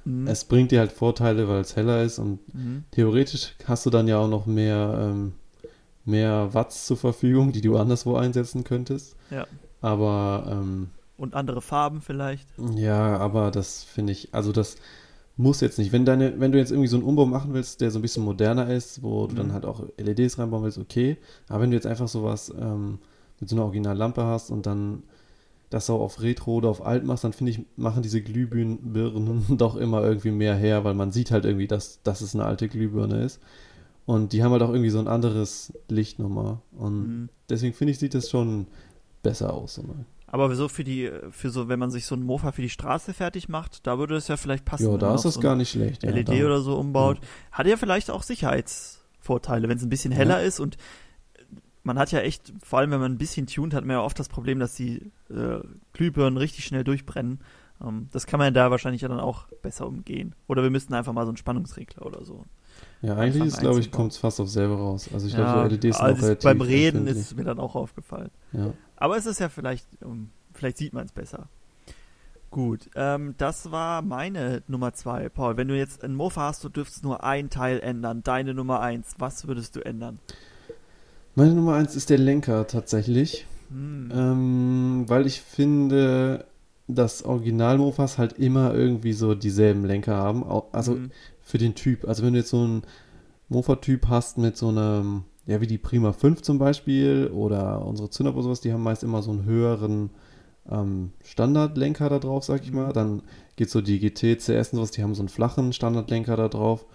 Mhm. 0.05 0.29
Es 0.29 0.45
bringt 0.45 0.71
dir 0.71 0.79
halt 0.79 0.93
Vorteile, 0.93 1.49
weil 1.49 1.61
es 1.61 1.75
heller 1.77 2.03
ist 2.05 2.19
und 2.21 2.39
Mhm. 2.55 2.85
theoretisch 2.93 3.55
hast 3.67 3.85
du 3.85 3.91
dann 3.91 4.07
ja 4.07 4.19
auch 4.19 4.29
noch 4.29 4.47
mehr, 4.47 5.11
ähm, 5.13 5.33
mehr 6.05 6.55
Watts 6.55 6.87
zur 6.87 6.97
Verfügung, 6.97 7.51
die 7.53 7.61
du 7.61 7.77
anderswo 7.77 8.17
einsetzen 8.17 8.63
könntest. 8.65 9.17
Ja. 9.31 9.47
Aber 9.81 10.47
ähm, 10.51 10.91
Und 11.21 11.35
andere 11.35 11.61
Farben 11.61 12.01
vielleicht. 12.01 12.49
ja, 12.77 13.17
aber 13.19 13.51
das 13.51 13.83
finde 13.85 14.13
ich, 14.13 14.29
also 14.33 14.53
das 14.53 14.77
muss 15.37 15.61
jetzt 15.61 15.79
nicht. 15.79 15.93
Wenn 15.93 16.05
deine, 16.05 16.39
wenn 16.41 16.53
du 16.53 16.59
jetzt 16.59 16.71
irgendwie 16.71 16.89
so 16.89 16.97
einen 16.97 17.05
Umbau 17.05 17.27
machen 17.27 17.55
willst, 17.55 17.81
der 17.81 17.91
so 17.91 17.99
ein 17.99 18.03
bisschen 18.03 18.25
moderner 18.25 18.69
ist, 18.71 19.03
wo 19.03 19.27
du 19.27 19.33
Mhm. 19.35 19.37
dann 19.39 19.53
halt 19.53 19.65
auch 19.65 19.85
LEDs 19.99 20.39
reinbauen 20.39 20.65
willst, 20.65 20.79
okay. 20.79 21.17
Aber 21.49 21.61
wenn 21.63 21.71
du 21.71 21.77
jetzt 21.77 21.87
einfach 21.87 22.09
sowas 22.09 22.53
ähm, 22.59 22.99
mit 23.39 23.49
so 23.49 23.57
einer 23.57 23.65
Originallampe 23.65 24.23
hast 24.25 24.51
und 24.51 24.67
dann 24.67 25.03
das 25.71 25.89
auch 25.89 26.01
auf 26.01 26.21
Retro 26.21 26.55
oder 26.57 26.69
auf 26.69 26.85
Alt 26.85 27.05
machst, 27.05 27.23
dann 27.25 27.33
finde 27.33 27.53
ich, 27.53 27.61
machen 27.77 28.03
diese 28.03 28.21
Glühbirnen 28.23 29.45
doch 29.57 29.77
immer 29.77 30.03
irgendwie 30.03 30.33
mehr 30.33 30.57
her, 30.57 30.85
weil 30.85 30.95
man 30.95 31.13
sieht 31.13 31.31
halt 31.31 31.45
irgendwie, 31.45 31.69
dass, 31.69 32.03
dass 32.03 32.23
es 32.23 32.35
eine 32.35 32.45
alte 32.45 32.69
Glühbirne 32.69 33.23
ist. 33.25 33.41
Und 34.05 34.33
die 34.33 34.43
haben 34.43 34.51
halt 34.53 34.63
auch 34.63 34.71
irgendwie 34.71 34.91
so 34.91 34.99
ein 34.99 35.07
anderes 35.09 35.73
Licht 35.89 36.19
nochmal. 36.19 36.59
Und 36.77 37.01
Mhm. 37.09 37.29
deswegen 37.49 37.75
finde 37.75 37.93
ich, 37.93 37.99
sieht 37.99 38.15
das 38.15 38.29
schon 38.31 38.67
besser 39.23 39.53
aus. 39.55 39.79
Ne? 39.79 40.05
Aber 40.33 40.55
so 40.55 40.69
für 40.69 40.85
die, 40.85 41.11
für 41.31 41.51
so, 41.51 41.69
wenn 41.69 41.79
man 41.79 41.91
sich 41.91 42.07
so 42.07 42.15
einen 42.15 42.25
Mofa 42.25 42.53
für 42.53 42.63
die 42.63 42.71
Straße 42.71 43.13
fertig 43.13 43.49
macht, 43.49 43.87
da 43.87 43.99
würde 43.99 44.15
es 44.15 44.29
ja 44.29 44.37
vielleicht 44.37 44.65
passen. 44.65 44.91
Ja, 44.91 44.97
da 44.97 45.15
ist 45.15 45.25
das 45.25 45.35
so 45.35 45.41
gar 45.41 45.53
ein 45.53 45.59
nicht 45.59 45.71
schlecht. 45.71 46.05
Ja, 46.05 46.11
LED 46.11 46.29
da. 46.29 46.33
oder 46.33 46.61
so 46.61 46.79
umbaut. 46.79 47.19
Hat 47.51 47.67
ja 47.67 47.77
vielleicht 47.77 48.11
auch 48.11 48.23
Sicherheitsvorteile, 48.23 49.69
wenn 49.69 49.77
es 49.77 49.83
ein 49.83 49.91
bisschen 49.91 50.13
heller 50.13 50.43
ist 50.43 50.61
und 50.61 50.77
man 51.83 51.99
hat 51.99 52.13
ja 52.13 52.21
echt, 52.21 52.53
vor 52.63 52.79
allem 52.79 52.91
wenn 52.91 53.01
man 53.01 53.13
ein 53.13 53.19
bisschen 53.19 53.47
tunt, 53.47 53.75
hat 53.75 53.85
man 53.85 53.97
ja 53.97 54.03
oft 54.03 54.19
das 54.19 54.29
Problem, 54.29 54.59
dass 54.59 54.75
die 54.75 55.11
äh, 55.31 55.61
Glühbirnen 55.93 56.37
richtig 56.37 56.65
schnell 56.65 56.85
durchbrennen. 56.85 57.41
Ähm, 57.83 58.09
das 58.13 58.27
kann 58.27 58.39
man 58.39 58.53
da 58.55 58.71
wahrscheinlich 58.71 59.03
ja 59.03 59.09
dann 59.09 59.21
auch 59.21 59.47
besser 59.63 59.87
umgehen. 59.87 60.35
Oder 60.47 60.63
wir 60.63 60.71
müssten 60.71 60.95
einfach 60.95 61.13
mal 61.13 61.25
so 61.25 61.31
einen 61.31 61.39
Spannungsregler 61.39 62.05
oder 62.05 62.25
so. 62.25 62.45
Ja, 63.03 63.17
eigentlich 63.17 63.45
ist, 63.45 63.61
glaube 63.61 63.81
ich, 63.81 63.91
kommt 63.91 64.13
es 64.13 64.19
fast 64.19 64.41
auf 64.41 64.49
selber 64.49 64.77
raus. 64.77 65.09
Also 65.13 65.27
ich 65.27 65.33
ja, 65.33 65.39
glaube, 65.39 65.69
so 65.69 65.75
LEDs 65.75 65.97
sind 65.97 66.05
also 66.05 66.21
auch 66.21 66.23
relativ 66.23 66.45
beim 66.45 66.61
Reden 66.61 67.07
ist 67.07 67.17
es 67.17 67.35
mir 67.35 67.45
dann 67.45 67.59
auch 67.59 67.75
aufgefallen. 67.75 68.31
Ja. 68.53 68.73
Aber 69.01 69.17
es 69.17 69.27
ist 69.27 69.41
ja 69.41 69.49
vielleicht, 69.49 69.87
ähm, 70.03 70.31
vielleicht 70.55 70.77
sieht 70.79 70.93
man 70.93 71.07
es 71.07 71.13
besser. 71.13 71.49
Gut, 72.51 72.91
ähm, 72.97 73.35
das 73.39 73.71
war 73.71 74.03
meine 74.03 74.63
Nummer 74.69 74.93
zwei. 74.93 75.29
Paul, 75.29 75.57
wenn 75.57 75.69
du 75.69 75.77
jetzt 75.77 76.03
einen 76.03 76.15
Mofa 76.17 76.43
hast, 76.49 76.63
du 76.65 76.69
dürftest 76.69 77.05
nur 77.05 77.23
ein 77.25 77.49
Teil 77.49 77.79
ändern, 77.81 78.23
deine 78.25 78.55
Nummer 78.55 78.81
eins, 78.81 79.15
was 79.19 79.47
würdest 79.47 79.77
du 79.77 79.81
ändern? 79.85 80.19
Meine 81.37 81.55
Nummer 81.55 81.75
eins 81.77 81.95
ist 81.95 82.11
der 82.11 82.19
Lenker 82.19 82.67
tatsächlich. 82.67 83.47
Hm. 83.71 84.11
Ähm, 84.13 85.05
weil 85.07 85.27
ich 85.27 85.41
finde, 85.41 86.45
dass 86.89 87.25
Original-Mofas 87.25 88.19
halt 88.19 88.33
immer 88.33 88.75
irgendwie 88.75 89.13
so 89.13 89.37
dieselben 89.37 89.85
Lenker 89.85 90.17
haben. 90.17 90.45
Also 90.73 90.95
Hm. 90.95 91.13
für 91.41 91.59
den 91.59 91.77
Typ. 91.77 92.05
Also 92.09 92.25
wenn 92.25 92.33
du 92.33 92.41
jetzt 92.41 92.51
so 92.51 92.65
einen 92.65 92.83
Mofa-Typ 93.49 94.09
hast 94.09 94.39
mit 94.39 94.57
so 94.57 94.69
einem, 94.71 95.23
ja 95.51 95.61
wie 95.61 95.67
die 95.67 95.79
Prima 95.79 96.13
5 96.13 96.43
zum 96.43 96.59
Beispiel 96.59 97.31
oder 97.33 97.85
unsere 97.85 98.09
Zünder 98.11 98.33
oder 98.33 98.43
sowas, 98.43 98.61
die 98.61 98.73
haben 98.73 98.83
meist 98.83 99.03
immer 99.03 99.23
so 99.23 99.31
einen 99.31 99.45
höheren 99.45 100.11
ähm, 100.71 101.13
Standardlenker 101.25 102.09
da 102.09 102.19
drauf, 102.19 102.45
sag 102.45 102.63
ich 102.63 102.71
Mhm. 102.71 102.77
mal. 102.77 102.93
Dann 102.93 103.23
geht 103.57 103.71
so 103.71 103.81
die 103.81 103.99
GT, 103.99 104.37
CS 104.39 104.73
und 104.73 104.77
sowas, 104.79 104.91
die 104.93 105.03
haben 105.03 105.15
so 105.15 105.23
einen 105.23 105.29
flachen 105.29 105.73
Standardlenker 105.73 106.37
da 106.37 106.49
drauf. 106.49 106.87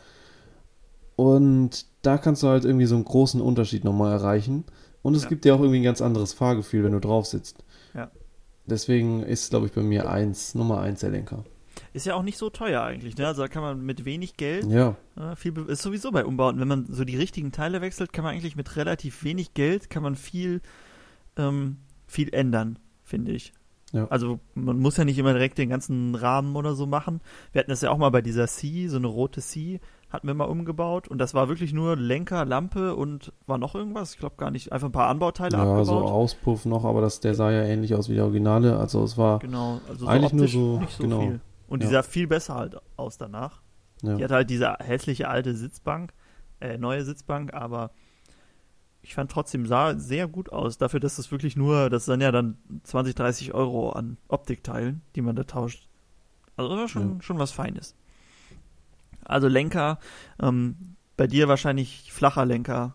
Und 1.16 1.86
da 2.02 2.18
kannst 2.18 2.44
du 2.44 2.48
halt 2.48 2.66
irgendwie 2.66 2.86
so 2.86 2.96
einen 2.96 3.06
großen 3.06 3.42
Unterschied 3.42 3.84
nochmal 3.84 4.12
erreichen. 4.12 4.66
Und 5.02 5.16
es 5.16 5.24
Ja. 5.24 5.30
gibt 5.30 5.46
dir 5.46 5.56
auch 5.56 5.60
irgendwie 5.60 5.80
ein 5.80 5.84
ganz 5.84 6.02
anderes 6.02 6.34
Fahrgefühl, 6.34 6.84
wenn 6.84 6.92
du 6.92 7.00
drauf 7.00 7.26
sitzt. 7.26 7.64
Ja. 7.94 8.10
Deswegen 8.66 9.24
ist, 9.24 9.52
glaube 9.52 9.68
ich, 9.68 9.72
bei 9.74 9.82
mir 9.84 10.10
eins, 10.10 10.56
Nummer 10.56 10.82
eins 10.82 11.02
der 11.02 11.12
Lenker. 11.12 11.44
Ist 11.96 12.06
ja 12.06 12.16
auch 12.16 12.24
nicht 12.24 12.38
so 12.38 12.50
teuer 12.50 12.82
eigentlich, 12.82 13.16
ne? 13.18 13.26
Also 13.26 13.42
da 13.44 13.48
kann 13.48 13.62
man 13.64 13.80
mit 13.86 14.04
wenig 14.04 14.36
Geld, 14.36 14.66
Ja, 14.66 14.96
äh, 15.16 15.36
viel, 15.38 15.58
ist 15.68 15.82
sowieso 15.82 16.12
bei 16.12 16.26
Umbauten, 16.26 16.60
wenn 16.60 16.68
man 16.68 16.86
so 16.90 17.06
die 17.06 17.16
richtigen 17.16 17.54
Teile 17.54 17.80
wechselt, 17.80 18.12
kann 18.12 18.26
man 18.26 18.34
eigentlich 18.34 18.58
mit 18.58 18.76
relativ 18.76 19.24
wenig 19.24 19.54
Geld, 19.54 19.90
kann 19.90 20.04
man 20.04 20.16
viel, 20.16 20.62
ähm, 21.38 21.78
viel 22.06 22.34
ändern, 22.34 22.80
finde 23.04 23.32
ich. 23.32 23.54
Ja. 23.94 24.08
Also 24.10 24.40
man 24.56 24.78
muss 24.80 24.98
ja 24.98 25.06
nicht 25.06 25.18
immer 25.18 25.32
direkt 25.32 25.58
den 25.58 25.70
ganzen 25.70 26.16
Rahmen 26.16 26.56
oder 26.58 26.76
so 26.76 26.86
machen. 26.86 27.22
Wir 27.54 27.60
hatten 27.60 27.70
das 27.72 27.80
ja 27.82 27.92
auch 27.92 27.98
mal 27.98 28.10
bei 28.10 28.22
dieser 28.22 28.48
C, 28.48 28.90
so 28.90 28.98
eine 28.98 29.08
rote 29.08 29.40
C, 29.42 29.80
hatten 30.10 30.28
wir 30.28 30.34
mal 30.34 30.46
umgebaut 30.46 31.08
und 31.08 31.18
das 31.18 31.34
war 31.34 31.48
wirklich 31.48 31.72
nur 31.72 31.96
Lenker, 31.96 32.44
Lampe 32.44 32.96
und 32.96 33.32
war 33.48 33.58
noch 33.58 33.74
irgendwas? 33.74 34.14
Ich 34.14 34.20
glaube 34.20 34.36
gar 34.38 34.52
nicht, 34.52 34.74
einfach 34.74 34.90
ein 34.90 34.92
paar 34.92 35.08
Anbauteile 35.08 35.56
ja 35.56 35.64
so 35.86 35.94
abgebaut. 35.94 36.12
Auspuff 36.12 36.66
noch, 36.66 36.84
aber 36.84 37.00
das, 37.00 37.22
der 37.22 37.36
sah 37.36 37.52
ja 37.52 37.64
ähnlich 37.64 37.96
aus 37.96 38.10
wie 38.10 38.16
der 38.16 38.26
Originale. 38.26 38.78
Also 38.78 39.02
es 39.04 39.18
war, 39.18 39.40
Genau, 39.40 39.80
also 39.88 40.08
Eigentlich 40.08 40.32
so 40.32 40.36
nur 40.36 40.48
so- 40.50 40.80
nicht 40.82 40.98
so 40.98 41.04
genau. 41.04 41.22
viel. 41.22 41.40
Und 41.68 41.82
die 41.82 41.88
Ja. 41.88 41.92
sah 41.94 42.04
viel 42.04 42.28
besser 42.28 42.56
halt 42.56 42.78
aus 42.98 43.18
danach. 43.18 43.62
ja. 44.02 44.16
Die 44.16 44.24
hat 44.24 44.32
halt 44.32 44.50
diese 44.50 44.74
hässliche 44.80 45.28
alte 45.30 45.56
Sitzbank, 45.56 46.14
äh, 46.60 46.78
neue 46.78 47.04
Sitzbank, 47.04 47.54
aber 47.54 47.92
ich 49.02 49.14
fand 49.16 49.32
trotzdem, 49.32 49.66
sah 49.68 49.96
sehr 49.98 50.28
gut 50.28 50.52
aus. 50.52 50.78
Dafür, 50.78 51.00
dass 51.00 51.16
das 51.18 51.32
wirklich 51.32 51.56
nur, 51.56 51.90
das 51.90 52.06
sind 52.06 52.22
ja 52.22 52.32
dann 52.32 52.58
20, 52.84 53.14
30 53.16 53.54
Euro 53.54 53.92
an 53.92 54.18
Optikteilen, 54.28 55.02
die 55.16 55.22
man 55.22 55.36
da 55.36 55.44
tauscht. 55.44 55.88
Also 56.58 56.70
das 56.72 56.80
war 56.80 56.88
schon, 56.88 57.16
Ja. 57.16 57.22
schon 57.22 57.38
was 57.40 57.52
Feines. 57.52 57.96
Also 59.24 59.48
Lenker, 59.48 60.00
ähm, 60.40 60.96
bei 61.18 61.28
dir 61.28 61.48
wahrscheinlich 61.48 62.12
flacher 62.12 62.46
Lenker 62.46 62.94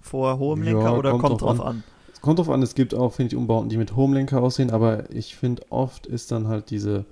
vor 0.00 0.38
hohem 0.38 0.62
Ja, 0.62 0.70
Lenker 0.72 0.96
oder 0.96 1.10
kommt 1.10 1.22
kommt, 1.22 1.40
drauf 1.42 1.56
drauf 1.58 1.66
an? 1.66 1.82
Es 2.12 2.20
kommt 2.20 2.38
drauf 2.38 2.48
an, 2.50 2.62
es 2.62 2.74
gibt 2.74 2.94
auch, 2.94 3.12
finde 3.12 3.34
ich, 3.34 3.36
Umbauten, 3.36 3.68
die 3.68 3.76
mit 3.76 3.96
hohem 3.96 4.12
Lenker 4.14 4.40
aussehen, 4.42 4.70
aber 4.70 5.10
ich 5.12 5.36
finde, 5.36 5.62
oft 5.70 6.06
ist 6.06 6.30
dann 6.30 6.48
halt 6.48 6.70
diese, 6.70 7.04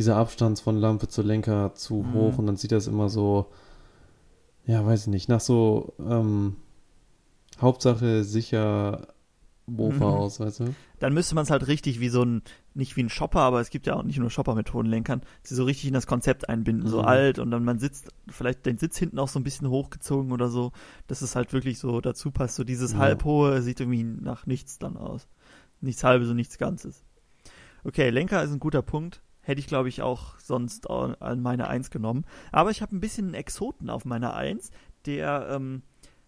dieser 0.00 0.16
Abstand 0.16 0.58
von 0.58 0.78
Lampe 0.78 1.08
zu 1.08 1.20
Lenker 1.20 1.74
zu 1.74 1.96
Mhm. 1.96 2.14
hoch 2.14 2.38
und 2.38 2.46
dann 2.46 2.56
sieht 2.56 2.72
das 2.72 2.86
immer 2.86 3.10
so, 3.10 3.50
ja, 4.64 4.84
weiß 4.84 5.02
ich 5.02 5.06
nicht, 5.08 5.28
nach 5.28 5.40
so, 5.40 5.92
ähm, 5.98 6.56
Hauptsache 7.60 8.24
sicher 8.24 9.08
Mofa 9.66 9.96
mhm. 9.96 10.02
aus, 10.02 10.40
weißt 10.40 10.60
du? 10.60 10.74
Dann 11.00 11.12
müsste 11.12 11.34
man 11.34 11.44
es 11.44 11.50
halt 11.50 11.66
richtig 11.66 12.00
wie 12.00 12.08
so 12.08 12.22
ein, 12.22 12.40
nicht 12.72 12.96
wie 12.96 13.02
ein 13.02 13.10
Shopper, 13.10 13.40
aber 13.40 13.60
es 13.60 13.68
gibt 13.68 13.86
ja 13.86 13.94
auch 13.94 14.02
nicht 14.02 14.18
nur 14.18 14.30
Shopper 14.30 14.54
mit 14.54 14.72
hohen 14.72 14.86
Lenkern, 14.86 15.20
sie 15.42 15.54
so 15.54 15.64
richtig 15.64 15.88
in 15.88 15.92
das 15.92 16.06
Konzept 16.06 16.48
einbinden, 16.48 16.86
mhm. 16.86 16.90
so 16.90 17.02
alt 17.02 17.38
und 17.38 17.50
dann 17.50 17.62
man 17.62 17.78
sitzt, 17.78 18.08
vielleicht 18.26 18.64
den 18.64 18.78
Sitz 18.78 18.96
hinten 18.96 19.18
auch 19.18 19.28
so 19.28 19.38
ein 19.38 19.44
bisschen 19.44 19.68
hochgezogen 19.68 20.32
oder 20.32 20.48
so, 20.48 20.72
dass 21.08 21.20
es 21.20 21.36
halt 21.36 21.52
wirklich 21.52 21.78
so 21.78 22.00
dazu 22.00 22.30
passt. 22.30 22.54
So 22.54 22.64
dieses 22.64 22.92
ja. 22.92 23.00
halbhohe 23.00 23.60
sieht 23.60 23.80
irgendwie 23.80 24.04
nach 24.04 24.46
nichts 24.46 24.78
dann 24.78 24.96
aus. 24.96 25.28
Nichts 25.82 26.04
halbes 26.04 26.30
und 26.30 26.36
nichts 26.36 26.56
Ganzes. 26.56 27.04
Okay, 27.84 28.08
Lenker 28.08 28.42
ist 28.42 28.50
ein 28.50 28.60
guter 28.60 28.80
Punkt. 28.80 29.20
Hätte 29.50 29.58
ich, 29.58 29.66
glaube 29.66 29.88
ich, 29.88 30.00
auch 30.00 30.38
sonst 30.38 30.88
an 30.88 31.42
meine 31.42 31.66
Eins 31.66 31.90
genommen. 31.90 32.24
Aber 32.52 32.70
ich 32.70 32.82
habe 32.82 32.94
ein 32.94 33.00
bisschen 33.00 33.26
einen 33.26 33.34
Exoten 33.34 33.90
auf 33.90 34.04
meiner 34.04 34.34
Eins, 34.34 34.70
der 35.06 35.48
ähm, 35.50 35.82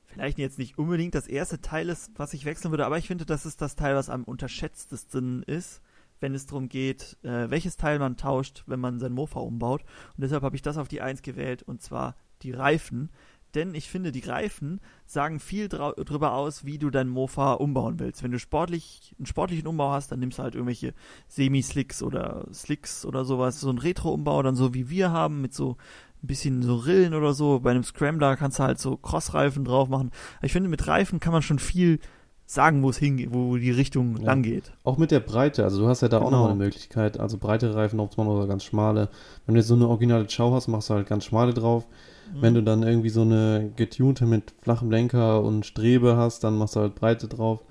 vielleicht 0.06 0.38
jetzt 0.38 0.58
nicht 0.58 0.76
unbedingt 0.76 1.14
das 1.14 1.28
erste 1.28 1.60
Teil 1.60 1.88
ist, 1.88 2.10
was 2.16 2.34
ich 2.34 2.44
wechseln 2.44 2.72
würde, 2.72 2.84
aber 2.84 2.98
ich 2.98 3.06
finde, 3.06 3.24
das 3.24 3.46
ist 3.46 3.62
das 3.62 3.76
Teil, 3.76 3.94
was 3.94 4.10
am 4.10 4.24
unterschätztesten 4.24 5.44
ist, 5.44 5.82
wenn 6.18 6.34
es 6.34 6.46
darum 6.46 6.68
geht, 6.68 7.16
äh, 7.22 7.48
welches 7.48 7.76
Teil 7.76 8.00
man 8.00 8.16
tauscht, 8.16 8.64
wenn 8.66 8.80
man 8.80 8.98
sein 8.98 9.12
Mofa 9.12 9.38
umbaut. 9.38 9.82
Und 10.16 10.22
deshalb 10.22 10.42
habe 10.42 10.56
ich 10.56 10.62
das 10.62 10.76
auf 10.76 10.88
die 10.88 11.00
Eins 11.00 11.22
gewählt, 11.22 11.62
und 11.62 11.80
zwar 11.80 12.16
die 12.42 12.50
Reifen 12.50 13.12
denn 13.54 13.74
ich 13.74 13.88
finde, 13.88 14.12
die 14.12 14.20
Reifen 14.20 14.80
sagen 15.06 15.40
viel 15.40 15.68
darüber 15.68 16.34
aus, 16.34 16.64
wie 16.64 16.78
du 16.78 16.90
dein 16.90 17.08
Mofa 17.08 17.54
umbauen 17.54 17.98
willst. 17.98 18.22
Wenn 18.22 18.32
du 18.32 18.38
sportlich, 18.38 19.14
einen 19.18 19.26
sportlichen 19.26 19.66
Umbau 19.66 19.90
hast, 19.90 20.10
dann 20.12 20.20
nimmst 20.20 20.38
du 20.38 20.42
halt 20.42 20.54
irgendwelche 20.54 20.94
Semi-Slicks 21.28 22.02
oder 22.02 22.46
Slicks 22.52 23.04
oder 23.04 23.24
sowas, 23.24 23.60
so 23.60 23.70
ein 23.70 23.78
Retro-Umbau, 23.78 24.42
dann 24.42 24.56
so 24.56 24.74
wie 24.74 24.88
wir 24.88 25.10
haben, 25.10 25.40
mit 25.40 25.54
so 25.54 25.76
ein 26.22 26.26
bisschen 26.26 26.62
so 26.62 26.76
Rillen 26.76 27.14
oder 27.14 27.34
so. 27.34 27.60
Bei 27.60 27.70
einem 27.70 27.84
Scrambler 27.84 28.36
kannst 28.36 28.58
du 28.58 28.62
halt 28.62 28.78
so 28.78 28.96
Cross-Reifen 28.96 29.64
drauf 29.64 29.88
machen. 29.88 30.10
Ich 30.42 30.52
finde, 30.52 30.68
mit 30.68 30.86
Reifen 30.86 31.20
kann 31.20 31.32
man 31.32 31.42
schon 31.42 31.58
viel 31.58 31.98
sagen, 32.46 32.82
wo 32.82 32.90
es 32.90 32.98
hingeht, 32.98 33.32
wo 33.32 33.56
die 33.56 33.70
Richtung 33.70 34.18
ja. 34.18 34.26
lang 34.26 34.42
geht. 34.42 34.72
Auch 34.84 34.98
mit 34.98 35.10
der 35.10 35.20
Breite, 35.20 35.64
also 35.64 35.80
du 35.80 35.88
hast 35.88 36.02
ja 36.02 36.08
da 36.08 36.18
genau. 36.18 36.28
auch 36.28 36.32
noch 36.32 36.46
eine 36.50 36.56
Möglichkeit, 36.56 37.18
also 37.18 37.38
breite 37.38 37.74
Reifen 37.74 37.98
aufzubauen 37.98 38.28
oder 38.28 38.46
ganz 38.46 38.64
schmale. 38.64 39.08
Wenn 39.46 39.54
du 39.54 39.60
jetzt 39.60 39.68
so 39.68 39.74
eine 39.74 39.88
originale 39.88 40.26
Chow 40.26 40.52
hast, 40.52 40.68
machst 40.68 40.90
du 40.90 40.94
halt 40.94 41.06
ganz 41.06 41.24
schmale 41.24 41.54
drauf. 41.54 41.86
Mhm. 42.32 42.42
Wenn 42.42 42.54
du 42.54 42.62
dann 42.62 42.82
irgendwie 42.82 43.10
so 43.10 43.22
eine 43.22 43.72
getunte 43.76 44.26
mit 44.26 44.54
flachem 44.60 44.90
Lenker 44.90 45.42
und 45.42 45.66
Strebe 45.66 46.16
hast, 46.16 46.44
dann 46.44 46.56
machst 46.56 46.76
du 46.76 46.80
halt 46.80 46.94
Breite 46.94 47.28
drauf. 47.28 47.62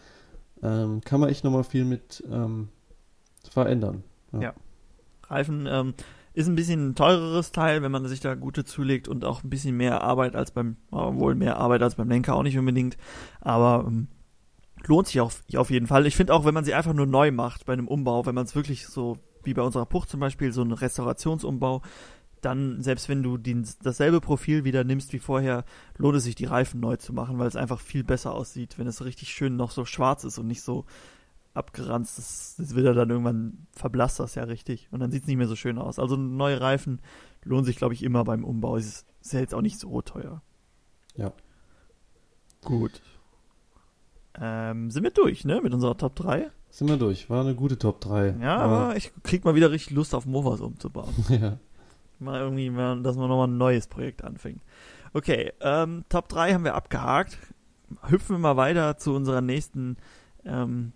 Ähm, 0.64 1.02
kann 1.02 1.20
man 1.20 1.30
echt 1.30 1.44
nochmal 1.44 1.64
viel 1.64 1.86
mit 1.86 2.24
ähm, 2.32 2.70
verändern. 3.50 4.04
Ja. 4.34 4.42
ja. 4.42 4.54
Reifen 5.28 5.68
ähm, 5.70 5.94
ist 6.34 6.48
ein 6.48 6.56
bisschen 6.56 6.90
ein 6.90 6.96
teureres 6.96 7.52
Teil, 7.52 7.82
wenn 7.82 7.92
man 7.92 8.08
sich 8.08 8.20
da 8.20 8.36
gute 8.36 8.64
zulegt 8.64 9.08
und 9.08 9.26
auch 9.26 9.44
ein 9.44 9.50
bisschen 9.50 9.76
mehr 9.76 10.02
Arbeit 10.02 10.36
als 10.36 10.52
beim, 10.52 10.78
wohl 10.90 11.36
mehr 11.36 11.58
Arbeit 11.58 11.82
als 11.82 11.96
beim 11.96 12.10
Lenker 12.10 12.36
auch 12.36 12.44
nicht 12.44 12.58
unbedingt, 12.58 12.98
aber 13.42 13.86
ähm, 13.88 14.08
lohnt 14.86 15.08
sich 15.08 15.20
auch 15.20 15.32
auf 15.56 15.70
jeden 15.70 15.88
Fall. 15.88 16.06
Ich 16.06 16.16
finde 16.16 16.34
auch, 16.34 16.46
wenn 16.46 16.54
man 16.54 16.64
sie 16.64 16.74
einfach 16.74 16.94
nur 16.94 17.06
neu 17.06 17.32
macht 17.32 17.66
bei 17.66 17.74
einem 17.74 17.88
Umbau, 17.88 18.26
wenn 18.26 18.36
man 18.36 18.46
es 18.46 18.56
wirklich 18.56 18.88
so 18.88 19.18
wie 19.44 19.54
bei 19.54 19.62
unserer 19.62 19.86
Pucht 19.86 20.10
zum 20.10 20.20
Beispiel, 20.20 20.52
so 20.54 20.62
ein 20.62 20.72
Restaurationsumbau, 20.72 21.82
dann, 22.42 22.82
selbst 22.82 23.08
wenn 23.10 23.24
du 23.24 23.38
den, 23.38 23.68
dasselbe 23.84 24.20
Profil 24.20 24.64
wieder 24.64 24.84
nimmst 24.84 25.14
wie 25.14 25.20
vorher, 25.20 25.64
lohnt 25.98 26.18
es 26.18 26.24
sich, 26.24 26.36
die 26.36 26.46
Reifen 26.46 26.80
neu 26.80 26.98
zu 26.98 27.14
machen, 27.14 27.40
weil 27.40 27.48
es 27.48 27.56
einfach 27.56 27.80
viel 27.80 28.04
besser 28.04 28.34
aussieht, 28.34 28.78
wenn 28.78 28.88
es 28.88 29.06
richtig 29.06 29.30
schön 29.30 29.56
noch 29.56 29.72
so 29.72 29.86
schwarz 29.86 30.24
ist 30.24 30.38
und 30.38 30.48
nicht 30.48 30.62
so 30.62 30.86
abgeranzt. 31.54 32.18
Das, 32.18 32.56
das 32.58 32.76
wird 32.76 32.86
ja 32.86 32.94
dann 32.94 33.10
irgendwann 33.10 33.68
verblasst 33.74 34.20
das 34.20 34.36
ja 34.36 34.44
richtig 34.44 34.88
und 34.92 35.00
dann 35.00 35.12
sieht 35.12 35.24
es 35.24 35.28
nicht 35.28 35.38
mehr 35.38 35.48
so 35.48 35.56
schön 35.56 35.78
aus. 35.78 36.00
Also 36.00 36.16
neue 36.16 36.60
Reifen 36.60 37.00
lohnen 37.44 37.66
sich, 37.66 37.78
glaube 37.78 37.94
ich, 37.94 38.04
immer 38.04 38.24
beim 38.24 38.44
Umbau. 38.44 38.76
Ist, 38.76 39.06
ist 39.22 39.34
ja 39.34 39.40
jetzt 39.40 39.54
auch 39.54 39.62
nicht 39.62 39.80
so 39.80 40.02
teuer. 40.02 40.42
Ja. 41.16 41.34
Gut. 42.64 43.02
Ähm, 44.40 44.92
sind 44.92 45.04
wir 45.04 45.12
durch, 45.12 45.46
ne, 45.46 45.62
mit 45.62 45.74
unserer 45.74 45.98
Top 45.98 46.16
3? 46.16 46.52
Sind 46.70 46.88
wir 46.88 46.98
durch. 46.98 47.30
War 47.30 47.42
eine 47.42 47.54
gute 47.54 47.78
Top 47.78 48.00
3. 48.00 48.38
Ja, 48.42 48.58
aber, 48.58 48.78
aber 48.78 48.96
ich 48.96 49.12
krieg 49.24 49.44
mal 49.44 49.56
wieder 49.56 49.72
richtig 49.72 49.92
Lust 49.92 50.16
auf 50.16 50.26
Movas 50.26 50.62
umzubauen. 50.62 51.14
ja. 51.30 51.58
Mal 52.22 52.40
irgendwie, 52.40 52.70
mal, 52.70 53.02
dass 53.02 53.16
man 53.16 53.30
nochmal 53.30 53.48
ein 53.48 53.58
neues 53.58 53.88
Projekt 53.88 54.24
anfängt. 54.24 54.62
Okay, 55.14 55.52
ähm, 55.60 56.06
Top 56.08 56.30
3 56.30 56.54
haben 56.54 56.64
wir 56.64 56.76
abgehakt. 56.76 57.38
Hüpfen 58.08 58.36
wir 58.36 58.40
mal 58.40 58.58
weiter 58.58 58.96
zu 58.98 59.14
unserer 59.14 59.42
nächsten 59.42 59.98
ähm, 60.46 60.94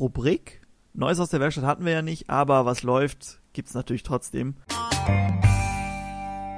Rubrik. 0.00 0.62
Neues 0.94 1.20
aus 1.20 1.30
der 1.30 1.40
Werkstatt 1.40 1.64
hatten 1.64 1.84
wir 1.84 1.92
ja 1.92 2.02
nicht, 2.02 2.30
aber 2.30 2.64
was 2.64 2.82
läuft, 2.82 3.40
gibt's 3.52 3.74
natürlich 3.74 4.02
trotzdem. 4.02 4.56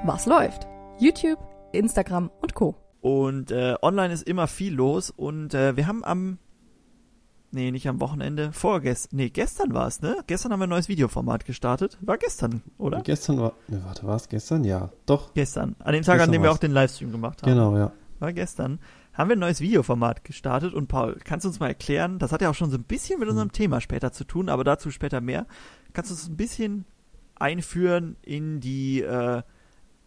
Was 0.05 0.25
läuft? 0.25 0.67
YouTube, 0.99 1.39
Instagram 1.71 2.31
und 2.41 2.55
Co. 2.55 2.75
Und 3.01 3.51
äh, 3.51 3.75
online 3.81 4.13
ist 4.13 4.23
immer 4.23 4.47
viel 4.47 4.73
los 4.73 5.09
und 5.09 5.53
äh, 5.53 5.75
wir 5.75 5.87
haben 5.87 6.03
am 6.05 6.39
Nee, 7.53 7.69
nicht 7.69 7.87
am 7.87 7.99
Wochenende. 7.99 8.51
Vorgestern. 8.51 9.17
Nee, 9.17 9.29
gestern 9.29 9.75
war 9.75 9.85
es, 9.85 10.01
ne? 10.01 10.17
Gestern 10.25 10.51
haben 10.51 10.59
wir 10.59 10.65
ein 10.65 10.71
neues 10.71 10.89
Videoformat 10.89 11.45
gestartet. 11.45 11.99
War 12.01 12.17
gestern, 12.17 12.63
oder? 12.79 13.01
Gestern 13.01 13.39
war. 13.39 13.53
Ne, 13.67 13.79
warte, 13.85 14.07
war 14.07 14.15
es 14.15 14.27
gestern? 14.27 14.63
Ja, 14.63 14.89
doch. 15.05 15.35
Gestern. 15.35 15.75
An 15.77 15.93
dem 15.93 16.01
Tag, 16.01 16.15
gestern 16.15 16.29
an 16.29 16.31
dem 16.31 16.41
wir 16.41 16.51
auch 16.51 16.57
den 16.57 16.71
Livestream 16.71 17.11
gemacht 17.11 17.43
haben. 17.43 17.51
Genau, 17.51 17.77
ja. 17.77 17.91
War 18.19 18.33
gestern. 18.33 18.79
Haben 19.13 19.29
wir 19.29 19.35
ein 19.35 19.39
neues 19.39 19.61
Videoformat 19.61 20.23
gestartet 20.23 20.73
und 20.73 20.87
Paul, 20.87 21.19
kannst 21.23 21.43
du 21.43 21.49
uns 21.49 21.59
mal 21.59 21.67
erklären, 21.67 22.17
das 22.17 22.31
hat 22.31 22.41
ja 22.41 22.49
auch 22.49 22.55
schon 22.55 22.71
so 22.71 22.77
ein 22.77 22.83
bisschen 22.85 23.19
mit 23.19 23.29
unserem 23.29 23.49
hm. 23.49 23.53
Thema 23.53 23.81
später 23.81 24.11
zu 24.11 24.23
tun, 24.23 24.49
aber 24.49 24.63
dazu 24.63 24.89
später 24.89 25.21
mehr. 25.21 25.45
Kannst 25.93 26.09
du 26.09 26.15
uns 26.15 26.27
ein 26.27 26.35
bisschen 26.35 26.85
einführen 27.35 28.15
in 28.23 28.61
die 28.61 29.01
äh, 29.03 29.43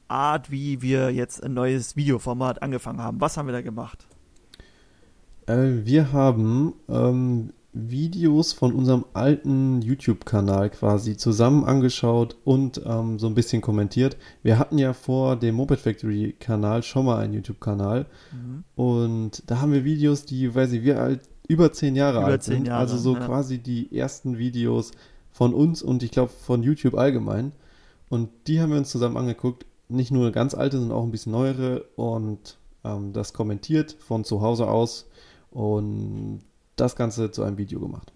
Art, 0.09 0.50
wie 0.50 0.82
wir 0.82 1.12
jetzt 1.12 1.44
ein 1.44 1.54
neues 1.54 1.94
Videoformat 1.94 2.61
angefangen 2.61 3.00
haben? 3.00 3.20
Was 3.20 3.37
haben 3.37 3.46
wir 3.46 3.52
da 3.52 3.62
gemacht? 3.62 4.09
Äh, 5.46 5.85
wir 5.85 6.12
haben 6.12 6.74
ähm, 6.88 7.52
Videos 7.72 8.52
von 8.52 8.72
unserem 8.72 9.04
alten 9.12 9.82
YouTube-Kanal 9.82 10.70
quasi 10.70 11.16
zusammen 11.16 11.64
angeschaut 11.64 12.37
und 12.44 12.80
ähm, 12.85 13.18
so 13.18 13.26
ein 13.26 13.35
bisschen 13.35 13.61
kommentiert. 13.62 14.16
Wir 14.42 14.59
hatten 14.59 14.78
ja 14.78 14.92
vor 14.92 15.37
dem 15.37 15.56
Moped 15.56 15.78
Factory-Kanal 15.78 16.82
schon 16.82 17.06
mal 17.06 17.18
einen 17.18 17.35
YouTube-Kanal 17.35 18.06
mhm. 18.32 18.64
und 18.74 19.42
da 19.46 19.61
haben 19.61 19.72
wir 19.72 19.85
Videos, 19.85 20.24
die, 20.24 20.54
weiß 20.54 20.72
ich, 20.72 20.82
wir 20.85 21.00
alt, 21.00 21.20
über 21.48 21.72
zehn 21.72 21.94
Jahre 21.96 22.18
über 22.18 22.26
alt 22.26 22.42
zehn 22.42 22.54
sind. 22.54 22.66
Jahre, 22.68 22.80
also 22.80 22.96
so 22.96 23.14
ja. 23.14 23.20
quasi 23.20 23.59
die 23.59 23.96
ersten 23.96 24.38
Videos 24.38 24.92
von 25.30 25.54
uns 25.54 25.82
und 25.82 26.02
ich 26.02 26.11
glaube 26.11 26.32
von 26.32 26.62
YouTube 26.62 26.94
allgemein. 26.94 27.52
Und 28.09 28.30
die 28.46 28.61
haben 28.61 28.70
wir 28.70 28.78
uns 28.78 28.90
zusammen 28.90 29.16
angeguckt. 29.16 29.66
Nicht 29.88 30.11
nur 30.11 30.32
ganz 30.32 30.54
alte, 30.54 30.78
sondern 30.78 30.96
auch 30.96 31.04
ein 31.04 31.11
bisschen 31.11 31.32
neuere 31.32 31.85
und 31.96 32.59
ähm, 32.85 33.12
das 33.12 33.32
kommentiert 33.32 33.96
von 34.00 34.24
zu 34.24 34.40
Hause 34.40 34.66
aus 34.66 35.06
und 35.57 36.42
das 36.77 36.97
Ganze 36.97 37.31
zu 37.31 37.42
einem 37.42 37.57
Video 37.57 37.81
gemacht. 37.81 38.12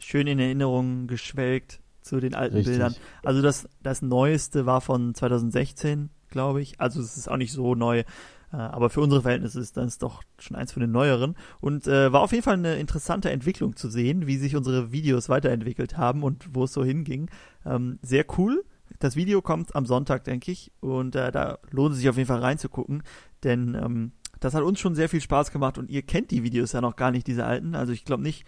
Schön 0.00 0.26
in 0.26 0.40
Erinnerung 0.40 1.06
geschwelgt 1.06 1.80
zu 2.02 2.18
den 2.18 2.34
alten 2.34 2.56
Richtig. 2.56 2.72
Bildern. 2.72 2.96
Also 3.22 3.42
das, 3.42 3.68
das 3.80 4.02
Neueste 4.02 4.66
war 4.66 4.80
von 4.80 5.14
2016, 5.14 6.10
glaube 6.30 6.60
ich. 6.60 6.80
Also 6.80 7.00
es 7.00 7.16
ist 7.16 7.30
auch 7.30 7.36
nicht 7.36 7.52
so 7.52 7.76
neu. 7.76 8.00
Äh, 8.00 8.56
aber 8.56 8.90
für 8.90 9.02
unsere 9.02 9.22
Verhältnisse 9.22 9.60
ist 9.60 9.76
das 9.76 9.98
doch 9.98 10.24
schon 10.40 10.56
eins 10.56 10.72
von 10.72 10.80
den 10.80 10.90
neueren. 10.90 11.36
Und 11.60 11.86
äh, 11.86 12.12
war 12.12 12.22
auf 12.22 12.32
jeden 12.32 12.42
Fall 12.42 12.54
eine 12.54 12.74
interessante 12.74 13.30
Entwicklung 13.30 13.76
zu 13.76 13.88
sehen, 13.88 14.26
wie 14.26 14.38
sich 14.38 14.56
unsere 14.56 14.90
Videos 14.90 15.28
weiterentwickelt 15.28 15.96
haben 15.96 16.24
und 16.24 16.56
wo 16.56 16.64
es 16.64 16.72
so 16.72 16.82
hinging. 16.82 17.30
Ähm, 17.64 18.00
sehr 18.02 18.24
cool. 18.36 18.64
Das 18.98 19.14
Video 19.14 19.42
kommt 19.42 19.76
am 19.76 19.86
Sonntag, 19.86 20.24
denke 20.24 20.50
ich. 20.50 20.72
Und 20.80 21.14
äh, 21.14 21.30
da 21.30 21.58
lohnt 21.70 21.92
es 21.92 21.98
sich 21.98 22.08
auf 22.08 22.16
jeden 22.16 22.26
Fall 22.26 22.40
reinzugucken. 22.40 23.04
Denn 23.44 23.76
ähm, 23.80 24.12
das 24.40 24.54
hat 24.54 24.62
uns 24.62 24.80
schon 24.80 24.94
sehr 24.94 25.08
viel 25.08 25.20
Spaß 25.20 25.52
gemacht 25.52 25.78
und 25.78 25.90
ihr 25.90 26.02
kennt 26.02 26.30
die 26.30 26.42
Videos 26.42 26.72
ja 26.72 26.80
noch 26.80 26.96
gar 26.96 27.10
nicht, 27.10 27.26
diese 27.26 27.44
alten. 27.44 27.74
Also 27.74 27.92
ich 27.92 28.04
glaube 28.04 28.22
nicht, 28.22 28.46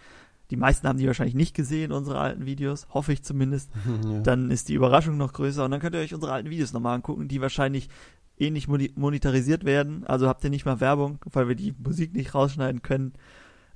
die 0.51 0.57
meisten 0.57 0.89
haben 0.89 0.99
die 0.99 1.07
wahrscheinlich 1.07 1.35
nicht 1.35 1.55
gesehen, 1.55 1.93
unsere 1.93 2.19
alten 2.19 2.45
Videos, 2.47 2.87
hoffe 2.91 3.13
ich 3.13 3.23
zumindest. 3.23 3.71
Ja. 4.05 4.21
Dann 4.21 4.51
ist 4.51 4.69
die 4.69 4.75
Überraschung 4.75 5.17
noch 5.17 5.33
größer 5.33 5.65
und 5.65 5.71
dann 5.71 5.81
könnt 5.81 5.95
ihr 5.95 6.01
euch 6.01 6.15
unsere 6.15 6.33
alten 6.33 6.51
Videos 6.51 6.73
nochmal 6.73 6.97
angucken, 6.97 7.29
die 7.29 7.41
wahrscheinlich 7.41 7.89
ähnlich 8.37 8.67
monetarisiert 8.67 9.65
werden. 9.65 10.05
Also 10.07 10.29
habt 10.29 10.43
ihr 10.43 10.51
nicht 10.51 10.65
mal 10.65 10.81
Werbung, 10.81 11.19
weil 11.25 11.47
wir 11.47 11.55
die 11.55 11.75
Musik 11.79 12.15
nicht 12.15 12.35
rausschneiden 12.35 12.83
können. 12.83 13.13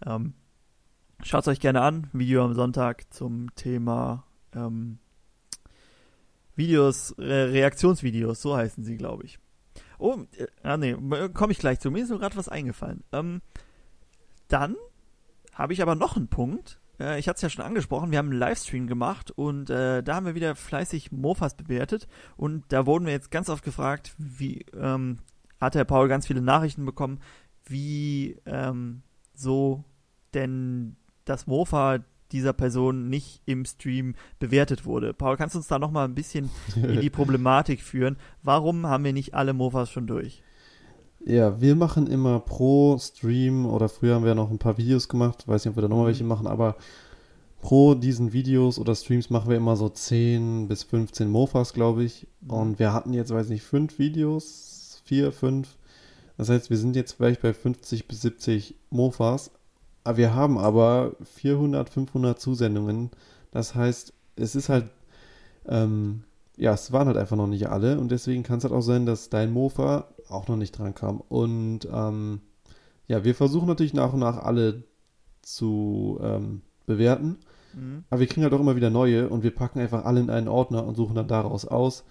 Ähm, 0.04 0.34
Schaut 1.22 1.42
es 1.42 1.48
euch 1.48 1.60
gerne 1.60 1.80
an. 1.80 2.08
Video 2.12 2.44
am 2.44 2.54
Sonntag 2.54 3.12
zum 3.12 3.54
Thema 3.54 4.24
ähm, 4.54 4.98
Videos, 6.54 7.14
Re 7.18 7.52
Reaktionsvideos, 7.52 8.40
so 8.40 8.56
heißen 8.56 8.84
sie, 8.84 8.96
glaube 8.96 9.24
ich. 9.24 9.38
Oh, 9.98 10.18
äh, 10.36 10.46
ah 10.62 10.76
nee, 10.76 10.94
komme 11.34 11.52
ich 11.52 11.58
gleich 11.58 11.80
zu. 11.80 11.90
Mir 11.90 12.02
ist 12.02 12.10
nur 12.10 12.18
gerade 12.18 12.36
was 12.36 12.48
eingefallen. 12.48 13.04
Ähm, 13.12 13.40
dann 14.48 14.76
habe 15.52 15.72
ich 15.72 15.82
aber 15.82 15.94
noch 15.94 16.16
einen 16.16 16.28
Punkt. 16.28 16.80
Äh, 17.00 17.18
ich 17.18 17.28
hatte 17.28 17.36
es 17.36 17.42
ja 17.42 17.50
schon 17.50 17.64
angesprochen, 17.64 18.10
wir 18.10 18.18
haben 18.18 18.30
einen 18.30 18.38
Livestream 18.38 18.86
gemacht 18.86 19.30
und 19.30 19.70
äh, 19.70 20.02
da 20.02 20.14
haben 20.14 20.26
wir 20.26 20.34
wieder 20.34 20.54
fleißig 20.54 21.12
Mofas 21.12 21.56
bewertet 21.56 22.06
und 22.36 22.64
da 22.68 22.86
wurden 22.86 23.06
wir 23.06 23.12
jetzt 23.12 23.30
ganz 23.30 23.48
oft 23.48 23.64
gefragt, 23.64 24.14
wie 24.18 24.64
ähm, 24.74 25.18
hat 25.60 25.74
Herr 25.74 25.84
Paul 25.84 26.08
ganz 26.08 26.26
viele 26.26 26.42
Nachrichten 26.42 26.84
bekommen, 26.84 27.20
wie 27.64 28.38
ähm, 28.46 29.02
so 29.34 29.84
denn 30.34 30.96
das 31.24 31.46
Mofa 31.46 31.98
dieser 32.32 32.52
Person 32.52 33.08
nicht 33.08 33.40
im 33.46 33.64
Stream 33.64 34.14
bewertet 34.38 34.84
wurde. 34.84 35.14
Paul, 35.14 35.36
kannst 35.36 35.54
du 35.54 35.58
uns 35.58 35.68
da 35.68 35.78
noch 35.78 35.90
mal 35.90 36.04
ein 36.04 36.14
bisschen 36.14 36.50
in 36.76 37.00
die 37.00 37.10
Problematik 37.10 37.80
führen? 37.80 38.16
Warum 38.42 38.86
haben 38.86 39.04
wir 39.04 39.12
nicht 39.12 39.34
alle 39.34 39.52
Mofas 39.52 39.90
schon 39.90 40.06
durch? 40.06 40.42
Ja, 41.24 41.60
wir 41.60 41.74
machen 41.74 42.06
immer 42.06 42.38
pro 42.38 42.98
Stream 42.98 43.66
oder 43.66 43.88
früher 43.88 44.14
haben 44.14 44.24
wir 44.24 44.34
noch 44.34 44.50
ein 44.50 44.58
paar 44.58 44.78
Videos 44.78 45.08
gemacht, 45.08 45.48
weiß 45.48 45.64
nicht, 45.64 45.70
ob 45.70 45.76
wir 45.76 45.82
da 45.82 45.88
nochmal 45.88 46.06
welche 46.06 46.22
machen, 46.22 46.46
aber 46.46 46.76
pro 47.60 47.94
diesen 47.94 48.32
Videos 48.32 48.78
oder 48.78 48.94
Streams 48.94 49.28
machen 49.28 49.50
wir 49.50 49.56
immer 49.56 49.74
so 49.74 49.88
10 49.88 50.68
bis 50.68 50.84
15 50.84 51.28
Mofas, 51.28 51.72
glaube 51.72 52.04
ich. 52.04 52.28
Mhm. 52.42 52.50
Und 52.50 52.78
wir 52.78 52.92
hatten 52.92 53.12
jetzt, 53.12 53.32
weiß 53.32 53.48
nicht, 53.48 53.62
fünf 53.62 53.98
Videos, 53.98 55.02
vier, 55.04 55.32
fünf. 55.32 55.76
Das 56.36 56.48
heißt, 56.48 56.70
wir 56.70 56.76
sind 56.76 56.94
jetzt 56.94 57.14
vielleicht 57.14 57.42
bei 57.42 57.52
50 57.52 58.06
bis 58.06 58.22
70 58.22 58.76
Mofas. 58.90 59.50
Aber 60.06 60.18
wir 60.18 60.34
haben 60.34 60.56
aber 60.56 61.16
400, 61.24 61.90
500 61.90 62.40
Zusendungen. 62.40 63.10
Das 63.50 63.74
heißt, 63.74 64.12
es 64.36 64.54
ist 64.54 64.68
halt, 64.68 64.86
ähm, 65.66 66.22
ja, 66.56 66.72
es 66.72 66.92
waren 66.92 67.08
halt 67.08 67.16
einfach 67.16 67.36
noch 67.36 67.48
nicht 67.48 67.68
alle. 67.68 67.98
Und 67.98 68.12
deswegen 68.12 68.44
kann 68.44 68.58
es 68.58 68.64
halt 68.64 68.72
auch 68.72 68.82
sein, 68.82 69.04
dass 69.04 69.30
dein 69.30 69.52
Mofa 69.52 70.06
auch 70.28 70.46
noch 70.46 70.56
nicht 70.56 70.78
dran 70.78 70.94
kam. 70.94 71.20
Und 71.20 71.88
ähm, 71.92 72.40
ja, 73.08 73.24
wir 73.24 73.34
versuchen 73.34 73.66
natürlich 73.66 73.94
nach 73.94 74.12
und 74.12 74.20
nach 74.20 74.38
alle 74.38 74.84
zu 75.42 76.20
ähm, 76.22 76.62
bewerten. 76.86 77.38
Mhm. 77.74 78.04
Aber 78.08 78.20
wir 78.20 78.28
kriegen 78.28 78.44
halt 78.44 78.54
auch 78.54 78.60
immer 78.60 78.76
wieder 78.76 78.90
neue 78.90 79.28
und 79.28 79.42
wir 79.42 79.54
packen 79.54 79.80
einfach 79.80 80.04
alle 80.04 80.20
in 80.20 80.30
einen 80.30 80.48
Ordner 80.48 80.86
und 80.86 80.94
suchen 80.94 81.16
dann 81.16 81.26
daraus 81.26 81.66
aus. 81.66 82.04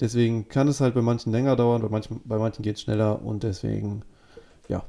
Deswegen 0.00 0.48
kann 0.48 0.68
es 0.68 0.80
halt 0.80 0.94
bei 0.94 1.02
manchen 1.02 1.32
länger 1.32 1.54
dauern, 1.54 1.82
bei 1.82 1.90
manchen, 1.90 2.22
bei 2.24 2.38
manchen 2.38 2.62
geht 2.62 2.76
es 2.76 2.82
schneller 2.82 3.22
und 3.22 3.42
deswegen, 3.42 4.04
ja, 4.68 4.84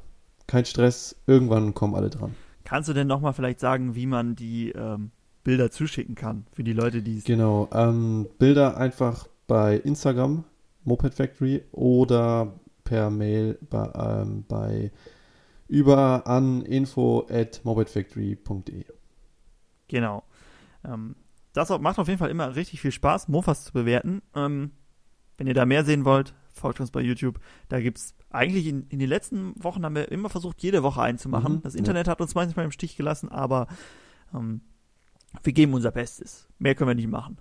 kein 0.46 0.64
Stress. 0.64 1.16
Irgendwann 1.26 1.74
kommen 1.74 1.94
alle 1.94 2.08
dran. 2.08 2.34
Kannst 2.64 2.88
du 2.88 2.92
denn 2.92 3.06
nochmal 3.06 3.32
vielleicht 3.32 3.60
sagen, 3.60 3.94
wie 3.94 4.06
man 4.06 4.36
die 4.36 4.70
ähm, 4.70 5.10
Bilder 5.44 5.70
zuschicken 5.70 6.14
kann 6.14 6.46
für 6.52 6.64
die 6.64 6.72
Leute, 6.72 7.02
die 7.02 7.18
es. 7.18 7.24
Genau, 7.24 7.68
ähm, 7.72 8.26
Bilder 8.38 8.76
einfach 8.76 9.28
bei 9.46 9.76
Instagram, 9.76 10.44
Moped 10.84 11.14
Factory 11.14 11.62
oder 11.72 12.54
per 12.84 13.10
Mail 13.10 13.58
bei, 13.68 13.90
ähm, 13.94 14.44
bei 14.48 14.90
über 15.68 16.26
an 16.26 16.62
info 16.62 17.26
at 17.30 17.60
mopedfactory.de. 17.64 18.84
Genau. 19.88 20.22
Ähm, 20.84 21.16
das 21.52 21.70
macht 21.80 21.98
auf 21.98 22.08
jeden 22.08 22.18
Fall 22.18 22.30
immer 22.30 22.56
richtig 22.56 22.80
viel 22.80 22.92
Spaß, 22.92 23.28
Mofas 23.28 23.64
zu 23.64 23.72
bewerten. 23.72 24.22
Ähm, 24.34 24.72
wenn 25.36 25.46
ihr 25.46 25.54
da 25.54 25.66
mehr 25.66 25.84
sehen 25.84 26.04
wollt, 26.04 26.34
folgt 26.54 26.80
uns 26.80 26.90
bei 26.90 27.00
YouTube. 27.00 27.38
Da 27.68 27.80
gibt's 27.80 28.14
eigentlich 28.30 28.66
in, 28.66 28.86
in 28.88 28.98
den 28.98 29.08
letzten 29.08 29.52
Wochen 29.62 29.84
haben 29.84 29.94
wir 29.94 30.10
immer 30.10 30.30
versucht, 30.30 30.62
jede 30.62 30.82
Woche 30.82 31.02
einzumachen. 31.02 31.56
Mhm, 31.56 31.62
das 31.62 31.74
ja. 31.74 31.78
Internet 31.78 32.08
hat 32.08 32.20
uns 32.20 32.34
manchmal 32.34 32.64
im 32.64 32.70
Stich 32.70 32.96
gelassen, 32.96 33.28
aber 33.28 33.66
ähm, 34.32 34.62
wir 35.42 35.52
geben 35.52 35.74
unser 35.74 35.90
Bestes. 35.90 36.48
Mehr 36.58 36.74
können 36.74 36.88
wir 36.88 36.94
nicht 36.94 37.08
machen. 37.08 37.38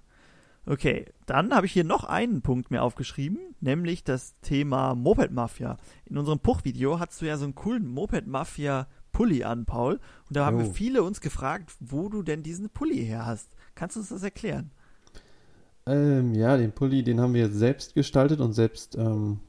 Okay, 0.66 1.06
dann 1.26 1.54
habe 1.54 1.66
ich 1.66 1.74
hier 1.74 1.84
noch 1.84 2.06
einen 2.06 2.42
Punkt 2.42 2.72
mir 2.72 2.84
aufgeschrieben, 2.84 3.38
nämlich 3.60 4.06
das 4.06 4.40
Thema 4.40 4.96
Moped 4.96 5.32
Mafia. 5.32 5.78
In 6.06 6.18
unserem 6.18 6.40
Puch-Video 6.40 7.00
hast 7.00 7.22
du 7.22 7.26
ja 7.26 7.38
so 7.38 7.44
einen 7.44 7.56
coolen 7.56 7.86
Moped 7.86 8.28
Mafia 8.28 8.88
Pulli 9.12 9.44
an, 9.44 9.66
Paul. 9.66 10.00
Und 10.28 10.38
da 10.38 10.46
haben 10.46 10.60
Jo. 10.60 10.66
wir 10.66 10.74
viele 10.74 11.04
uns 11.04 11.20
gefragt, 11.20 11.74
wo 11.80 12.08
du 12.08 12.24
denn 12.24 12.44
diesen 12.44 12.70
Pulli 12.70 13.06
her 13.06 13.26
hast. 13.26 13.50
Kannst 13.76 13.96
du 13.96 14.00
uns 14.00 14.10
das 14.10 14.24
erklären? 14.24 14.72
Ähm, 15.86 16.34
ja, 16.34 16.56
den 16.58 16.72
Pulli, 16.72 17.04
den 17.04 17.20
haben 17.20 17.34
wir 17.34 17.50
selbst 17.50 17.94
gestaltet 17.94 18.40
und 18.40 18.54
selbst 18.54 18.96
ähm, 18.98 19.40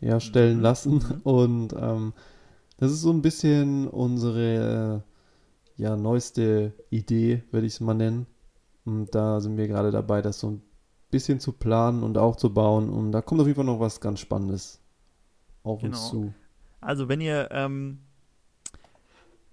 herstellen 0.00 0.56
Mhm. 0.58 0.62
lassen. 0.62 0.94
Mhm. 0.94 1.20
Und 1.24 1.74
ähm, 1.78 2.12
das 2.78 2.92
ist 2.92 3.02
so 3.02 3.10
ein 3.12 3.22
bisschen 3.22 3.88
unsere 3.88 5.04
äh, 5.78 5.82
ja, 5.82 5.96
neueste 5.96 6.72
Idee, 6.90 7.42
würde 7.50 7.66
ich 7.66 7.74
es 7.74 7.80
mal 7.80 7.94
nennen. 7.94 8.26
Und 8.84 9.14
da 9.14 9.40
sind 9.40 9.56
wir 9.56 9.68
gerade 9.68 9.90
dabei, 9.90 10.22
das 10.22 10.40
so 10.40 10.50
ein 10.50 10.62
bisschen 11.10 11.40
zu 11.40 11.52
planen 11.52 12.02
und 12.02 12.18
auch 12.18 12.36
zu 12.36 12.52
bauen. 12.52 12.88
Und 12.88 13.12
da 13.12 13.20
kommt 13.22 13.40
auf 13.40 13.46
jeden 13.46 13.56
Fall 13.56 13.64
noch 13.66 13.80
was 13.80 14.00
ganz 14.00 14.20
Spannendes 14.20 14.80
auf 15.62 15.82
uns 15.82 16.10
Genau. 16.10 16.10
zu. 16.10 16.34
Also, 16.80 17.08
wenn 17.08 17.20
ihr 17.20 17.48
ähm, 17.52 18.00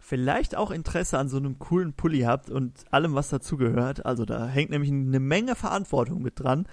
vielleicht 0.09 0.55
auch 0.55 0.71
Interesse 0.71 1.19
an 1.19 1.29
so 1.29 1.37
einem 1.37 1.59
coolen 1.59 1.93
Pulli 1.93 2.21
habt 2.21 2.49
und 2.49 2.83
allem, 2.91 3.13
was 3.13 3.29
dazugehört, 3.29 4.07
also 4.07 4.25
da 4.25 4.47
hängt 4.47 4.71
nämlich 4.71 4.89
eine 4.89 5.19
Menge 5.19 5.53
Verantwortung 5.53 6.23
mit 6.23 6.39
dran, 6.39 6.65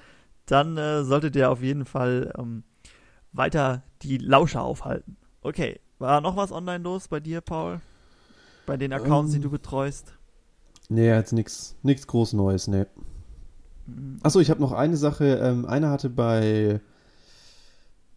dann 0.46 0.78
äh, 0.78 1.04
solltet 1.04 1.36
ihr 1.36 1.50
auf 1.50 1.62
jeden 1.62 1.84
Fall 1.84 2.32
ähm, 2.38 2.62
weiter 3.32 3.82
die 4.00 4.16
Lauscher 4.16 4.62
aufhalten. 4.62 5.18
Okay, 5.42 5.80
war 5.98 6.22
noch 6.22 6.36
was 6.36 6.50
online 6.50 6.82
los 6.82 7.08
bei 7.08 7.20
dir, 7.20 7.42
Paul? 7.42 7.82
Bei 8.64 8.78
den 8.78 8.94
Accounts, 8.94 9.32
die 9.32 9.36
Ähm. 9.36 9.42
du 9.42 9.50
betreust? 9.50 10.14
Nee, 10.88 11.08
jetzt 11.08 11.32
nichts 11.34 11.76
nichts 11.82 12.06
groß 12.06 12.32
Neues, 12.32 12.68
nee. 12.68 12.86
Mhm. 13.86 14.18
Achso, 14.22 14.40
ich 14.40 14.48
habe 14.48 14.62
noch 14.62 14.72
eine 14.72 14.96
Sache. 14.96 15.40
Ähm, 15.42 15.66
einer 15.66 15.90
hatte 15.90 16.08
bei, 16.08 16.80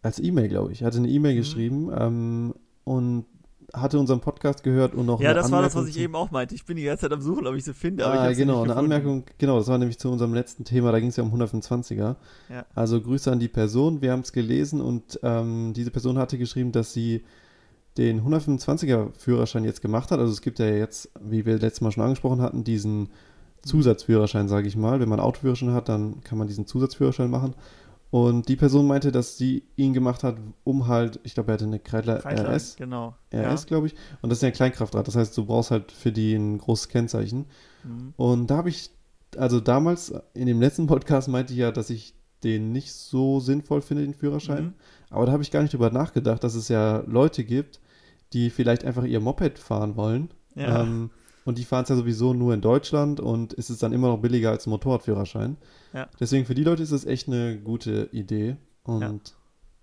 als 0.00 0.18
E-Mail, 0.18 0.48
glaube 0.48 0.72
ich, 0.72 0.82
hatte 0.82 0.96
eine 0.96 1.08
E-Mail 1.08 1.34
Mhm. 1.34 1.38
geschrieben 1.38 1.90
ähm, 1.94 2.54
und 2.84 3.26
hatte 3.72 3.98
unseren 3.98 4.20
Podcast 4.20 4.62
gehört 4.62 4.94
und 4.94 5.06
noch 5.06 5.20
Ja, 5.20 5.34
das 5.34 5.50
war 5.50 5.62
das, 5.62 5.74
was 5.74 5.82
Anmerkung 5.82 5.96
ich 5.96 6.02
eben 6.02 6.14
auch 6.14 6.30
meinte. 6.30 6.54
Ich 6.54 6.64
bin 6.64 6.76
die 6.76 6.84
ganze 6.84 7.02
Zeit 7.02 7.12
am 7.12 7.20
Suchen, 7.20 7.46
ob 7.46 7.54
ich 7.54 7.64
sie 7.64 7.74
finde, 7.74 8.06
aber 8.06 8.14
ich 8.14 8.20
Ah, 8.20 8.32
genau, 8.32 8.62
eine. 8.62 8.76
Anmerkung, 8.76 9.24
genau, 9.38 9.58
das 9.58 9.68
war 9.68 9.78
nämlich 9.78 9.98
zu 9.98 10.10
unserem 10.10 10.34
letzten 10.34 10.64
Thema, 10.64 10.92
da 10.92 11.00
ging 11.00 11.08
es 11.08 11.16
ja 11.16 11.22
um 11.22 11.34
125er. 11.34 12.16
Ja. 12.48 12.66
Also 12.74 13.00
Grüße 13.00 13.30
an 13.30 13.40
die 13.40 13.48
Person, 13.48 14.02
wir 14.02 14.12
haben 14.12 14.20
es 14.20 14.32
gelesen 14.32 14.80
und 14.80 15.20
ähm, 15.22 15.72
diese 15.74 15.90
Person 15.90 16.18
hatte 16.18 16.38
geschrieben, 16.38 16.72
dass 16.72 16.92
sie 16.92 17.24
den 17.96 18.22
125er 18.22 19.08
Führerschein 19.18 19.64
jetzt 19.64 19.82
gemacht 19.82 20.10
hat. 20.10 20.20
Also 20.20 20.32
es 20.32 20.42
gibt 20.42 20.58
ja 20.58 20.66
jetzt, 20.66 21.10
wie 21.20 21.44
wir 21.44 21.58
letztes 21.58 21.80
Mal 21.80 21.92
schon 21.92 22.04
angesprochen 22.04 22.40
hatten, 22.40 22.64
diesen 22.64 23.10
Zusatzführerschein, 23.62 24.48
sage 24.48 24.68
ich 24.68 24.76
mal. 24.76 25.00
Wenn 25.00 25.08
man 25.08 25.20
Autoführerschein 25.20 25.72
hat, 25.72 25.88
dann 25.88 26.22
kann 26.24 26.38
man 26.38 26.46
diesen 26.46 26.66
Zusatzführerschein 26.66 27.30
machen. 27.30 27.54
Und 28.10 28.48
die 28.48 28.56
Person 28.56 28.88
meinte, 28.88 29.12
dass 29.12 29.36
sie 29.36 29.62
ihn 29.76 29.94
gemacht 29.94 30.24
hat, 30.24 30.36
um 30.64 30.88
halt, 30.88 31.20
ich 31.22 31.34
glaube, 31.34 31.52
er 31.52 31.54
hatte 31.54 31.64
eine 31.64 31.78
Kreidler 31.78 32.18
Kreisler, 32.18 32.54
RS, 32.54 32.76
genau. 32.76 33.14
RS, 33.32 33.66
glaube 33.66 33.86
ich. 33.86 33.94
Und 34.20 34.30
das 34.30 34.38
ist 34.38 34.42
ja 34.42 34.48
ein 34.48 34.54
Kleinkraftrad. 34.54 35.06
Das 35.06 35.14
heißt, 35.14 35.36
du 35.38 35.46
brauchst 35.46 35.70
halt 35.70 35.92
für 35.92 36.10
die 36.10 36.34
ein 36.34 36.58
großes 36.58 36.88
Kennzeichen. 36.88 37.46
Ja. 37.84 37.90
Mhm. 37.90 38.14
Und 38.16 38.46
da 38.48 38.56
habe 38.56 38.68
ich, 38.68 38.90
also 39.36 39.60
damals 39.60 40.12
in 40.34 40.46
dem 40.46 40.60
letzten 40.60 40.88
Podcast 40.88 41.28
meinte 41.28 41.52
ich 41.52 41.60
ja, 41.60 41.70
dass 41.70 41.88
ich 41.88 42.14
den 42.42 42.72
nicht 42.72 42.92
so 42.92 43.38
sinnvoll 43.38 43.80
finde, 43.80 44.02
den 44.02 44.14
Führerschein. 44.14 44.64
Mhm. 44.64 44.74
Aber 45.10 45.26
da 45.26 45.32
habe 45.32 45.42
ich 45.42 45.52
gar 45.52 45.62
nicht 45.62 45.72
drüber 45.72 45.90
nachgedacht, 45.90 46.42
dass 46.42 46.56
es 46.56 46.68
ja 46.68 47.04
Leute 47.06 47.44
gibt, 47.44 47.80
die 48.32 48.50
vielleicht 48.50 48.84
einfach 48.84 49.04
ihr 49.04 49.20
Moped 49.20 49.58
fahren 49.58 49.96
wollen. 49.96 50.30
Ja. 50.56 50.82
Ähm, 50.82 51.10
und 51.50 51.58
die 51.58 51.64
fahren 51.64 51.82
es 51.82 51.88
ja 51.88 51.96
sowieso 51.96 52.32
nur 52.32 52.54
in 52.54 52.60
Deutschland 52.60 53.18
und 53.18 53.52
es 53.58 53.70
ist 53.70 53.82
dann 53.82 53.92
immer 53.92 54.06
noch 54.06 54.18
billiger 54.18 54.50
als 54.50 54.68
ein 54.68 54.70
Motorradführerschein. 54.70 55.56
Ja. 55.92 56.08
Deswegen 56.20 56.46
für 56.46 56.54
die 56.54 56.62
Leute 56.62 56.80
ist 56.84 56.92
es 56.92 57.04
echt 57.04 57.26
eine 57.26 57.58
gute 57.58 58.08
Idee. 58.12 58.56
Und 58.84 59.34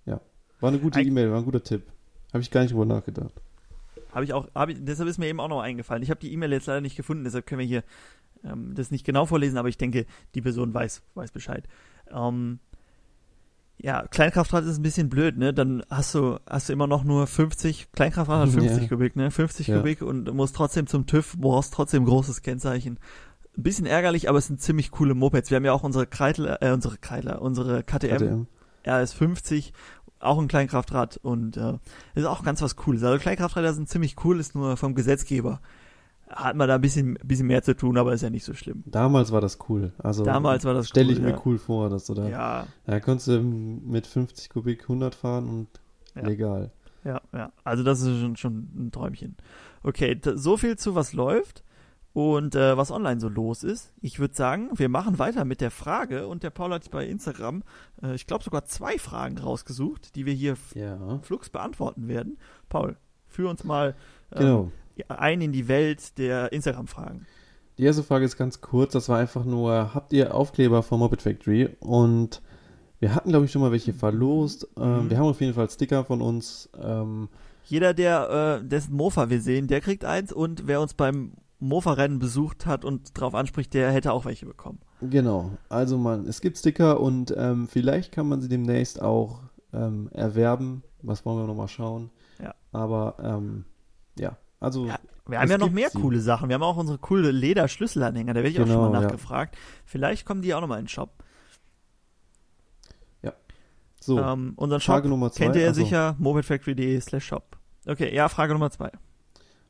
ja, 0.06 0.22
war 0.62 0.70
eine 0.70 0.80
gute 0.80 1.02
E-Mail, 1.02 1.30
war 1.30 1.40
ein 1.40 1.44
guter 1.44 1.62
Tipp. 1.62 1.84
Habe 2.32 2.42
ich 2.42 2.52
gar 2.52 2.62
nicht 2.62 2.72
drüber 2.72 2.86
nachgedacht. 2.86 3.34
Habe 4.14 4.24
ich 4.24 4.32
auch, 4.32 4.48
hab 4.56 4.70
ich, 4.70 4.78
deshalb 4.80 5.10
ist 5.10 5.18
mir 5.18 5.28
eben 5.28 5.42
auch 5.42 5.50
noch 5.50 5.60
eingefallen. 5.60 6.02
Ich 6.04 6.10
habe 6.10 6.22
die 6.22 6.32
E-Mail 6.32 6.54
jetzt 6.54 6.68
leider 6.68 6.80
nicht 6.80 6.96
gefunden, 6.96 7.26
deshalb 7.26 7.46
können 7.46 7.60
wir 7.60 7.68
hier 7.68 7.84
ähm, 8.46 8.74
das 8.74 8.90
nicht 8.90 9.06
genau 9.06 9.26
vorlesen, 9.26 9.58
aber 9.58 9.68
ich 9.68 9.78
denke, 9.78 10.06
die 10.36 10.42
Person 10.42 10.74
weiß, 10.74 11.02
weiß 11.16 11.32
Bescheid. 11.32 11.68
Ähm, 12.10 12.60
ja, 13.80 14.08
Kleinkraftrad 14.08 14.66
ist 14.66 14.78
ein 14.78 14.84
bisschen 14.84 15.10
blöd, 15.10 15.38
ne? 15.38 15.54
Dann 15.54 15.84
hast 15.90 16.16
du, 16.16 16.40
hast 16.50 16.70
du 16.70 16.74
immer 16.74 16.88
noch 16.88 17.04
nur 17.04 17.28
50, 17.28 17.92
Kleinkraftrad 17.92 18.48
hat 18.48 18.50
50 18.50 18.84
Ja. 18.84 18.88
Kubik, 18.90 19.16
ne? 19.16 19.30
50 19.32 19.68
Ja. 19.68 19.78
Kubik 19.78 20.02
und 20.02 20.34
musst 20.34 20.56
trotzdem 20.56 20.88
zum 20.88 21.06
TÜV, 21.06 21.36
brauchst 21.38 21.74
trotzdem 21.74 22.06
großes 22.06 22.42
Kennzeichen. 22.42 23.00
Ein 23.56 23.64
bisschen 23.64 23.86
ärgerlich, 23.86 24.30
aber 24.30 24.38
es 24.40 24.48
sind 24.48 24.62
ziemlich 24.62 24.92
coole 24.92 25.14
Mopeds. 25.16 25.50
Wir 25.52 25.58
haben 25.58 25.66
ja 25.66 25.74
auch 25.74 25.84
unsere 25.84 26.08
Kreidler, 26.08 26.62
äh, 26.62 26.72
unsere 26.72 26.98
Kreidler, 26.98 27.42
unsere 27.42 27.84
KTM, 27.84 28.18
KTM. 28.18 28.48
RS50, 28.86 29.74
auch 30.20 30.40
ein 30.40 30.48
Kleinkraftrad 30.48 31.18
und 31.18 31.58
äh, 31.58 31.74
ist 32.16 32.26
auch 32.26 32.44
ganz 32.44 32.62
was 32.62 32.76
Cooles. 32.76 33.04
Also 33.04 33.20
Kleinkrafträder 33.20 33.74
sind 33.74 33.90
ziemlich 33.90 34.16
cool, 34.24 34.40
ist 34.40 34.56
nur 34.56 34.78
vom 34.78 34.96
Gesetzgeber. 34.96 35.62
Hat 36.30 36.56
man 36.58 36.68
da 36.68 36.76
ein 36.76 36.82
bisschen, 36.82 37.18
bisschen 37.24 37.48
mehr 37.48 37.64
zu 37.64 37.76
tun, 37.76 37.98
aber 37.98 38.12
ist 38.14 38.22
ja 38.22 38.30
nicht 38.30 38.44
so 38.44 38.54
schlimm. 38.54 38.84
Damals 38.86 39.32
war 39.32 39.40
das 39.42 39.58
cool. 39.70 39.94
Also 39.98 40.24
Damals 40.26 40.66
war 40.66 40.74
das 40.74 40.90
stelle 40.90 41.08
cool, 41.08 41.14
ich 41.14 41.20
mir 41.22 41.30
ja. 41.32 41.42
cool 41.46 41.58
vor, 41.58 41.90
dass 41.90 42.06
du 42.06 42.14
da 42.16 42.28
Ja, 42.28 42.68
Ja, 42.86 43.00
konntest 43.00 43.28
du 43.30 43.40
mit 43.42 44.06
50 44.08 44.50
Kubik 44.50 44.84
100 44.84 45.16
fahren 45.16 45.48
und 45.48 45.68
Ja. 46.16 46.28
legal. 46.28 46.72
ja, 47.06 47.22
ja. 47.34 47.52
Also 47.64 47.84
das 47.84 48.02
ist 48.02 48.20
schon, 48.20 48.36
schon 48.36 48.58
ein 48.76 48.92
Träumchen. 48.92 49.38
Okay, 49.84 50.20
so 50.36 50.58
viel 50.58 50.78
zu 50.78 50.96
was 50.96 51.14
läuft 51.14 51.64
und 52.12 52.56
äh, 52.56 52.76
was 52.76 52.92
online 52.92 53.22
so 53.22 53.30
los 53.30 53.64
ist. 53.64 53.94
Ich 54.02 54.20
würde 54.20 54.34
sagen, 54.36 54.70
wir 54.76 54.90
machen 54.90 55.20
weiter 55.20 55.46
mit 55.46 55.62
der 55.62 55.72
Frage 55.72 56.28
und 56.28 56.44
der 56.44 56.50
Paul 56.50 56.74
hat 56.74 56.90
bei 56.92 57.06
Instagram, 57.08 57.64
äh, 58.04 58.16
ich 58.16 58.28
glaube 58.28 58.44
sogar 58.44 58.66
zwei 58.66 58.98
Fragen 58.98 59.38
rausgesucht, 59.38 60.16
die 60.16 60.26
wir 60.26 60.34
hier 60.34 60.56
Ja. 60.74 61.20
flugs 61.22 61.50
beantworten 61.50 62.08
werden. 62.10 62.38
Paul, 62.68 62.98
führ 63.28 63.50
uns 63.50 63.64
mal 63.64 63.96
ähm, 64.34 64.40
Genau. 64.40 64.72
Ein 65.10 65.42
in 65.42 65.52
die 65.52 65.68
Welt 65.68 66.18
der 66.18 66.52
Instagram-Fragen. 66.52 67.26
Die 67.78 67.84
erste 67.84 68.04
Frage 68.04 68.26
ist 68.26 68.38
ganz 68.38 68.62
kurz. 68.62 68.94
Das 68.94 69.08
war 69.10 69.20
einfach 69.20 69.46
nur, 69.46 69.94
habt 69.94 70.12
ihr 70.14 70.34
Aufkleber 70.34 70.82
von 70.84 71.00
Moped 71.00 71.22
Factory? 71.22 71.70
Und 71.80 72.42
wir 73.00 73.14
hatten, 73.14 73.30
glaube 73.30 73.46
ich, 73.46 73.52
schon 73.52 73.62
mal 73.62 73.72
welche 73.72 73.94
verlost. 73.94 74.68
Ähm, 74.78 75.06
Mhm. 75.06 75.10
wir 75.12 75.18
haben 75.20 75.28
auf 75.28 75.42
jeden 75.42 75.54
Fall 75.54 75.70
Sticker 75.70 76.04
von 76.04 76.22
uns. 76.22 76.70
Ähm, 76.82 77.30
Jeder, 77.66 77.94
der 77.94 78.60
äh, 78.64 78.68
dessen 78.68 78.96
Mofa 78.96 79.30
wir 79.30 79.42
sehen, 79.42 79.68
der 79.68 79.82
kriegt 79.82 80.06
eins 80.06 80.32
und 80.34 80.68
wer 80.68 80.82
uns 80.82 80.94
beim 80.96 81.34
Mofa-Rennen 81.60 82.18
besucht 82.20 82.66
hat 82.66 82.86
und 82.86 83.20
drauf 83.20 83.36
anspricht, 83.36 83.74
der 83.74 83.92
hätte 83.92 84.14
auch 84.14 84.26
welche 84.26 84.46
bekommen. 84.46 84.80
genau. 85.02 85.52
Also 85.70 85.98
man, 85.98 86.26
es 86.28 86.40
gibt 86.42 86.58
Sticker 86.58 87.00
und 87.00 87.34
ähm, 87.38 87.68
vielleicht 87.68 88.12
kann 88.12 88.28
man 88.30 88.42
sie 88.42 88.48
demnächst 88.48 89.02
auch 89.02 89.42
ähm, 89.74 90.10
erwerben. 90.14 90.84
Was 91.04 91.26
wollen 91.26 91.38
wir 91.40 91.46
nochmal 91.48 91.68
schauen? 91.68 92.10
Ja. 92.42 92.54
Aber 92.72 93.16
ähm, 93.22 93.66
ja, 94.18 94.38
also. 94.60 94.86
Ja, 94.86 95.00
wir 95.28 95.40
haben 95.40 95.50
ja 95.52 95.58
noch 95.58 95.72
mehr 95.72 95.90
sie. 95.90 96.00
coole 96.00 96.20
Sachen. 96.22 96.50
Wir 96.50 96.56
haben 96.56 96.64
auch 96.64 96.78
unsere 96.78 96.98
coole 96.98 97.32
Lederschlüsselanhänger. 97.32 98.34
Da 98.34 98.38
werde 98.38 98.50
ich 98.50 98.56
Genau, 98.56 98.68
auch 98.68 98.72
schon 98.84 98.92
mal 98.92 99.02
ja. 99.02 99.08
nachgefragt. 99.08 99.58
Vielleicht 99.86 100.26
kommen 100.26 100.42
die 100.42 100.54
auch 100.54 100.62
noch 100.62 100.68
mal 100.68 100.78
in 100.80 100.84
den 100.84 100.90
Shop. 100.90 101.12
So, 104.00 104.20
Ähm, 104.20 104.54
unseren 104.56 104.80
Shop 104.80 104.94
Frage 104.96 105.10
Nummer 105.10 105.32
zwei. 105.32 105.46
kennt 105.46 105.56
ihr 105.58 105.68
also, 105.68 105.84
sicher, 105.84 106.16
mopedfactory.de 106.20 107.02
slash 107.02 107.26
shop. 107.26 107.58
Okay, 107.86 108.14
ja, 108.16 108.30
Frage 108.30 108.54
Nummer 108.54 108.70
zwei. 108.72 108.90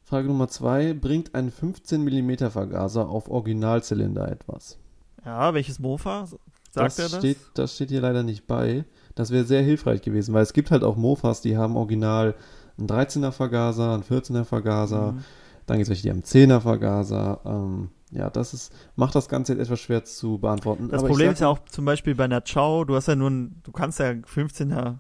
Frage 0.04 0.28
Nummer 0.28 0.48
zwei. 0.48 0.94
Bringt 0.94 1.34
ein 1.34 1.50
15 1.50 2.04
mm 2.04 2.52
Vergaser 2.52 3.10
auf 3.10 3.30
Originalzylinder 3.30 4.30
etwas? 4.32 4.78
Ja, 5.26 5.54
welches 5.56 5.80
Mofa? 5.80 6.26
Sagt 6.26 6.38
das 6.76 7.00
er 7.00 7.10
das? 7.10 7.18
Steht, 7.20 7.38
das 7.56 7.76
steht 7.76 7.90
hier 7.90 8.02
leider 8.02 8.22
nicht 8.22 8.46
bei. 8.46 8.86
Das 9.16 9.32
wäre 9.32 9.44
sehr 9.46 9.64
hilfreich 9.64 10.02
gewesen, 10.04 10.34
weil 10.36 10.44
es 10.44 10.54
gibt 10.54 10.70
halt 10.70 10.84
auch 10.84 10.98
Mofas, 10.98 11.42
die 11.42 11.58
haben 11.58 11.76
original 11.76 12.36
einen 12.78 12.88
13er 12.88 13.32
Vergaser, 13.32 13.94
einen 13.94 14.04
14er 14.04 14.44
Vergaser. 14.46 15.14
Mhm. 15.14 15.24
Dann 15.66 15.78
gibt 15.78 15.86
es 15.86 15.90
welche, 15.90 16.04
die 16.04 16.10
haben 16.12 16.22
10er 16.24 16.62
Vergaser. 16.62 17.42
Ähm, 17.46 17.90
ja, 18.12 18.30
das 18.30 18.54
ist, 18.54 18.72
macht 18.96 19.16
das 19.16 19.28
Ganze 19.28 19.54
jetzt 19.54 19.64
etwas 19.64 19.80
schwer 19.82 20.06
zu 20.06 20.38
beantworten. 20.38 20.88
Das 20.90 21.00
Aber 21.02 21.10
Problem 21.10 21.28
ich 21.28 21.34
ist 21.34 21.40
ja 21.40 21.50
auch 21.50 21.60
zum 21.66 21.84
Beispiel 21.86 22.16
bei 22.16 22.24
einer 22.24 22.42
Chow, 22.42 22.86
du 22.86 22.96
hast 22.96 23.08
ja 23.08 23.16
nur, 23.16 23.30
ein- 23.30 23.62
du 23.64 23.72
kannst 23.74 24.00
ja 24.00 24.12
15er, 24.12 25.00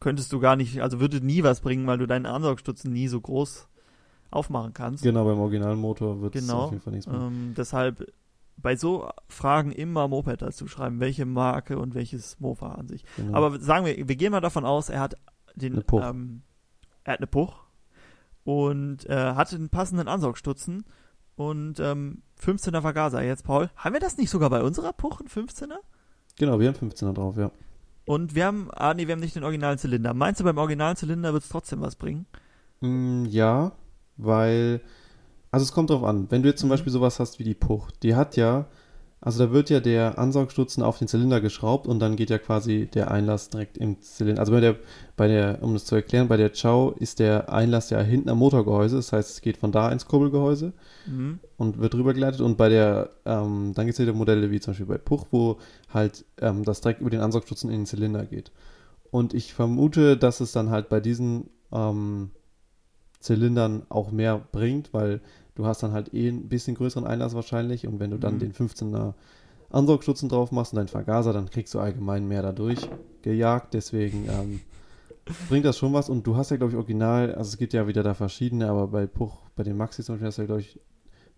könntest 0.00 0.32
du 0.32 0.40
gar 0.40 0.56
nicht, 0.56 0.80
also 0.82 1.00
würde 1.00 1.24
nie 1.24 1.42
was 1.42 1.60
bringen, 1.60 1.86
weil 1.86 1.98
du 1.98 2.06
deinen 2.06 2.26
Ansaugstutzen 2.26 2.92
nie 2.92 3.08
so 3.08 3.20
groß 3.20 3.68
aufmachen 4.30 4.72
kannst. 4.74 5.02
Genau, 5.02 5.24
beim 5.24 5.38
Originalmotor 5.38 6.20
wird 6.20 6.36
es 6.36 6.46
Genau. 6.46 6.64
auf 6.64 6.70
jeden 6.72 6.82
Fall 6.82 6.92
nichts 6.92 7.06
mehr. 7.06 7.20
Ähm, 7.20 7.54
deshalb 7.56 8.12
bei 8.56 8.76
so 8.76 9.08
Fragen 9.28 9.72
immer 9.72 10.06
Moped 10.08 10.42
dazu 10.42 10.66
schreiben, 10.68 11.00
welche 11.00 11.24
Marke 11.26 11.78
und 11.78 11.94
welches 11.94 12.38
Mofa 12.38 12.72
an 12.72 12.86
sich. 12.88 13.04
Genau. 13.16 13.36
Aber 13.36 13.58
sagen 13.60 13.84
wir, 13.86 13.96
wir 14.08 14.16
gehen 14.16 14.30
mal 14.32 14.40
davon 14.40 14.64
aus, 14.64 14.88
er 14.90 15.00
hat 15.00 15.16
den, 15.54 15.82
ähm, 15.92 16.42
er 17.04 17.12
hat 17.14 17.20
eine 17.20 17.26
Puch 17.26 17.64
und 18.44 19.06
äh, 19.06 19.34
hatte 19.34 19.56
einen 19.56 19.68
passenden 19.70 20.08
Ansaugstutzen 20.08 20.84
und 21.36 21.80
ähm, 21.80 22.22
15er 22.42 22.80
Vergaser. 22.82 23.22
Jetzt, 23.22 23.44
Paul, 23.44 23.70
haben 23.76 23.92
wir 23.94 24.00
das 24.00 24.16
nicht 24.16 24.30
sogar 24.30 24.50
bei 24.50 24.62
unserer 24.62 24.92
Puch, 24.92 25.20
einen 25.20 25.28
15er? 25.28 25.78
genau, 26.36 26.58
wir 26.60 26.68
haben 26.68 26.76
15er 26.76 27.12
drauf, 27.12 27.36
ja. 27.36 27.50
Und 28.06 28.34
wir 28.34 28.44
haben, 28.44 28.68
ah 28.72 28.92
nee, 28.92 29.06
wir 29.06 29.12
haben 29.12 29.20
nicht 29.20 29.34
den 29.36 29.44
originalen 29.44 29.78
Zylinder. 29.78 30.12
Meinst 30.12 30.40
du, 30.40 30.44
beim 30.44 30.58
originalen 30.58 30.96
Zylinder 30.96 31.32
wird 31.32 31.42
es 31.44 31.48
trotzdem 31.48 31.80
was 31.80 31.96
bringen? 31.96 32.26
Mm, 32.80 33.24
ja, 33.26 33.72
weil, 34.18 34.82
also 35.50 35.64
es 35.64 35.72
kommt 35.72 35.88
drauf 35.90 36.04
an, 36.04 36.30
wenn 36.30 36.42
du 36.42 36.48
jetzt 36.50 36.60
zum 36.60 36.68
Mhm. 36.68 36.72
Beispiel 36.72 36.92
sowas 36.92 37.18
hast 37.18 37.38
wie 37.38 37.44
die 37.44 37.54
Puch, 37.54 37.90
die 38.02 38.14
hat 38.14 38.36
ja, 38.36 38.66
also 39.24 39.46
da 39.46 39.52
wird 39.52 39.70
ja 39.70 39.80
der 39.80 40.18
Ansaugstutzen 40.18 40.82
auf 40.82 40.98
den 40.98 41.08
Zylinder 41.08 41.40
geschraubt 41.40 41.86
und 41.86 41.98
dann 41.98 42.14
geht 42.14 42.28
ja 42.28 42.38
quasi 42.38 42.86
der 42.92 43.10
Einlass 43.10 43.48
direkt 43.48 43.78
im 43.78 44.02
Zylinder. 44.02 44.40
Also 44.40 44.52
bei 44.52 44.60
der, 44.60 44.76
bei 45.16 45.28
der, 45.28 45.62
um 45.62 45.72
das 45.72 45.86
zu 45.86 45.94
erklären, 45.94 46.28
bei 46.28 46.36
der 46.36 46.50
Chow 46.50 46.94
ist 46.98 47.18
der 47.20 47.52
Einlass 47.52 47.88
ja 47.88 48.00
hinten 48.00 48.28
am 48.28 48.38
Motorgehäuse, 48.38 48.96
das 48.96 49.12
heißt, 49.12 49.30
es 49.30 49.40
geht 49.40 49.56
von 49.56 49.72
da 49.72 49.90
ins 49.90 50.06
Kurbelgehäuse 50.06 50.72
Mhm. 51.06 51.38
und 51.56 51.78
wird 51.80 51.94
drüber 51.94 52.14
geleitet 52.14 52.40
und 52.40 52.56
bei 52.56 52.68
der, 52.68 53.10
ähm, 53.24 53.72
dann 53.74 53.86
gibt 53.86 53.98
es 53.98 54.06
ja 54.06 54.12
Modelle 54.12 54.50
wie 54.50 54.60
zum 54.60 54.72
Beispiel 54.72 54.86
bei 54.86 54.98
Puch, 54.98 55.26
wo 55.30 55.58
halt 55.92 56.24
ähm, 56.40 56.64
das 56.64 56.80
direkt 56.80 57.00
über 57.00 57.10
den 57.10 57.20
Ansaugstutzen 57.20 57.70
in 57.70 57.80
den 57.80 57.86
Zylinder 57.86 58.24
geht. 58.24 58.52
Und 59.10 59.34
ich 59.34 59.54
vermute, 59.54 60.16
dass 60.16 60.40
es 60.40 60.52
dann 60.52 60.70
halt 60.70 60.88
bei 60.88 61.00
diesen 61.00 61.50
ähm, 61.72 62.30
Zylindern 63.20 63.84
auch 63.88 64.10
mehr 64.10 64.40
bringt, 64.52 64.92
weil 64.92 65.20
du 65.54 65.66
hast 65.66 65.82
dann 65.82 65.92
halt 65.92 66.12
eh 66.14 66.28
ein 66.28 66.48
bisschen 66.48 66.74
größeren 66.76 67.06
Einlass 67.06 67.34
wahrscheinlich 67.34 67.86
und 67.86 68.00
wenn 68.00 68.10
du 68.10 68.18
dann 68.18 68.34
Mhm. 68.34 68.38
den 68.40 68.52
15er 68.52 69.14
Ansaugstutzen 69.70 70.28
drauf 70.28 70.52
machst 70.52 70.72
und 70.72 70.76
deinen 70.76 70.88
Vergaser, 70.88 71.32
dann 71.32 71.50
kriegst 71.50 71.74
du 71.74 71.80
allgemein 71.80 72.26
mehr 72.28 72.42
dadurch 72.42 72.88
gejagt, 73.22 73.74
deswegen 73.74 74.26
ähm, 74.28 74.60
bringt 75.48 75.64
das 75.64 75.78
schon 75.78 75.92
was 75.92 76.08
und 76.08 76.26
du 76.26 76.36
hast 76.36 76.50
ja 76.50 76.56
glaube 76.56 76.72
ich 76.72 76.76
original, 76.76 77.34
also 77.34 77.48
es 77.48 77.58
gibt 77.58 77.72
ja 77.72 77.86
wieder 77.86 78.02
da 78.02 78.14
verschiedene, 78.14 78.68
aber 78.68 78.88
bei 78.88 79.06
Puch, 79.06 79.38
bei 79.56 79.62
den 79.62 79.76
Maxis 79.76 80.06
zum 80.06 80.14
Beispiel 80.16 80.26
hast 80.28 80.38
du 80.38 80.42
ja 80.42 80.46
glaube 80.46 80.60
ich 80.60 80.78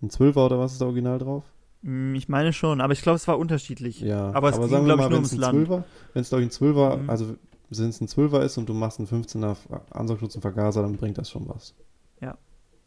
ein 0.03 0.11
12er 0.11 0.45
oder 0.47 0.59
was 0.59 0.73
ist 0.73 0.81
da 0.81 0.87
original 0.87 1.19
drauf? 1.19 1.45
Mm, 1.83 2.15
Ich 2.15 2.29
meine 2.29 2.53
schon, 2.53 2.81
aber 2.81 2.93
ich 2.93 3.01
glaube, 3.03 3.17
es 3.17 3.27
war 3.29 3.39
unterschiedlich. 3.39 4.01
Ja, 4.01 4.31
Aber 4.35 4.49
es 4.51 4.57
ging, 4.59 4.69
sagen 4.69 4.87
wir 4.87 4.95
glaub 4.97 5.01
ich, 5.07 5.09
nur 5.11 5.17
ums 5.19 5.33
ein 5.33 5.39
Land. 5.41 5.69
12er, 5.69 5.85
wenn 6.13 6.23
es 6.23 6.29
glaube 6.29 6.43
ich 6.45 6.49
ein 6.49 6.53
12er, 6.53 6.97
Mhm. 6.97 7.11
also 7.11 7.35
wenn 7.71 7.89
es 7.89 8.01
ein 8.01 8.09
12er 8.09 8.43
ist 8.43 8.59
und 8.59 8.69
du 8.69 8.75
machst 8.75 8.99
einen 8.99 9.09
15er 9.09 9.57
Ansaugschutz 9.91 10.35
und 10.35 10.43
Vergaser, 10.43 10.83
dann 10.83 10.97
bringt 10.97 11.17
das 11.19 11.31
schon 11.31 11.49
was. 11.49 11.75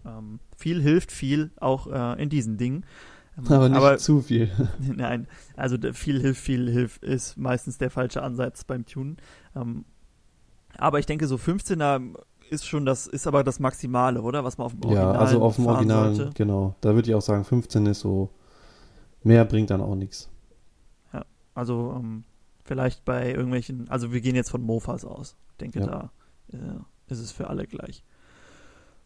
Ähm, 0.06 0.40
viel 0.58 0.82
hilft 0.82 1.12
viel, 1.12 1.52
auch 1.60 1.88
äh, 1.88 2.22
in 2.22 2.30
diesen 2.30 2.58
Dingen. 2.58 2.86
Ähm, 3.38 3.46
Aber 3.52 3.70
nicht 3.70 3.78
aber 3.78 3.98
zu 3.98 4.22
viel. 4.22 4.50
Nein, 4.80 5.28
also 5.56 5.78
viel 5.94 6.20
hilft, 6.22 6.42
viel 6.42 6.70
hilft 6.72 7.04
ist 7.04 7.38
meistens 7.38 7.78
der 7.78 7.90
falsche 7.90 8.22
Ansatz 8.24 8.64
beim 8.64 8.86
Tunen. 8.86 9.18
Ähm, 9.56 9.86
aber 10.78 11.00
ich 11.00 11.06
denke, 11.06 11.28
so 11.28 11.36
15er 11.36 12.16
ist 12.50 12.66
schon 12.66 12.86
das, 12.86 13.08
ist 13.08 13.28
aber 13.28 13.44
das 13.44 13.60
Maximale, 13.60 14.22
oder? 14.22 14.44
Was 14.44 14.58
man 14.58 14.66
auf 14.66 14.72
dem 14.74 14.84
Original 14.84 15.14
Ja, 15.14 15.20
also 15.20 15.42
auf 15.42 15.56
dem 15.56 15.68
Original, 15.68 16.16
sollte. 16.16 16.34
genau. 16.36 16.76
Da 16.82 16.96
würde 16.96 17.10
ich 17.10 17.16
auch 17.16 17.22
sagen, 17.22 17.44
15 17.44 17.86
ist 17.88 18.00
so, 18.00 18.30
mehr 19.24 19.46
bringt 19.46 19.70
dann 19.70 19.82
auch 19.82 19.96
nichts. 19.96 20.30
Also 21.56 21.94
ähm, 22.00 22.24
vielleicht 22.64 23.04
bei 23.04 23.32
irgendwelchen, 23.32 23.90
also 23.90 24.14
wir 24.14 24.22
gehen 24.22 24.36
jetzt 24.36 24.50
von 24.50 24.62
Mofas 24.62 25.04
aus. 25.04 25.36
Ich 25.52 25.58
denke, 25.58 25.80
Ja. 25.82 25.86
da 25.86 26.12
äh, 26.54 27.12
ist 27.12 27.20
es 27.20 27.32
für 27.34 27.50
alle 27.50 27.68
gleich. 27.68 28.04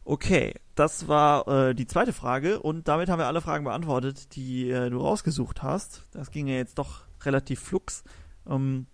Okay, 0.06 0.54
das 0.76 1.08
war 1.08 1.48
äh, 1.48 1.76
die 1.76 1.88
zweite 1.88 2.12
Frage 2.12 2.60
und 2.60 2.90
damit 2.90 3.08
haben 3.08 3.20
wir 3.20 3.28
alle 3.28 3.40
Fragen 3.40 3.64
beantwortet, 3.64 4.36
die 4.36 4.70
äh, 4.70 4.90
du 4.90 4.98
rausgesucht 4.98 5.64
hast. 5.64 6.08
Das 6.12 6.30
ging 6.30 6.48
ja 6.48 6.56
jetzt 6.56 6.78
doch 6.78 7.04
relativ 7.22 7.62
flux. 7.62 8.04
Ähm, 8.46 8.88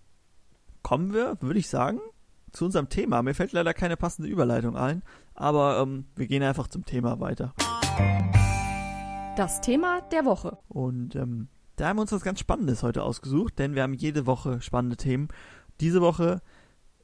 kommen 0.84 1.12
wir, 1.12 1.38
würde 1.42 1.60
ich 1.60 1.68
sagen, 1.68 2.00
zu 2.52 2.66
unserem 2.66 2.90
Thema. 2.90 3.24
Mir 3.24 3.34
fällt 3.34 3.54
leider 3.54 3.74
keine 3.74 3.98
passende 3.98 4.30
Überleitung 4.30 4.78
ein, 4.78 5.02
aber 5.34 5.80
ähm, 5.80 6.06
wir 6.16 6.28
gehen 6.28 6.44
einfach 6.44 6.68
zum 6.68 6.86
Thema 6.86 7.20
weiter. 7.20 7.56
Das 9.36 9.62
Thema 9.62 10.02
der 10.12 10.26
Woche. 10.26 10.60
Und 10.68 11.16
ähm, 11.16 11.48
da 11.76 11.88
haben 11.88 11.98
wir 11.98 12.02
uns 12.02 12.12
was 12.12 12.24
ganz 12.24 12.40
Spannendes 12.40 12.84
heute 12.84 13.02
ausgesucht, 13.02 13.58
denn 13.58 13.74
wir 13.74 13.82
haben 13.82 13.94
jede 13.94 14.28
Woche 14.28 14.62
spannende 14.62 14.98
Themen. 14.98 15.30
Diese 15.80 16.02
Woche, 16.02 16.42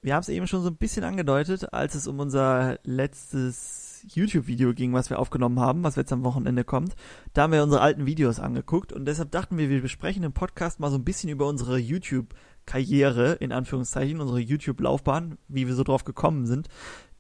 wir 0.02 0.14
haben 0.14 0.22
es 0.22 0.30
eben 0.30 0.46
schon 0.46 0.62
so 0.62 0.70
ein 0.70 0.76
bisschen 0.76 1.06
angedeutet, 1.06 1.74
als 1.74 1.96
es 1.96 2.08
um 2.08 2.20
unser 2.20 2.78
letztes 2.84 3.95
YouTube-Video 4.08 4.74
ging, 4.74 4.94
was 4.94 5.10
wir 5.10 5.20
aufgenommen 5.20 5.60
haben, 5.60 5.84
was 5.84 5.96
jetzt 5.96 6.14
am 6.14 6.24
Wochenende 6.24 6.64
kommt. 6.64 6.96
Da 7.34 7.44
haben 7.44 7.54
wir 7.54 7.64
unsere 7.64 7.82
alten 7.82 8.06
Videos 8.06 8.40
angeguckt 8.40 8.94
und 8.94 9.06
deshalb 9.06 9.32
dachten 9.32 9.58
wir, 9.58 9.70
wir 9.70 9.82
besprechen 9.82 10.24
im 10.24 10.34
Podcast 10.34 10.80
mal 10.80 10.90
so 10.90 10.98
ein 10.98 11.04
bisschen 11.04 11.30
über 11.30 11.48
unsere 11.48 11.78
YouTube-Karriere, 11.78 13.34
in 13.34 13.52
Anführungszeichen, 13.52 14.22
unsere 14.22 14.40
YouTube-Laufbahn, 14.40 15.38
wie 15.48 15.68
wir 15.68 15.76
so 15.76 15.84
drauf 15.84 16.04
gekommen 16.04 16.46
sind. 16.46 16.68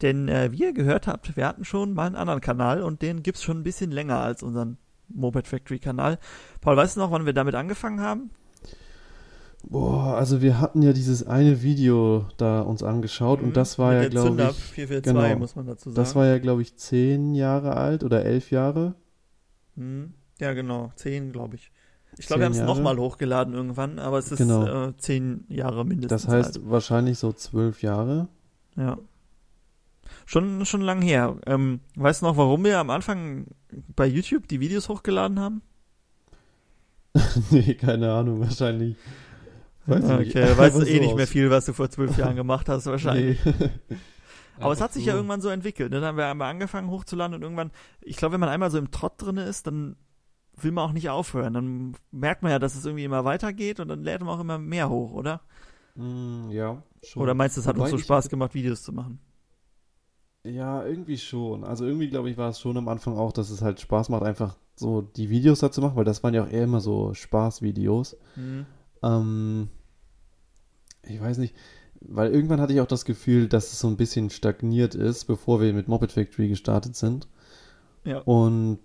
Denn 0.01 0.27
äh, 0.27 0.51
wie 0.51 0.63
ihr 0.63 0.73
gehört 0.73 1.07
habt, 1.07 1.35
wir 1.35 1.47
hatten 1.47 1.65
schon 1.65 1.93
mal 1.93 2.07
einen 2.07 2.15
anderen 2.15 2.41
Kanal 2.41 2.81
und 2.81 3.01
den 3.01 3.23
gibt's 3.23 3.43
schon 3.43 3.59
ein 3.59 3.63
bisschen 3.63 3.91
länger 3.91 4.19
als 4.19 4.43
unseren 4.43 4.77
Moped 5.07 5.47
Factory 5.47 5.79
Kanal. 5.79 6.19
Paul, 6.61 6.77
weißt 6.77 6.95
du 6.95 7.01
noch, 7.01 7.11
wann 7.11 7.25
wir 7.25 7.33
damit 7.33 7.55
angefangen 7.55 8.01
haben? 8.01 8.31
Boah, 9.67 10.15
also 10.15 10.41
wir 10.41 10.59
hatten 10.59 10.81
ja 10.81 10.93
dieses 10.93 11.25
eine 11.25 11.63
Video 11.63 12.27
da 12.37 12.61
uns 12.61 12.83
angeschaut 12.83 13.41
und 13.41 13.57
das 13.57 13.79
war 13.79 13.93
ja, 13.93 14.09
glaube 14.09 14.41
ich, 14.41 14.55
442, 14.55 15.03
genau. 15.03 15.39
muss 15.39 15.55
man 15.55 15.65
dazu 15.65 15.89
sagen. 15.89 15.95
das 15.95 16.15
war 16.15 16.27
ja, 16.27 16.37
glaube 16.37 16.61
ich, 16.61 16.75
zehn 16.75 17.33
Jahre 17.33 17.75
alt 17.75 18.03
oder 18.03 18.23
elf 18.25 18.51
Jahre. 18.51 18.95
Hm, 19.75 20.13
ja, 20.39 20.53
genau, 20.53 20.91
zehn, 20.95 21.31
glaube 21.31 21.55
ich. 21.55 21.71
Ich 22.17 22.27
glaube, 22.27 22.41
wir 22.41 22.45
haben 22.45 22.53
es 22.53 22.61
nochmal 22.61 22.97
hochgeladen 22.97 23.53
irgendwann, 23.53 23.99
aber 23.99 24.19
es 24.19 24.31
ist 24.31 24.37
Genau. 24.37 24.87
äh, 24.87 24.97
zehn 24.97 25.45
Jahre 25.49 25.83
mindestens. 25.83 26.23
Das 26.23 26.31
heißt 26.31 26.57
alt. 26.57 26.69
wahrscheinlich 26.69 27.17
so 27.17 27.33
zwölf 27.33 27.81
Jahre. 27.81 28.29
Ja. 28.77 28.97
Schon, 30.25 30.65
schon 30.65 30.81
lang 30.81 31.01
her. 31.01 31.37
Ähm, 31.45 31.81
weißt 31.95 32.21
du 32.21 32.27
noch, 32.27 32.37
warum 32.37 32.63
wir 32.63 32.79
am 32.79 32.89
Anfang 32.89 33.47
bei 33.95 34.05
YouTube 34.05 34.47
die 34.47 34.59
Videos 34.59 34.89
hochgeladen 34.89 35.39
haben? 35.39 35.61
nee, 37.51 37.73
keine 37.73 38.11
Ahnung, 38.13 38.39
wahrscheinlich. 38.39 38.95
Weiß 39.87 40.03
ich 40.03 40.17
nicht. 40.19 40.35
okay, 40.35 40.57
weißt 40.57 40.77
du 40.77 40.81
eh 40.85 40.95
so 40.97 41.01
nicht 41.03 41.15
mehr 41.15 41.27
viel, 41.27 41.49
was 41.51 41.65
du 41.65 41.73
vor 41.73 41.89
zwölf 41.89 42.17
Jahren 42.17 42.35
gemacht 42.35 42.67
hast, 42.69 42.85
wahrscheinlich. 42.87 43.39
Nee. 43.45 43.53
Aber 44.59 44.71
es 44.71 44.79
hat 44.81 44.93
sich 44.93 45.05
ja 45.05 45.11
so. 45.13 45.17
irgendwann 45.17 45.41
so 45.41 45.49
entwickelt. 45.49 45.91
Ne? 45.91 45.99
Dann 45.99 46.07
haben 46.09 46.17
wir 46.17 46.27
einmal 46.27 46.49
angefangen 46.49 46.89
hochzuladen 46.89 47.35
und 47.35 47.41
irgendwann, 47.41 47.71
ich 48.01 48.15
glaube, 48.15 48.33
wenn 48.33 48.39
man 48.39 48.49
einmal 48.49 48.71
so 48.71 48.77
im 48.77 48.89
Trott 48.89 49.13
drin 49.17 49.35
ist, 49.37 49.67
dann 49.67 49.97
will 50.55 50.71
man 50.71 50.87
auch 50.89 50.93
nicht 50.93 51.09
aufhören. 51.09 51.53
Dann 51.53 51.95
merkt 52.11 52.41
man 52.41 52.51
ja, 52.53 52.59
dass 52.59 52.75
es 52.75 52.85
irgendwie 52.85 53.03
immer 53.03 53.25
weitergeht 53.25 53.81
und 53.81 53.89
dann 53.89 54.03
lädt 54.03 54.21
man 54.21 54.29
auch 54.29 54.39
immer 54.39 54.57
mehr 54.57 54.89
hoch, 54.89 55.11
oder? 55.11 55.41
Mm, 55.95 56.49
ja, 56.51 56.81
schon. 57.03 57.21
Oder 57.23 57.33
meinst 57.33 57.57
du, 57.57 57.61
es 57.61 57.67
hat 57.67 57.75
uns 57.75 57.81
Wobei 57.81 57.89
so 57.91 57.97
ich- 57.97 58.03
Spaß 58.03 58.29
gemacht, 58.29 58.53
Videos 58.53 58.81
zu 58.83 58.93
machen? 58.93 59.19
Ja, 60.43 60.85
irgendwie 60.85 61.17
schon. 61.17 61.63
Also 61.63 61.85
irgendwie, 61.85 62.07
glaube 62.09 62.29
ich, 62.29 62.37
war 62.37 62.49
es 62.49 62.59
schon 62.59 62.77
am 62.77 62.87
Anfang 62.87 63.17
auch, 63.17 63.33
dass 63.33 63.49
es 63.49 63.61
halt 63.61 63.81
Spaß 63.81 64.09
macht, 64.09 64.23
einfach 64.23 64.55
so 64.75 65.01
die 65.01 65.29
Videos 65.29 65.59
dazu 65.59 65.81
machen, 65.81 65.95
weil 65.95 66.05
das 66.05 66.23
waren 66.23 66.33
ja 66.33 66.43
auch 66.43 66.49
eher 66.49 66.63
immer 66.65 66.81
so 66.81 67.13
Spaßvideos. 67.13 68.15
Mhm. 68.35 68.65
Ähm, 69.05 69.69
ich 71.03 71.21
weiß 71.21 71.37
nicht, 71.37 71.55
weil 72.01 72.31
irgendwann 72.31 72.59
hatte 72.61 72.73
ich 72.73 72.81
auch 72.81 72.87
das 72.87 73.05
Gefühl, 73.05 73.47
dass 73.47 73.71
es 73.71 73.79
so 73.79 73.87
ein 73.87 73.97
bisschen 73.97 74.29
stagniert 74.29 74.95
ist, 74.95 75.25
bevor 75.25 75.61
wir 75.61 75.71
mit 75.73 75.87
Moped 75.87 76.11
Factory 76.11 76.47
gestartet 76.49 76.95
sind. 76.95 77.27
Ja. 78.03 78.19
Und 78.19 78.79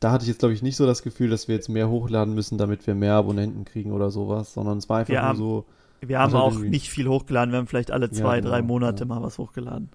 da 0.00 0.12
hatte 0.12 0.22
ich 0.24 0.28
jetzt, 0.28 0.38
glaube 0.40 0.54
ich, 0.54 0.62
nicht 0.62 0.76
so 0.76 0.86
das 0.86 1.02
Gefühl, 1.02 1.30
dass 1.30 1.48
wir 1.48 1.54
jetzt 1.54 1.68
mehr 1.68 1.88
hochladen 1.88 2.34
müssen, 2.34 2.58
damit 2.58 2.86
wir 2.86 2.94
mehr 2.94 3.14
Abonnenten 3.14 3.64
kriegen 3.64 3.92
oder 3.92 4.10
sowas, 4.10 4.54
sondern 4.54 4.78
es 4.78 4.88
war 4.88 4.98
einfach 4.98 5.12
Wir 5.12 5.20
nur 5.20 5.28
haben- 5.28 5.38
so, 5.38 5.64
Wir 6.00 6.18
haben 6.20 6.34
auch 6.34 6.52
irgendwie- 6.52 6.70
nicht 6.70 6.90
viel 6.90 7.08
hochgeladen, 7.08 7.52
wir 7.52 7.58
haben 7.58 7.66
vielleicht 7.66 7.90
alle 7.90 8.06
Ja, 8.06 8.12
zwei, 8.12 8.38
genau, 8.38 8.50
drei 8.50 8.62
Monate 8.62 9.00
ja. 9.00 9.06
mal 9.06 9.22
was 9.22 9.38
hochgeladen. 9.38 9.88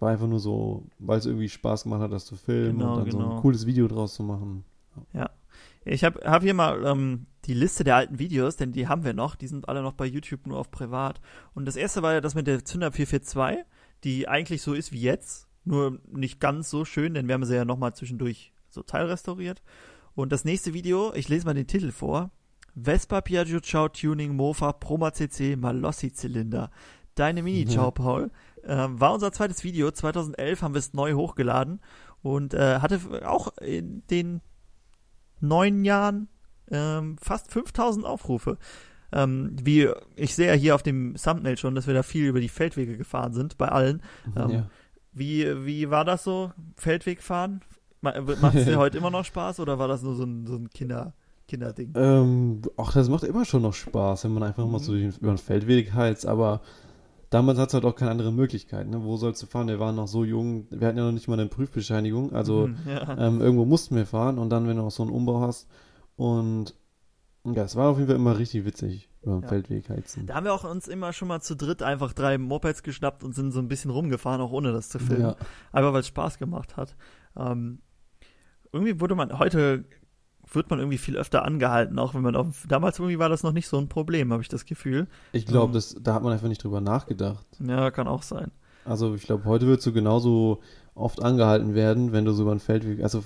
War 0.00 0.10
einfach 0.10 0.26
nur 0.26 0.40
so, 0.40 0.84
weil 0.98 1.18
es 1.18 1.26
irgendwie 1.26 1.48
Spaß 1.48 1.84
gemacht 1.84 2.00
hat, 2.00 2.12
das 2.12 2.24
zu 2.24 2.34
filmen 2.36 2.78
Genau, 2.78 2.94
und 2.96 3.00
dann 3.04 3.10
so 3.10 3.18
genau. 3.18 3.34
ein 3.36 3.40
cooles 3.40 3.66
Video 3.66 3.86
draus 3.88 4.14
zu 4.14 4.22
machen. 4.22 4.64
Ich 5.84 6.02
habe 6.04 6.20
hab 6.24 6.42
hier 6.42 6.54
mal 6.54 6.84
ähm, 6.84 7.26
die 7.46 7.54
Liste 7.54 7.84
der 7.84 7.96
alten 7.96 8.18
Videos, 8.18 8.56
denn 8.56 8.72
die 8.72 8.88
haben 8.88 9.04
wir 9.04 9.14
noch. 9.14 9.34
Die 9.34 9.48
sind 9.48 9.68
alle 9.68 9.82
noch 9.82 9.94
bei 9.94 10.06
YouTube 10.06 10.46
nur 10.46 10.58
auf 10.58 10.70
privat. 10.70 11.20
Und 11.54 11.66
das 11.66 11.76
erste 11.76 12.02
war 12.02 12.12
ja 12.12 12.20
das 12.20 12.34
mit 12.34 12.46
der 12.46 12.64
Zünder 12.64 12.92
442, 12.92 13.64
die 14.04 14.28
eigentlich 14.28 14.62
so 14.62 14.74
ist 14.74 14.92
wie 14.92 15.00
jetzt, 15.00 15.48
nur 15.64 16.00
nicht 16.10 16.40
ganz 16.40 16.70
so 16.70 16.84
schön, 16.84 17.14
denn 17.14 17.28
wir 17.28 17.34
haben 17.34 17.44
sie 17.44 17.56
ja 17.56 17.64
nochmal 17.64 17.94
zwischendurch 17.94 18.52
so 18.68 18.82
teilrestauriert. 18.82 19.62
Und 20.14 20.32
das 20.32 20.44
nächste 20.44 20.74
Video, 20.74 21.12
ich 21.14 21.28
lese 21.28 21.46
mal 21.46 21.54
den 21.54 21.66
Titel 21.66 21.90
vor. 21.90 22.30
Vespa 22.74 23.20
Piaggio 23.20 23.60
Ciao 23.60 23.88
Tuning 23.88 24.34
Mofa 24.34 24.72
Proma 24.72 25.12
CC 25.12 25.56
Malossi 25.56 26.12
Zylinder. 26.12 26.70
Deine 27.14 27.42
Mini 27.42 27.66
Ciao 27.66 27.90
Paul. 27.90 28.30
Ähm, 28.64 29.00
war 29.00 29.12
unser 29.12 29.32
zweites 29.32 29.64
Video. 29.64 29.90
2011 29.90 30.62
haben 30.62 30.74
wir 30.74 30.78
es 30.78 30.94
neu 30.94 31.14
hochgeladen 31.14 31.80
und 32.22 32.54
äh, 32.54 32.78
hatte 32.78 33.00
auch 33.28 33.56
in 33.58 34.06
den 34.08 34.40
neun 35.40 35.84
Jahren 35.84 36.28
ähm, 36.72 37.16
fast 37.20 37.52
5000 37.52 38.04
Aufrufe. 38.04 38.58
Ähm, 39.12 39.54
wie 39.62 39.88
ich 40.16 40.34
sehe 40.34 40.48
ja 40.48 40.54
hier 40.54 40.74
auf 40.74 40.82
dem 40.82 41.14
Thumbnail 41.22 41.58
schon, 41.58 41.74
dass 41.74 41.86
wir 41.86 41.94
da 41.94 42.02
viel 42.02 42.26
über 42.26 42.40
die 42.40 42.48
Feldwege 42.48 42.96
gefahren 42.96 43.34
sind, 43.34 43.58
bei 43.58 43.68
allen. 43.68 44.02
Ähm, 44.36 44.50
ja. 44.50 44.66
Wie, 45.12 45.66
wie 45.66 45.90
war 45.90 46.04
das 46.06 46.24
so? 46.24 46.50
Feldwegfahren? 46.76 47.60
Macht 48.00 48.54
es 48.56 48.64
dir 48.64 48.76
heute 48.78 48.96
immer 48.98 49.10
noch 49.10 49.24
Spaß 49.26 49.60
oder 49.60 49.78
war 49.78 49.86
das 49.86 50.02
nur 50.02 50.14
so 50.16 50.24
ein, 50.24 50.46
so 50.46 50.54
ein 50.56 50.70
Kinder, 50.70 51.12
Kinderding? 51.46 51.92
Ähm, 51.94 52.62
ach, 52.78 52.92
das 52.94 53.08
macht 53.10 53.22
immer 53.24 53.44
schon 53.44 53.62
noch 53.62 53.74
Spaß, 53.74 54.24
wenn 54.24 54.32
man 54.32 54.42
einfach 54.44 54.66
mal 54.66 54.78
Mhm. 54.78 54.82
so 54.82 54.92
den- 54.94 55.12
über 55.20 55.32
den 55.32 55.38
Feldweg 55.38 55.92
heizt, 55.92 56.24
aber 56.26 56.62
damals 57.28 57.58
hat 57.58 57.68
es 57.68 57.74
halt 57.74 57.84
auch 57.84 57.94
keine 57.94 58.10
andere 58.10 58.32
Möglichkeit, 58.32 58.88
ne? 58.88 59.04
Wo 59.04 59.16
sollst 59.18 59.42
du 59.42 59.46
fahren? 59.46 59.68
Wir 59.68 59.78
waren 59.78 59.94
noch 59.96 60.08
so 60.08 60.24
jung, 60.24 60.66
wir 60.70 60.88
hatten 60.88 60.96
ja 60.98 61.04
noch 61.04 61.12
nicht 61.12 61.28
mal 61.28 61.38
eine 61.38 61.48
Prüfbescheinigung, 61.50 62.32
also 62.32 62.68
Mhm, 62.68 62.76
ja. 62.88 63.16
ähm, 63.18 63.40
irgendwo 63.42 63.66
mussten 63.66 63.94
wir 63.94 64.06
fahren 64.06 64.38
und 64.38 64.48
dann, 64.50 64.66
wenn 64.66 64.78
du 64.78 64.82
auch 64.84 64.90
so 64.90 65.02
einen 65.02 65.12
Umbau 65.12 65.40
hast 65.42 65.68
und 66.16 66.74
ja, 67.44 67.64
es 67.64 67.74
war 67.74 67.88
auf 67.90 67.96
jeden 67.96 68.06
Fall 68.08 68.16
immer 68.16 68.38
richtig 68.38 68.64
witzig, 68.64 69.08
über 69.22 69.32
den 69.36 69.42
Ja. 69.42 69.48
Feldweg 69.48 69.88
heizen. 69.88 70.26
Da 70.26 70.34
haben 70.34 70.44
wir 70.44 70.54
auch 70.54 70.62
uns 70.64 70.86
immer 70.86 71.12
schon 71.12 71.26
mal 71.28 71.40
zu 71.40 71.56
dritt 71.56 71.82
einfach 71.82 72.12
drei 72.12 72.38
Mopeds 72.38 72.82
geschnappt 72.84 73.24
und 73.24 73.34
sind 73.34 73.50
so 73.50 73.58
ein 73.58 73.66
bisschen 73.68 73.90
rumgefahren, 73.90 74.40
auch 74.40 74.52
ohne 74.52 74.72
das 74.72 74.88
zu 74.88 74.98
filmen. 75.00 75.22
Ja, 75.22 75.36
Einfach 75.72 75.92
weil 75.92 76.00
es 76.00 76.06
Spaß 76.08 76.38
gemacht 76.38 76.76
hat. 76.76 76.94
Ähm, 77.36 77.80
irgendwie 78.72 79.00
wurde 79.00 79.14
man, 79.16 79.38
heute 79.38 79.84
wird 80.52 80.70
man 80.70 80.78
irgendwie 80.78 80.98
viel 80.98 81.16
öfter 81.16 81.44
angehalten, 81.44 81.98
auch 81.98 82.14
wenn 82.14 82.22
man 82.22 82.36
auf, 82.36 82.64
damals 82.68 82.98
irgendwie 82.98 83.18
war 83.18 83.28
das 83.28 83.42
noch 83.42 83.52
nicht 83.52 83.68
so 83.68 83.78
ein 83.78 83.88
Problem, 83.88 84.32
habe 84.32 84.42
ich 84.42 84.48
das 84.48 84.64
Gefühl. 84.64 85.08
ich 85.32 85.46
glaube, 85.46 85.76
Ähm. 85.76 86.02
da 86.02 86.14
hat 86.14 86.22
man 86.22 86.32
einfach 86.32 86.48
nicht 86.48 86.62
drüber 86.62 86.80
nachgedacht. 86.80 87.46
Ja, 87.58 87.90
kann 87.90 88.06
auch 88.06 88.22
sein. 88.22 88.50
Also 88.84 89.14
ich 89.14 89.22
glaube, 89.22 89.44
heute 89.46 89.66
würdest 89.66 89.86
du 89.86 89.92
genauso 89.92 90.60
oft 90.94 91.22
angehalten 91.22 91.74
werden, 91.74 92.12
wenn 92.12 92.24
du 92.24 92.32
so 92.32 92.42
über 92.42 92.54
den 92.54 92.60
Feldweg, 92.60 93.02
also 93.02 93.22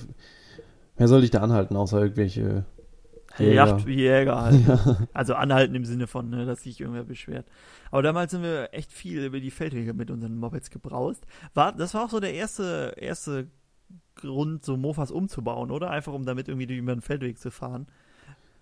wer 0.96 1.08
soll 1.08 1.22
dich 1.22 1.30
da 1.30 1.40
anhalten, 1.40 1.76
außer 1.76 2.00
irgendwelche 2.00 2.64
Jäger. 3.38 3.54
Jagdjäger 3.54 4.40
halt. 4.40 5.08
Also 5.12 5.34
anhalten 5.34 5.74
im 5.74 5.84
Sinne 5.84 6.06
von, 6.06 6.28
ne, 6.30 6.46
dass 6.46 6.62
sich 6.62 6.80
irgendwer 6.80 7.04
beschwert. 7.04 7.46
Aber 7.90 8.02
damals 8.02 8.32
sind 8.32 8.42
wir 8.42 8.70
echt 8.72 8.92
viel 8.92 9.24
über 9.24 9.40
die 9.40 9.50
Feldwege 9.50 9.94
mit 9.94 10.10
unseren 10.10 10.36
Mopeds 10.36 10.70
gebraust. 10.70 11.26
War, 11.54 11.72
das 11.72 11.94
war 11.94 12.04
auch 12.04 12.10
so 12.10 12.20
der 12.20 12.34
erste, 12.34 12.94
erste 12.96 13.48
Grund, 14.16 14.64
so 14.64 14.76
Mofas 14.76 15.10
umzubauen, 15.10 15.70
oder? 15.70 15.90
Einfach 15.90 16.12
um 16.12 16.24
damit 16.24 16.48
irgendwie 16.48 16.76
über 16.76 16.94
den 16.94 17.02
Feldweg 17.02 17.38
zu 17.38 17.50
fahren. 17.50 17.86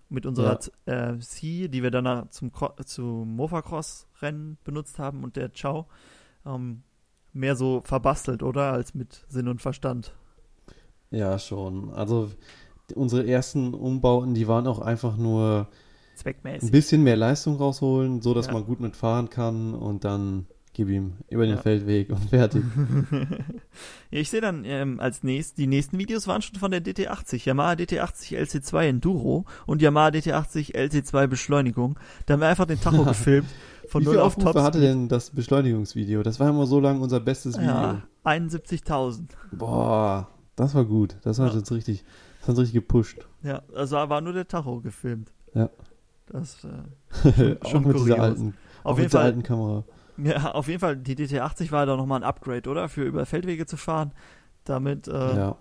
Mit 0.08 0.26
unserer 0.26 0.58
äh, 0.84 1.18
C, 1.18 1.68
die 1.68 1.82
wir 1.82 1.90
danach 1.90 2.28
zum, 2.28 2.52
zum 2.84 3.36
Mofa-Cross-Rennen 3.36 4.58
benutzt 4.62 4.98
haben 4.98 5.24
und 5.24 5.36
der 5.36 5.52
Ciao. 5.52 5.86
Ähm, 6.44 6.82
mehr 7.32 7.56
so 7.56 7.80
verbastelt, 7.84 8.42
oder? 8.42 8.72
Als 8.72 8.94
mit 8.94 9.24
Sinn 9.28 9.48
und 9.48 9.62
Verstand. 9.62 10.14
Ja, 11.10 11.38
schon. 11.38 11.90
Also 11.92 12.30
unsere 12.94 13.26
ersten 13.26 13.74
Umbauten, 13.74 14.34
die 14.34 14.46
waren 14.48 14.66
auch 14.66 14.78
einfach 14.80 15.16
nur 15.16 15.68
ein 15.70 16.16
Zweckmäßig. 16.18 16.70
bisschen 16.70 17.02
mehr 17.02 17.16
Leistung 17.16 17.56
rausholen, 17.56 18.20
so 18.22 18.34
dass 18.34 18.46
Ja. 18.46 18.52
man 18.52 18.64
gut 18.66 18.80
mitfahren 18.80 19.30
kann 19.30 19.74
und 19.74 20.04
dann 20.04 20.46
gib 20.74 20.88
ihm 20.88 21.14
über 21.30 21.46
den 21.46 21.54
Ja. 21.56 21.62
Feldweg 21.62 22.10
und 22.10 22.30
fertig. 22.30 22.64
ja, 24.10 24.18
ich 24.20 24.28
sehe 24.30 24.40
dann 24.40 24.64
ähm, 24.64 24.98
als 25.00 25.22
nächstes, 25.22 25.54
die 25.54 25.66
nächsten 25.68 25.98
Videos 25.98 26.26
waren 26.26 26.42
schon 26.42 26.56
von 26.56 26.70
der 26.72 26.82
DT80, 26.84 27.46
Yamaha 27.46 27.72
DT80 27.72 28.36
LC2 28.38 28.88
Enduro 28.88 29.44
und 29.66 29.82
Yamaha 29.82 30.08
DT80 30.08 30.74
LC2 30.74 31.26
Beschleunigung. 31.28 31.98
Da 32.26 32.34
haben 32.34 32.40
wir 32.40 32.48
einfach 32.48 32.66
den 32.66 32.80
Tacho 32.80 33.04
gefilmt 33.04 33.48
von 33.88 34.00
Wie 34.02 34.06
0 34.06 34.14
viele 34.14 34.22
auf 34.24 34.36
Aufrufe 34.36 34.54
Top. 34.54 34.62
hatte 34.62 34.80
denn 34.80 35.08
das 35.08 35.30
Beschleunigungsvideo? 35.30 36.22
Das 36.24 36.40
war 36.40 36.48
immer 36.48 36.66
so 36.66 36.80
lange 36.80 37.00
unser 37.00 37.20
bestes 37.20 37.56
Video. 37.56 37.70
Ja, 37.70 38.02
71.000. 38.24 39.26
Boah, 39.52 40.28
das 40.56 40.74
war 40.74 40.84
gut. 40.84 41.16
Das 41.22 41.38
hat 41.38 41.52
Ja. 41.52 41.58
uns 41.58 41.70
richtig, 41.70 42.04
das 42.46 42.48
hat 42.48 42.58
richtig 42.58 42.74
gepusht. 42.74 43.26
Ja, 43.42 43.62
also 43.74 43.96
war 43.96 44.20
nur 44.20 44.32
der 44.32 44.46
Tacho 44.48 44.80
gefilmt. 44.80 45.32
Ja. 45.54 45.70
Das, 46.26 46.64
äh, 46.64 47.56
auch 47.62 47.70
schon 47.70 47.84
mit 47.86 47.96
dieser 47.96 48.16
kurios. 48.16 48.18
alten, 48.20 48.54
auch 48.82 48.90
auf 48.92 48.96
mit 48.96 49.02
jeden 49.04 49.10
der 49.12 49.20
Fall, 49.20 49.26
alten 49.26 49.42
Kamera. 49.42 49.84
ja, 50.16 50.52
auf 50.52 50.68
jeden 50.68 50.80
Fall, 50.80 50.96
die 50.96 51.14
DT80 51.16 51.70
war 51.70 51.84
da 51.86 51.96
nochmal 51.96 52.20
ein 52.20 52.24
Upgrade, 52.24 52.68
oder? 52.70 52.88
Für 52.88 53.02
über 53.02 53.26
Feldwege 53.26 53.66
zu 53.66 53.76
fahren. 53.76 54.12
Damit 54.64 55.06
äh, 55.08 55.36
Ja. 55.36 55.56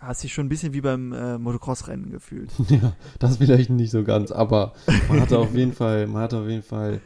hast 0.00 0.22
du 0.22 0.26
dich 0.26 0.34
schon 0.34 0.46
ein 0.46 0.48
bisschen 0.48 0.72
wie 0.74 0.80
beim 0.80 1.12
äh, 1.12 1.38
Motocross-Rennen 1.38 2.10
gefühlt. 2.10 2.50
ja, 2.68 2.94
das 3.20 3.36
vielleicht 3.36 3.70
nicht 3.70 3.90
so 3.92 4.02
ganz, 4.02 4.32
aber 4.32 4.72
man 5.08 5.20
hatte 5.20 5.38
auf 5.38 5.54
jeden 5.54 5.72
Fall, 5.72 6.06
man 6.08 6.22
hatte 6.22 6.38
auf 6.40 6.48
jeden 6.48 6.62
Fall 6.64 6.94
ein 6.94 7.00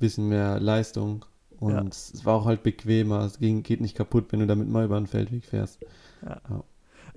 bisschen 0.00 0.28
mehr 0.28 0.58
Leistung 0.58 1.24
und 1.60 1.72
Ja. 1.72 1.82
es 1.88 2.24
war 2.24 2.34
auch 2.34 2.46
halt 2.46 2.62
bequemer. 2.64 3.20
Es 3.20 3.38
ging, 3.38 3.62
geht 3.62 3.80
nicht 3.80 3.96
kaputt, 3.96 4.26
wenn 4.30 4.40
du 4.40 4.46
damit 4.48 4.68
mal 4.68 4.84
über 4.84 4.98
den 4.98 5.06
Feldweg 5.06 5.44
fährst. 5.44 5.78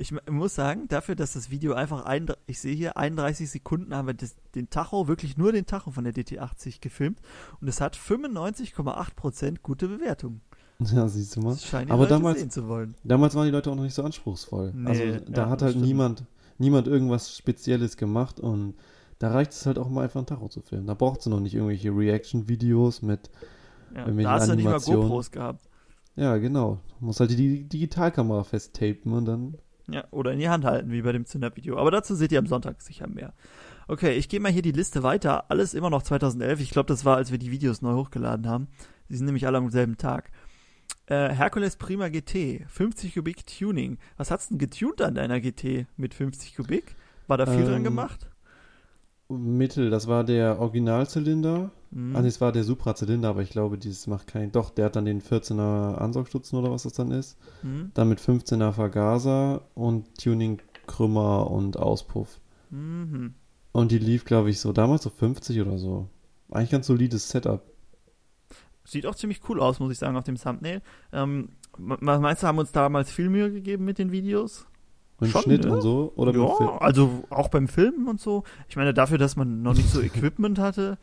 Ich 0.02 0.14
muss 0.32 0.56
sagen, 0.56 0.88
dafür, 0.88 1.16
dass 1.16 1.34
das 1.34 1.50
Video 1.52 1.74
einfach, 1.74 2.06
ein, 2.06 2.28
ich 2.48 2.60
sehe 2.62 2.74
hier 2.74 2.96
31 2.96 3.50
Sekunden, 3.52 3.94
haben 3.94 4.08
wir 4.08 4.14
das, 4.14 4.36
den 4.56 4.70
Tacho, 4.70 5.08
wirklich 5.10 5.36
nur 5.38 5.52
den 5.52 5.66
Tacho 5.66 5.92
von 5.92 6.06
der 6.06 6.14
DT80 6.14 6.80
gefilmt 6.80 7.20
und 7.60 7.68
es 7.68 7.82
hat 7.82 7.98
95,8% 7.98 9.58
gute 9.62 9.88
Bewertungen. 9.88 10.42
Ja, 10.80 11.08
siehst 11.10 11.36
du 11.36 11.42
mal. 11.42 11.50
Das 11.52 11.66
scheinen 11.66 11.88
die 11.88 11.92
Aber 11.92 12.04
Leute 12.04 12.14
damals- 12.14 12.40
sehen 12.40 12.50
zu 12.52 12.68
wollen. 12.70 12.96
Damals 13.04 13.36
waren 13.36 13.46
die 13.46 13.52
Leute 13.52 13.70
auch 13.72 13.76
noch 13.76 13.84
nicht 13.84 13.94
so 13.94 14.04
anspruchsvoll. 14.04 14.72
Nee, 14.74 14.90
also 14.90 15.04
ja, 15.04 15.20
da 15.20 15.50
hat 15.50 15.60
das 15.62 15.66
halt 15.68 15.72
stimmt. 15.74 15.86
niemand, 15.88 16.24
niemand 16.58 16.88
irgendwas 16.88 17.36
Spezielles 17.36 17.98
gemacht 17.98 18.40
und 18.40 18.76
da 19.20 19.32
reicht 19.32 19.52
es 19.52 19.66
halt 19.66 19.78
auch 19.78 19.90
mal 19.90 20.04
einfach 20.06 20.22
ein 20.22 20.26
Tacho 20.26 20.48
zu 20.48 20.62
filmen. 20.62 20.88
Da 20.88 20.94
braucht 20.94 21.20
es 21.20 21.26
noch 21.26 21.42
nicht 21.42 21.54
irgendwelche 21.56 21.90
Reaction-Videos 21.90 23.02
mit, 23.02 23.30
Ja, 23.94 24.06
da 24.10 24.32
hast 24.32 24.48
du 24.48 24.56
nicht 24.56 24.64
mal 24.64 24.70
Animationen. 24.72 25.02
GoPros 25.02 25.32
gehabt. 25.32 25.68
ja 26.16 26.38
genau, 26.38 26.80
du 27.00 27.06
musst 27.08 27.20
halt 27.20 27.32
die, 27.32 27.36
die 27.36 27.64
Digitalkamera 27.68 28.46
festtapen 28.46 29.12
und 29.12 29.26
dann, 29.26 29.58
Ja, 29.91 30.06
oder 30.12 30.32
in 30.34 30.39
die 30.39 30.49
Hand 30.49 30.65
halten, 30.65 30.91
wie 30.91 31.02
bei 31.02 31.12
dem 31.12 31.25
Zündervideo. 31.25 31.78
Aber 31.78 31.91
dazu 31.91 32.15
seht 32.15 32.32
ihr 32.32 32.39
am 32.39 32.47
Sonntag 32.47 32.82
sicher 32.82 33.08
mehr. 33.08 33.34
Okay, 33.88 34.13
ich 34.13 34.30
gehe 34.30 34.39
mal 34.39 34.52
hier 34.52 34.62
die 34.62 34.71
Liste 34.71 35.02
weiter. 35.04 35.49
Alles 35.49 35.73
immer 35.73 35.89
noch 35.89 36.04
2011. 36.04 36.62
Ich 36.62 36.69
glaube, 36.71 36.88
das 36.88 37.06
war, 37.06 37.17
als 37.17 37.32
wir 37.32 37.39
die 37.39 37.52
Videos 37.52 37.82
neu 37.82 37.93
hochgeladen 37.93 38.47
haben. 38.47 38.67
Die 39.10 39.15
sind 39.15 39.25
nämlich 39.25 39.47
alle 39.47 39.58
am 39.58 39.69
selben 39.69 39.97
Tag. 39.97 40.30
Äh, 41.08 41.30
Hercules 41.30 41.75
Prima 41.75 42.08
GT, 42.10 42.65
50 42.67 43.15
Kubik 43.15 43.47
Tuning. 43.47 43.97
Was 44.17 44.30
hat's 44.30 44.49
denn 44.49 44.60
getuned 44.60 45.02
an 45.02 45.15
deiner 45.15 45.39
GT 45.39 45.88
mit 45.97 46.13
50 46.13 46.56
Kubik? 46.56 46.95
War 47.28 47.38
da 47.38 47.47
viel 47.47 47.65
dran 47.65 47.78
Ähm, 47.78 47.84
gemacht? 47.84 48.30
Mittel, 49.28 49.89
das 49.89 50.08
war 50.08 50.23
der 50.23 50.60
Originalzylinder. 50.60 51.71
Mhm. 51.91 52.15
Also 52.15 52.28
es 52.28 52.41
war 52.41 52.52
der 52.52 52.63
Supra-Zylinder, 52.63 53.30
aber 53.30 53.41
ich 53.41 53.49
glaube, 53.49 53.78
dieses 53.78 54.08
macht 54.08 54.28
keinen. 54.28 54.52
Doch, 54.52 54.69
der 54.69 54.86
hat 54.86 54.95
dann 54.95 55.06
den 55.06 55.21
14er 55.21 55.95
Ansaugstutzen 55.95 56.58
oder 56.60 56.71
was 56.71 56.84
das 56.84 56.93
dann 56.93 57.12
ist. 57.12 57.38
Mhm. 57.63 57.91
Dann 57.93 58.10
mit 58.10 58.19
15er 58.19 58.71
Vergaser 58.71 59.63
und 59.75 60.17
Tuning 60.21 60.62
Krümmer 60.88 61.49
und 61.49 61.78
Auspuff. 61.78 62.39
Mhm. 62.69 63.34
Und 63.71 63.91
die 63.91 63.99
lief, 63.99 64.25
glaube 64.25 64.49
ich, 64.49 64.60
so 64.60 64.73
damals 64.73 65.04
so 65.04 65.10
50 65.10 65.62
oder 65.62 65.78
so. 65.78 66.08
Eigentlich 66.52 66.71
ganz 66.71 66.88
solides 66.88 67.30
Setup. 67.30 67.63
Sieht 68.84 69.06
auch 69.06 69.15
ziemlich 69.15 69.41
cool 69.47 69.60
aus, 69.60 69.80
muss 69.80 69.91
ich 69.91 69.99
sagen, 69.99 70.17
auf 70.17 70.23
dem 70.23 70.36
Thumbnail. 70.36 70.82
Ähm, 71.13 71.49
was 71.78 72.19
meinst 72.19 72.43
du, 72.43 72.47
haben 72.47 72.58
uns 72.58 72.71
damals 72.71 73.12
viel 73.12 73.30
Mühe 73.30 73.52
gegeben 73.52 73.86
mit 73.86 73.99
den 73.99 74.12
Videos? 74.12 74.65
Dem 75.21 75.30
Schon, 75.30 75.43
Schnitt 75.43 75.65
ne? 75.65 75.73
und 75.73 75.82
so. 75.82 76.12
Oder 76.15 76.34
ja, 76.34 76.78
also 76.80 77.23
auch 77.30 77.49
beim 77.49 77.67
Filmen 77.67 78.08
und 78.08 78.19
so. 78.19 78.43
Ich 78.67 78.75
meine, 78.75 78.93
dafür, 78.93 79.17
dass 79.17 79.36
man 79.36 79.62
noch 79.62 79.75
nicht 79.75 79.89
so 79.89 80.02
Equipment 80.02 80.58
hatte. 80.60 80.97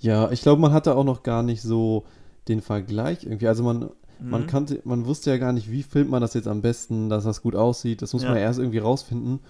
Ja, 0.00 0.30
ich 0.30 0.42
glaube, 0.42 0.60
man 0.60 0.72
hatte 0.72 0.96
auch 0.96 1.04
noch 1.04 1.22
gar 1.22 1.42
nicht 1.42 1.62
so 1.62 2.04
den 2.48 2.60
Vergleich 2.62 3.24
irgendwie. 3.24 3.48
Also 3.48 3.62
man, 3.62 3.90
man 4.18 4.42
Mhm. 4.42 4.46
kannte, 4.46 4.80
man 4.84 5.06
wusste 5.06 5.30
ja 5.30 5.36
gar 5.38 5.52
nicht, 5.52 5.70
wie 5.70 5.82
filmt 5.82 6.10
man 6.10 6.20
das 6.22 6.34
jetzt 6.34 6.48
am 6.48 6.62
besten, 6.62 7.08
dass 7.08 7.24
das 7.24 7.42
gut 7.42 7.54
aussieht. 7.54 8.02
Das 8.02 8.12
muss 8.12 8.22
Ja. 8.22 8.30
man 8.30 8.38
erst 8.38 8.58
irgendwie 8.58 8.78
rausfinden. 8.78 9.40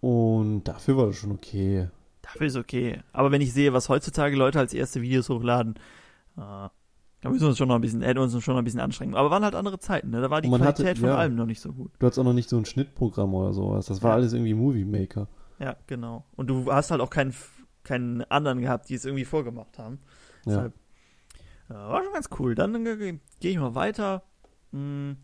Und 0.00 0.64
dafür 0.64 0.96
war 0.96 1.06
das 1.06 1.16
schon 1.16 1.32
okay. 1.32 1.88
Dafür 2.22 2.46
ist 2.46 2.56
okay. 2.56 3.00
Aber 3.12 3.30
wenn 3.32 3.40
ich 3.40 3.52
sehe, 3.52 3.72
was 3.72 3.88
heutzutage 3.88 4.36
Leute 4.36 4.58
als 4.58 4.74
erste 4.74 5.02
Videos 5.02 5.28
hochladen, 5.28 5.74
äh, 6.36 6.40
da 7.20 7.28
müssen 7.30 7.40
wir 7.40 7.48
uns 7.48 7.58
schon 7.58 7.68
noch 7.68 7.74
ein 7.74 7.80
bisschen, 7.80 8.02
hätten 8.02 8.18
uns 8.20 8.40
schon 8.44 8.54
noch 8.54 8.60
ein 8.60 8.64
bisschen 8.64 8.80
anstrengen. 8.80 9.14
Aber 9.16 9.30
waren 9.30 9.42
halt 9.42 9.54
andere 9.56 9.78
Zeiten, 9.80 10.10
ne? 10.10 10.20
Da 10.20 10.30
war 10.30 10.40
die 10.40 10.48
man 10.48 10.60
hatte- 10.62 10.82
Qualität 10.82 10.98
von 11.00 11.08
ja. 11.08 11.16
allem 11.16 11.34
noch 11.34 11.46
nicht 11.46 11.60
so 11.60 11.72
gut. 11.72 11.90
Du 11.98 12.06
hattest 12.06 12.18
auch 12.20 12.24
noch 12.24 12.32
nicht 12.32 12.48
so 12.48 12.56
ein 12.58 12.64
Schnittprogramm 12.64 13.34
oder 13.34 13.52
sowas. 13.52 13.86
Das 13.86 14.02
war 14.02 14.10
Ja. 14.10 14.16
alles 14.16 14.32
irgendwie 14.34 14.54
Movie 14.54 14.84
Maker. 14.84 15.26
Ja, 15.58 15.74
genau. 15.88 16.24
Und 16.36 16.46
du 16.48 16.70
hast 16.72 16.92
halt 16.92 17.00
auch 17.00 17.10
kein, 17.10 17.34
keinen 17.88 18.22
anderen 18.24 18.60
gehabt, 18.60 18.88
die 18.88 18.94
es 18.94 19.04
irgendwie 19.04 19.24
vorgemacht 19.24 19.78
haben. 19.78 20.00
Ja. 20.44 20.52
Deshalb, 20.52 20.74
ja, 21.70 21.88
war 21.88 22.04
schon 22.04 22.12
ganz 22.12 22.28
cool. 22.38 22.54
Dann 22.54 22.86
äh, 22.86 23.18
gehe 23.40 23.50
ich 23.50 23.58
mal 23.58 23.74
weiter. 23.74 24.22
Hm, 24.72 25.16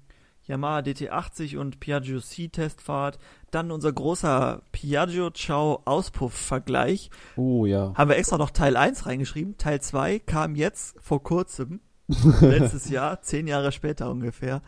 Yamaha 0.47 0.81
DT80 0.81 1.57
und 1.59 1.81
Piaggio 1.81 2.21
C-Testfahrt. 2.21 3.19
Dann 3.51 3.71
unser 3.71 3.93
großer 3.93 4.63
Piaggio 4.73 5.31
Ciao 5.31 5.81
Auspuff-Vergleich. 5.85 7.11
Oh 7.37 7.65
ja. 7.65 7.95
Haben 7.95 8.11
wir 8.11 8.17
extra 8.17 8.37
noch 8.37 8.51
Teil 8.51 8.77
1 8.77 9.07
reingeschrieben. 9.07 9.57
Teil 9.57 9.81
2 9.81 10.19
kam 10.19 10.55
jetzt 10.55 11.01
vor 11.01 11.23
kurzem. 11.23 11.81
letztes 12.41 12.91
Jahr, 12.91 13.23
zehn 13.23 13.47
Jahre 13.47 13.73
später 13.73 14.11
ungefähr. 14.11 14.61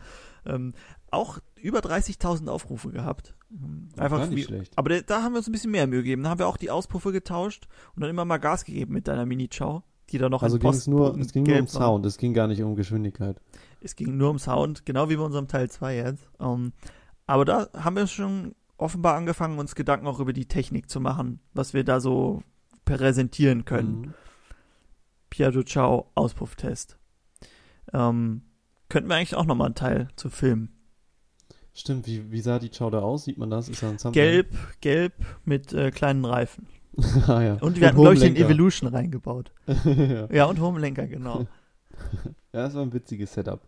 Ähm, 0.45 0.73
auch 1.11 1.37
über 1.67 1.79
30.000 1.79 2.47
Aufrufe 2.47 2.91
gehabt. 2.91 3.35
Einfach 3.97 4.19
Gar 4.19 4.27
nicht 4.27 4.45
schlecht. 4.45 4.73
Aber 4.77 5.01
da 5.01 5.21
haben 5.21 5.33
wir 5.33 5.39
uns 5.39 5.47
ein 5.47 5.51
bisschen 5.51 5.71
mehr 5.71 5.85
Mühe 5.85 6.01
gegeben. 6.01 6.23
Da 6.23 6.29
haben 6.29 6.39
wir 6.39 6.47
auch 6.47 6.57
die 6.57 6.71
Auspuffe 6.71 7.11
getauscht 7.11 7.67
und 7.93 8.01
dann 8.01 8.09
immer 8.09 8.23
mal 8.23 8.37
Gas 8.37 8.63
gegeben 8.63 8.93
mit 8.93 9.07
deiner 9.07 9.25
Mini-Chow, 9.25 9.83
die 10.09 10.17
da 10.17 10.29
noch 10.29 10.43
Also 10.43 10.59
ging 10.59 10.69
es 10.69 10.87
nur, 10.87 11.17
es 11.17 11.33
ging 11.33 11.43
nur 11.43 11.59
um 11.59 11.67
Sound, 11.67 12.05
es 12.05 12.17
ging 12.17 12.33
gar 12.33 12.47
nicht 12.47 12.63
um 12.63 12.75
Geschwindigkeit. 12.75 13.41
Es 13.81 13.97
ging 13.97 14.15
nur 14.15 14.29
um 14.29 14.39
Sound, 14.39 14.85
genau 14.85 15.09
wie 15.09 15.17
bei 15.17 15.23
unserem 15.23 15.49
Teil 15.49 15.69
2 15.69 15.95
jetzt. 15.97 16.29
Um, 16.39 16.47
ähm, 16.47 16.73
aber 17.25 17.43
da 17.43 17.67
haben 17.73 17.97
wir 17.97 18.07
schon 18.07 18.55
offenbar 18.77 19.15
angefangen, 19.15 19.59
uns 19.59 19.75
Gedanken 19.75 20.07
auch 20.07 20.21
über 20.21 20.31
die 20.31 20.45
Technik 20.45 20.89
zu 20.89 21.01
machen, 21.01 21.41
was 21.53 21.73
wir 21.73 21.83
da 21.83 21.99
so 21.99 22.43
präsentieren 22.85 23.65
können. 23.65 23.99
Mhm. 23.99 24.13
Piaggio 25.29 25.63
Ciao 25.63 26.11
Auspufftest. 26.15 26.97
Ähm, 27.91 28.43
könnten 28.87 29.09
wir 29.09 29.15
eigentlich 29.15 29.35
auch 29.35 29.45
nochmal 29.45 29.67
einen 29.67 29.75
Teil 29.75 30.07
zu 30.15 30.29
filmen. 30.29 30.76
Stimmt, 31.77 32.07
wie, 32.07 32.31
wie 32.31 32.41
sah 32.41 32.57
die 32.57 32.71
Chow 32.71 32.89
da 32.89 33.01
aus? 33.01 33.25
Sieht 33.25 33.37
man 33.37 33.51
das? 33.51 33.69
Ist 33.69 33.83
da 33.83 33.89
ein 33.91 34.11
Gelb, 34.11 34.47
gelb 34.81 35.13
mit 35.45 35.73
äh, 35.73 35.91
kleinen 35.91 36.25
Reifen. 36.25 36.65
ah, 37.27 37.39
ja. 37.39 37.53
Und 37.53 37.79
wir 37.79 37.83
und 37.83 37.83
hatten, 37.83 38.01
glaube 38.01 38.13
ich, 38.15 38.19
den 38.21 38.35
Evolution 38.35 38.89
reingebaut. 38.89 39.51
ja. 39.85 40.27
ja, 40.31 40.45
und 40.45 40.59
Homelenker, 40.59 41.05
genau. 41.05 41.45
ja, 42.51 42.63
das 42.63 42.73
war 42.73 42.81
ein 42.81 42.91
witziges 42.93 43.31
Setup. 43.31 43.61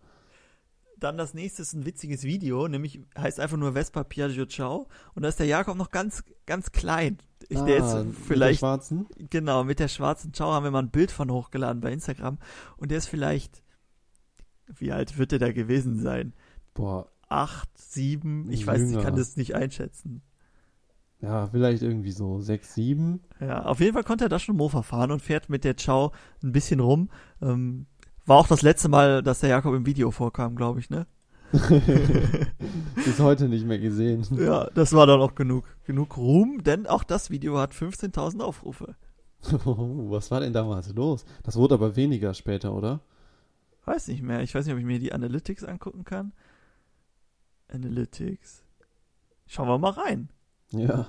Dann 0.97 1.20
das 1.20 1.36
nächste 1.36 1.62
ist 1.62 1.74
ein 1.74 1.86
witziges 1.86 2.24
Video, 2.24 2.68
nämlich 2.68 2.99
heißt 3.16 3.39
einfach 3.39 3.57
nur 3.57 3.74
Vespa 3.74 4.03
Piaggio 4.03 4.47
Ciao. 4.47 4.88
Und 5.14 5.22
da 5.22 5.30
ist 5.30 5.39
der 5.39 5.45
Jakob 5.45 5.78
noch 5.78 5.91
ganz, 5.91 6.24
ganz 6.47 6.72
klein. 6.72 7.20
Ich, 7.47 7.60
ah, 7.60 7.66
der 7.66 7.78
ist 7.78 7.95
vielleicht. 8.26 8.30
Mit 8.30 8.41
der 8.41 8.53
schwarzen? 8.55 9.07
Genau, 9.30 9.64
mit 9.64 9.80
der 9.80 9.88
schwarzen 9.88 10.34
Ciao 10.34 10.51
haben 10.51 10.64
wir 10.64 10.72
mal 10.72 10.82
ein 10.82 10.89
Bild 10.89 11.12
von 11.12 11.30
hochgeladen 11.30 11.80
bei 11.80 11.93
Instagram. 11.93 12.39
Und 12.78 12.89
der 12.89 12.97
ist 12.97 13.07
vielleicht. 13.07 13.62
Wie 14.66 14.91
alt 14.91 15.20
wird 15.20 15.32
der 15.32 15.39
da 15.39 15.51
gewesen 15.51 15.99
sein? 15.99 16.34
Boah. 16.74 17.07
Acht, 17.30 17.69
sieben, 17.77 18.49
ich 18.49 18.61
Jünger. 18.61 18.73
weiß, 18.73 18.91
ich 18.91 18.99
kann 18.99 19.15
das 19.15 19.38
nicht 19.38 19.55
einschätzen. 19.55 20.21
Ja, 21.21 21.47
vielleicht 21.47 21.84
irgendwie 21.84 22.11
so 22.11 22.39
sechs, 22.39 22.73
sieben. 22.73 23.21
Ja, 23.39 23.63
auf 23.65 23.80
jeden 23.80 23.93
Fall 23.93 24.03
konnte 24.03 24.25
er 24.25 24.30
da 24.30 24.39
schon 24.39 24.55
Mofa 24.55 24.82
fahren 24.82 25.11
und 25.11 25.21
fährt 25.21 25.49
mit 25.49 25.63
der 25.63 25.77
Ciao 25.77 26.11
ein 26.41 26.51
bisschen 26.53 26.80
rum. 26.80 27.09
Ähm, 27.41 27.88
war 28.25 28.38
auch 28.38 28.47
das 28.47 28.61
letzte 28.61 28.89
Mal, 28.89 29.21
dass 29.21 29.41
der 29.41 29.49
Jakob 29.49 29.75
im 29.75 29.86
Video 29.86 30.11
vorkam, 30.11 30.55
glaube 30.55 30.80
ich, 30.80 30.89
ne? 30.89 31.07
Bis 31.51 33.19
heute 33.19 33.49
nicht 33.49 33.65
mehr 33.65 33.80
gesehen. 33.80 34.23
Ja, 34.38 34.69
das 34.75 34.93
war 34.93 35.07
dann 35.07 35.19
auch 35.19 35.36
genug, 35.36 35.65
genug 35.84 36.15
Ruhm, 36.15 36.63
denn 36.63 36.86
auch 36.86 37.03
das 37.03 37.32
Video 37.32 37.57
hat 37.57 37.73
15.000 37.73 38.41
Aufrufe. 38.41 38.95
Oh, 39.65 40.11
was 40.11 40.32
war 40.32 40.41
denn 40.41 40.53
damals 40.53 40.93
los? 40.93 41.25
Das 41.43 41.55
wurde 41.55 41.75
aber 41.75 41.95
weniger 41.95 42.34
später, 42.34 42.73
oder? 42.73 43.01
Weiß 43.86 44.07
nicht 44.09 44.21
mehr. 44.21 44.41
Ich 44.43 44.53
weiß 44.53 44.65
nicht, 44.65 44.73
ob 44.73 44.80
ich 44.80 44.86
mir 44.86 44.99
die 44.99 45.13
Analytics 45.13 45.63
angucken 45.63 46.03
kann. 46.03 46.34
Analytics. 47.70 48.63
Schauen 49.47 49.67
wir 49.67 49.78
mal 49.78 49.91
rein. 49.91 50.30
Ja. 50.72 51.07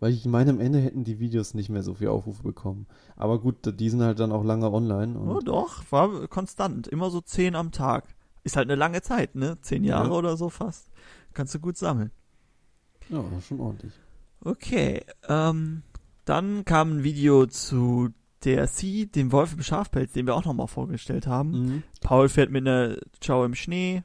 Weil 0.00 0.12
ich 0.12 0.26
meine, 0.26 0.50
am 0.50 0.60
Ende 0.60 0.80
hätten 0.80 1.04
die 1.04 1.18
Videos 1.18 1.54
nicht 1.54 1.70
mehr 1.70 1.82
so 1.82 1.94
viel 1.94 2.08
Aufrufe 2.08 2.42
bekommen. 2.42 2.86
Aber 3.16 3.40
gut, 3.40 3.56
die 3.80 3.90
sind 3.90 4.02
halt 4.02 4.20
dann 4.20 4.32
auch 4.32 4.44
lange 4.44 4.70
online. 4.70 5.18
oh 5.18 5.40
doch, 5.40 5.82
war 5.90 6.28
konstant. 6.28 6.86
Immer 6.88 7.10
so 7.10 7.20
zehn 7.20 7.54
am 7.54 7.72
Tag. 7.72 8.04
Ist 8.42 8.56
halt 8.56 8.68
eine 8.68 8.76
lange 8.78 9.02
Zeit, 9.02 9.34
ne? 9.34 9.58
Zehn 9.62 9.84
Jahre 9.84 10.08
ja. 10.08 10.14
oder 10.14 10.36
so 10.36 10.50
fast. 10.50 10.90
Kannst 11.32 11.54
du 11.54 11.60
gut 11.60 11.76
sammeln. 11.76 12.10
Ja, 13.08 13.24
schon 13.40 13.60
ordentlich. 13.60 13.92
Okay, 14.40 15.02
ähm, 15.28 15.82
dann 16.24 16.64
kam 16.64 16.98
ein 16.98 17.04
Video 17.04 17.46
zu 17.46 18.10
DRC, 18.44 19.10
dem 19.12 19.32
Wolf 19.32 19.54
im 19.54 19.62
Schafpelz, 19.62 20.12
den 20.12 20.26
wir 20.26 20.34
auch 20.34 20.44
nochmal 20.44 20.68
vorgestellt 20.68 21.26
haben. 21.26 21.50
Mhm. 21.50 21.82
Paul 22.02 22.28
fährt 22.28 22.50
mit 22.50 22.66
einer 22.66 22.96
Ciao 23.20 23.44
im 23.44 23.54
Schnee, 23.54 24.02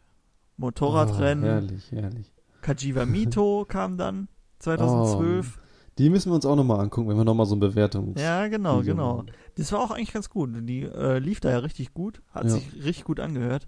Motorradrennen. 0.60 1.43
Oh, 1.43 1.47
herrlich, 1.47 1.91
herrlich. 1.91 2.34
Kajiva 2.62 3.05
Mito 3.07 3.66
kam 3.68 3.97
dann 3.97 4.28
2012. 4.60 5.57
Oh. 5.57 5.62
Die 5.97 6.10
müssen 6.10 6.32
wir 6.32 6.36
uns 6.36 6.45
auch 6.45 6.55
nochmal 6.55 6.80
angucken, 6.80 7.10
wenn 7.10 7.18
wir 7.18 7.26
nochmal 7.26 7.45
so 7.45 7.55
eine 7.55 7.68
Bewertung. 7.68 8.16
Ja, 8.18 8.47
genau, 8.47 8.82
genau. 8.82 9.18
Machen. 9.18 9.32
Das 9.55 9.72
war 9.72 9.80
auch 9.80 9.91
eigentlich 9.91 10.14
ganz 10.14 10.30
gut. 10.30 10.49
Die 10.53 10.84
äh, 10.84 11.20
lief 11.20 11.39
da 11.39 11.49
ja 11.49 11.60
richtig 11.60 11.93
gut, 11.93 12.22
hat 12.32 12.45
ja. 12.45 12.51
sich 12.51 12.74
richtig 12.76 13.03
gut 13.03 13.20
angehört. 13.20 13.68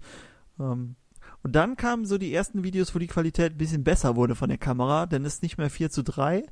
Ähm, 0.58 0.96
und 1.42 1.56
dann 1.56 1.76
kamen 1.76 2.06
so 2.06 2.18
die 2.18 2.32
ersten 2.32 2.62
Videos, 2.62 2.94
wo 2.94 2.98
die 2.98 3.06
Qualität 3.06 3.52
ein 3.52 3.58
bisschen 3.58 3.84
besser 3.84 4.16
wurde 4.16 4.34
von 4.34 4.48
der 4.48 4.58
Kamera, 4.58 5.06
denn 5.06 5.24
es 5.24 5.34
ist 5.34 5.42
nicht 5.42 5.58
mehr 5.58 5.70
4 5.70 5.90
zu 5.90 6.02
3 6.02 6.44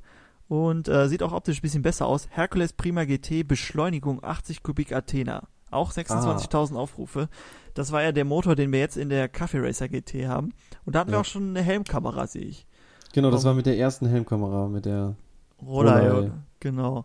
und 0.49 0.89
äh, 0.89 1.09
sieht 1.09 1.23
auch 1.23 1.33
optisch 1.33 1.59
ein 1.59 1.63
bisschen 1.63 1.83
besser 1.83 2.07
aus. 2.07 2.29
Hercules 2.31 2.73
Prima 2.73 3.05
GT 3.05 3.47
Beschleunigung 3.47 4.23
80 4.23 4.63
Kubik 4.63 4.93
Athena. 4.93 5.49
Auch 5.71 5.93
26.000 5.93 6.75
ah. 6.75 6.79
Aufrufe. 6.79 7.29
Das 7.75 7.93
war 7.93 8.03
ja 8.03 8.13
der 8.13 8.25
Motor, 8.25 8.57
den 8.57 8.73
wir 8.73 8.81
jetzt 8.81 8.97
in 8.97 9.09
der 9.09 9.29
Cafe 9.29 9.63
Racer 9.63 9.89
GT 9.89 10.27
haben. 10.27 10.53
Und 10.85 10.95
da 10.95 11.01
hatten 11.01 11.11
ja. 11.11 11.17
wir 11.17 11.21
auch 11.21 11.27
schon 11.27 11.51
eine 11.51 11.63
Helmkamera, 11.63 12.27
sehe 12.27 12.45
ich. 12.45 12.67
Genau, 13.13 13.31
das 13.31 13.43
um, 13.45 13.49
war 13.49 13.55
mit 13.55 13.67
der 13.67 13.79
ersten 13.79 14.07
Helmkamera, 14.07 14.69
mit 14.69 14.85
der 14.87 15.17
Rolei. 15.63 16.31
Genau. 16.61 17.05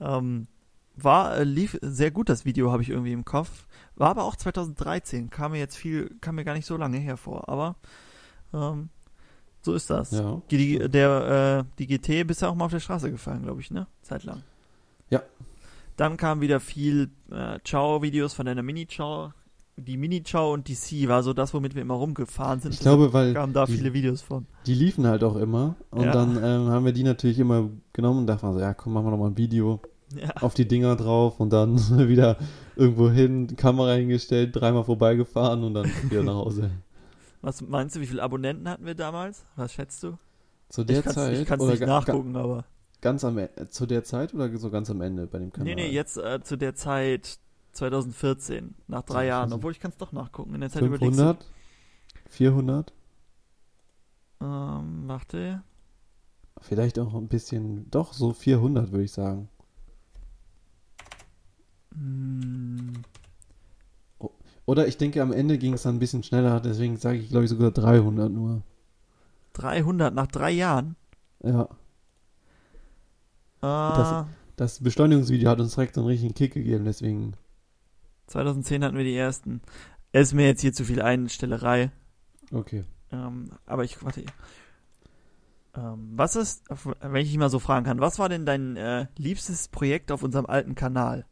Ähm, 0.00 0.46
war, 0.96 1.36
äh, 1.36 1.44
lief 1.44 1.78
sehr 1.80 2.10
gut, 2.10 2.28
das 2.28 2.44
Video 2.44 2.72
habe 2.72 2.82
ich 2.82 2.90
irgendwie 2.90 3.12
im 3.12 3.24
Kopf. 3.24 3.66
War 3.96 4.10
aber 4.10 4.24
auch 4.24 4.36
2013, 4.36 5.30
kam 5.30 5.52
mir 5.52 5.58
jetzt 5.58 5.76
viel, 5.76 6.16
kam 6.20 6.36
mir 6.36 6.44
gar 6.44 6.54
nicht 6.54 6.66
so 6.66 6.76
lange 6.76 6.98
hervor, 6.98 7.48
aber 7.48 7.76
ähm, 8.52 8.90
so 9.62 9.74
ist 9.74 9.90
das. 9.90 10.12
Ja. 10.12 10.40
Die, 10.50 10.78
der, 10.88 11.66
äh, 11.66 11.74
die 11.78 11.86
GT 11.86 12.26
bist 12.26 12.42
ja 12.42 12.48
auch 12.48 12.54
mal 12.54 12.66
auf 12.66 12.70
der 12.70 12.80
Straße 12.80 13.10
gefallen, 13.10 13.42
glaube 13.42 13.60
ich, 13.60 13.70
ne? 13.70 13.86
Zeitlang. 14.02 14.42
Ja. 15.10 15.22
Dann 15.98 16.16
kam 16.16 16.40
wieder 16.40 16.60
viel 16.60 17.10
äh, 17.30 17.58
Ciao-Videos 17.62 18.32
von 18.32 18.46
deiner 18.46 18.62
Mini-Ciao 18.62 19.32
die 19.78 19.96
Mini-Chow 19.96 20.52
und 20.52 20.68
die 20.68 20.74
C 20.74 21.08
war 21.08 21.22
so 21.22 21.32
das, 21.32 21.54
womit 21.54 21.74
wir 21.74 21.82
immer 21.82 21.94
rumgefahren 21.94 22.60
sind. 22.60 22.74
Ich 22.74 22.80
glaube, 22.80 23.12
weil 23.12 23.32
kamen 23.32 23.52
da 23.52 23.64
die, 23.64 23.76
viele 23.76 23.92
Videos 23.92 24.22
von. 24.22 24.46
Die 24.66 24.74
liefen 24.74 25.06
halt 25.06 25.22
auch 25.22 25.36
immer 25.36 25.76
und 25.90 26.04
ja. 26.04 26.12
dann 26.12 26.36
ähm, 26.36 26.68
haben 26.68 26.84
wir 26.84 26.92
die 26.92 27.04
natürlich 27.04 27.38
immer 27.38 27.70
genommen 27.92 28.20
und 28.20 28.26
dachten 28.26 28.52
so, 28.52 28.60
ja 28.60 28.74
komm, 28.74 28.94
machen 28.94 29.06
wir 29.06 29.10
nochmal 29.12 29.30
ein 29.30 29.36
Video 29.36 29.80
ja. 30.14 30.30
auf 30.40 30.54
die 30.54 30.66
Dinger 30.66 30.96
drauf 30.96 31.38
und 31.40 31.52
dann 31.52 31.76
wieder 32.08 32.38
irgendwo 32.76 33.10
hin, 33.10 33.56
Kamera 33.56 33.94
hingestellt, 33.94 34.54
dreimal 34.54 34.84
vorbeigefahren 34.84 35.62
und 35.62 35.74
dann 35.74 35.90
wieder 36.08 36.22
nach 36.22 36.34
Hause. 36.34 36.70
Was 37.40 37.62
meinst 37.62 37.94
du, 37.94 38.00
wie 38.00 38.06
viele 38.06 38.22
Abonnenten 38.22 38.68
hatten 38.68 38.84
wir 38.84 38.96
damals? 38.96 39.44
Was 39.54 39.72
schätzt 39.72 40.02
du? 40.02 40.18
Zu 40.68 40.82
der 40.82 41.06
ich 41.06 41.12
Zeit? 41.12 41.38
Ich 41.38 41.46
kann 41.46 41.60
es 41.60 41.68
nicht 41.68 41.86
nachgucken, 41.86 42.36
aber. 42.36 42.64
Ganz 43.00 43.24
am 43.24 43.38
Ende, 43.38 43.68
zu 43.68 43.86
der 43.86 44.02
Zeit 44.04 44.34
oder 44.34 44.56
so 44.56 44.70
ganz 44.70 44.90
am 44.90 45.00
Ende 45.00 45.26
bei 45.26 45.38
dem 45.38 45.52
Kanal? 45.52 45.74
Nee, 45.74 45.74
nee, 45.74 45.90
jetzt 45.90 46.16
äh, 46.16 46.40
zu 46.42 46.56
der 46.56 46.74
Zeit 46.74 47.38
2014, 47.72 48.74
nach 48.88 49.02
drei 49.02 49.26
Jahren. 49.26 49.52
Obwohl 49.52 49.72
ich 49.72 49.80
kann 49.80 49.92
es 49.92 49.96
doch 49.96 50.12
nachgucken. 50.12 50.54
In 50.54 50.60
der 50.60 50.70
Zeit 50.70 50.82
500? 50.82 51.46
400? 52.28 52.92
Ähm, 54.40 55.02
warte. 55.06 55.62
Vielleicht 56.60 56.98
auch 56.98 57.14
ein 57.14 57.28
bisschen, 57.28 57.88
doch 57.90 58.12
so 58.12 58.32
400 58.32 58.90
würde 58.90 59.04
ich 59.04 59.12
sagen. 59.12 59.48
Hm. 61.94 63.04
Oder 64.66 64.86
ich 64.86 64.98
denke, 64.98 65.22
am 65.22 65.32
Ende 65.32 65.56
ging 65.56 65.72
es 65.72 65.84
dann 65.84 65.96
ein 65.96 65.98
bisschen 65.98 66.22
schneller, 66.22 66.60
deswegen 66.60 66.98
sage 66.98 67.18
ich, 67.18 67.30
glaube 67.30 67.44
ich, 67.44 67.50
sogar 67.50 67.70
300 67.70 68.30
nur. 68.30 68.62
300 69.54 70.14
nach 70.14 70.26
drei 70.26 70.50
Jahren? 70.50 70.96
Ja. 71.42 71.68
Äh, 73.60 73.66
das, 73.66 74.26
das 74.56 74.82
Beschleunigungsvideo 74.82 75.50
hat 75.50 75.60
uns 75.60 75.74
direkt 75.74 75.94
so 75.94 76.00
einen 76.00 76.08
richtigen 76.08 76.34
Kick 76.34 76.54
gegeben, 76.54 76.84
deswegen 76.84 77.34
2010 78.28 78.84
hatten 78.84 78.96
wir 78.96 79.04
die 79.04 79.16
ersten. 79.16 79.62
Es 80.12 80.28
ist 80.28 80.34
mir 80.34 80.46
jetzt 80.46 80.60
hier 80.60 80.72
zu 80.72 80.84
viel 80.84 81.02
Einstellerei. 81.02 81.90
Okay. 82.52 82.84
Ähm, 83.10 83.50
aber 83.66 83.84
ich, 83.84 84.02
warte. 84.04 84.24
Ähm, 85.74 86.10
was 86.14 86.36
ist, 86.36 86.64
wenn 87.00 87.22
ich 87.22 87.28
dich 87.28 87.38
mal 87.38 87.50
so 87.50 87.58
fragen 87.58 87.86
kann, 87.86 88.00
was 88.00 88.18
war 88.18 88.28
denn 88.28 88.46
dein 88.46 88.76
äh, 88.76 89.06
liebstes 89.16 89.68
Projekt 89.68 90.12
auf 90.12 90.22
unserem 90.22 90.46
alten 90.46 90.74
Kanal? 90.74 91.26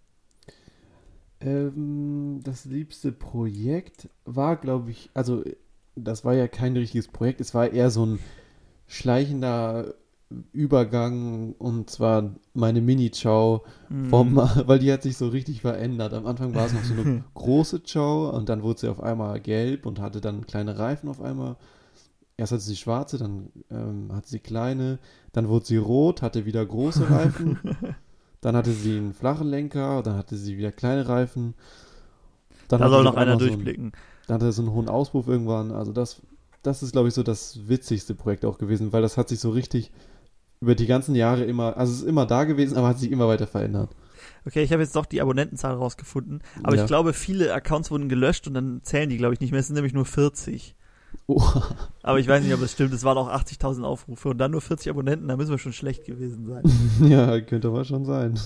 Ähm, 1.40 2.40
das 2.42 2.64
liebste 2.64 3.12
Projekt 3.12 4.08
war, 4.24 4.56
glaube 4.56 4.90
ich, 4.90 5.10
also 5.14 5.42
das 5.94 6.24
war 6.24 6.34
ja 6.34 6.48
kein 6.48 6.76
richtiges 6.76 7.08
Projekt, 7.08 7.40
es 7.40 7.54
war 7.54 7.70
eher 7.70 7.90
so 7.90 8.04
ein 8.04 8.18
schleichender 8.86 9.94
Übergang 10.52 11.52
und 11.52 11.88
zwar 11.88 12.34
meine 12.52 12.80
Mini-Chow 12.80 13.62
mm. 13.88 14.12
weil 14.66 14.78
die 14.80 14.92
hat 14.92 15.02
sich 15.02 15.16
so 15.16 15.28
richtig 15.28 15.60
verändert. 15.60 16.14
Am 16.14 16.26
Anfang 16.26 16.54
war 16.54 16.66
es 16.66 16.72
noch 16.72 16.82
so 16.82 16.94
eine 16.94 17.24
große 17.34 17.82
Chow 17.90 18.34
und 18.34 18.48
dann 18.48 18.62
wurde 18.62 18.80
sie 18.80 18.88
auf 18.88 19.00
einmal 19.00 19.40
gelb 19.40 19.86
und 19.86 20.00
hatte 20.00 20.20
dann 20.20 20.46
kleine 20.46 20.78
Reifen 20.78 21.08
auf 21.08 21.20
einmal. 21.20 21.56
Erst 22.36 22.52
hatte 22.52 22.62
sie 22.62 22.76
schwarze, 22.76 23.18
dann 23.18 23.50
ähm, 23.70 24.10
hatte 24.12 24.28
sie 24.28 24.40
kleine, 24.40 24.98
dann 25.32 25.48
wurde 25.48 25.66
sie 25.66 25.76
rot, 25.76 26.22
hatte 26.22 26.44
wieder 26.44 26.66
große 26.66 27.08
Reifen. 27.08 27.58
Dann 28.42 28.54
hatte 28.54 28.70
sie 28.70 28.98
einen 28.98 29.14
flachen 29.14 29.48
Lenker, 29.48 30.04
dann 30.04 30.16
hatte 30.16 30.36
sie 30.36 30.56
wieder 30.56 30.70
kleine 30.70 31.08
Reifen. 31.08 31.54
Dann 32.68 32.80
da 32.80 32.88
soll 32.88 33.02
noch 33.02 33.16
einer 33.16 33.36
durchblicken. 33.36 33.92
So 33.92 33.96
einen, 33.96 34.26
dann 34.26 34.34
hatte 34.36 34.44
er 34.46 34.52
so 34.52 34.62
einen 34.62 34.72
hohen 34.72 34.88
Auspuff 34.88 35.26
irgendwann. 35.26 35.72
Also 35.72 35.92
das, 35.92 36.20
das 36.62 36.82
ist, 36.82 36.92
glaube 36.92 37.08
ich, 37.08 37.14
so 37.14 37.24
das 37.24 37.68
witzigste 37.68 38.14
Projekt 38.14 38.44
auch 38.44 38.58
gewesen, 38.58 38.92
weil 38.92 39.02
das 39.02 39.16
hat 39.16 39.30
sich 39.30 39.40
so 39.40 39.50
richtig 39.50 39.90
über 40.60 40.74
die 40.74 40.86
ganzen 40.86 41.14
Jahre 41.14 41.44
immer, 41.44 41.76
also 41.76 41.92
es 41.92 42.00
ist 42.00 42.08
immer 42.08 42.26
da 42.26 42.44
gewesen, 42.44 42.76
aber 42.76 42.88
hat 42.88 42.98
sich 42.98 43.10
immer 43.10 43.28
weiter 43.28 43.46
verändert. 43.46 43.90
Okay, 44.46 44.62
ich 44.62 44.72
habe 44.72 44.82
jetzt 44.82 44.94
doch 44.94 45.06
die 45.06 45.20
Abonnentenzahl 45.20 45.74
rausgefunden, 45.74 46.42
aber 46.62 46.76
ja. 46.76 46.82
ich 46.82 46.86
glaube, 46.86 47.12
viele 47.12 47.52
Accounts 47.52 47.90
wurden 47.90 48.08
gelöscht 48.08 48.46
und 48.46 48.54
dann 48.54 48.80
zählen 48.82 49.10
die, 49.10 49.16
glaube 49.16 49.34
ich, 49.34 49.40
nicht 49.40 49.50
mehr. 49.50 49.60
Es 49.60 49.66
sind 49.66 49.74
nämlich 49.74 49.94
nur 49.94 50.06
40. 50.06 50.76
Oh. 51.26 51.42
Aber 52.02 52.20
ich 52.20 52.28
weiß 52.28 52.44
nicht, 52.44 52.54
ob 52.54 52.62
es 52.62 52.72
stimmt. 52.72 52.92
Es 52.92 53.04
waren 53.04 53.18
auch 53.18 53.28
80.000 53.28 53.82
Aufrufe 53.82 54.28
und 54.28 54.38
dann 54.38 54.52
nur 54.52 54.60
40 54.60 54.90
Abonnenten. 54.90 55.28
Da 55.28 55.36
müssen 55.36 55.50
wir 55.50 55.58
schon 55.58 55.72
schlecht 55.72 56.04
gewesen 56.04 56.46
sein. 56.46 56.62
ja, 57.10 57.40
könnte 57.40 57.68
aber 57.68 57.84
schon 57.84 58.04
sein. 58.04 58.38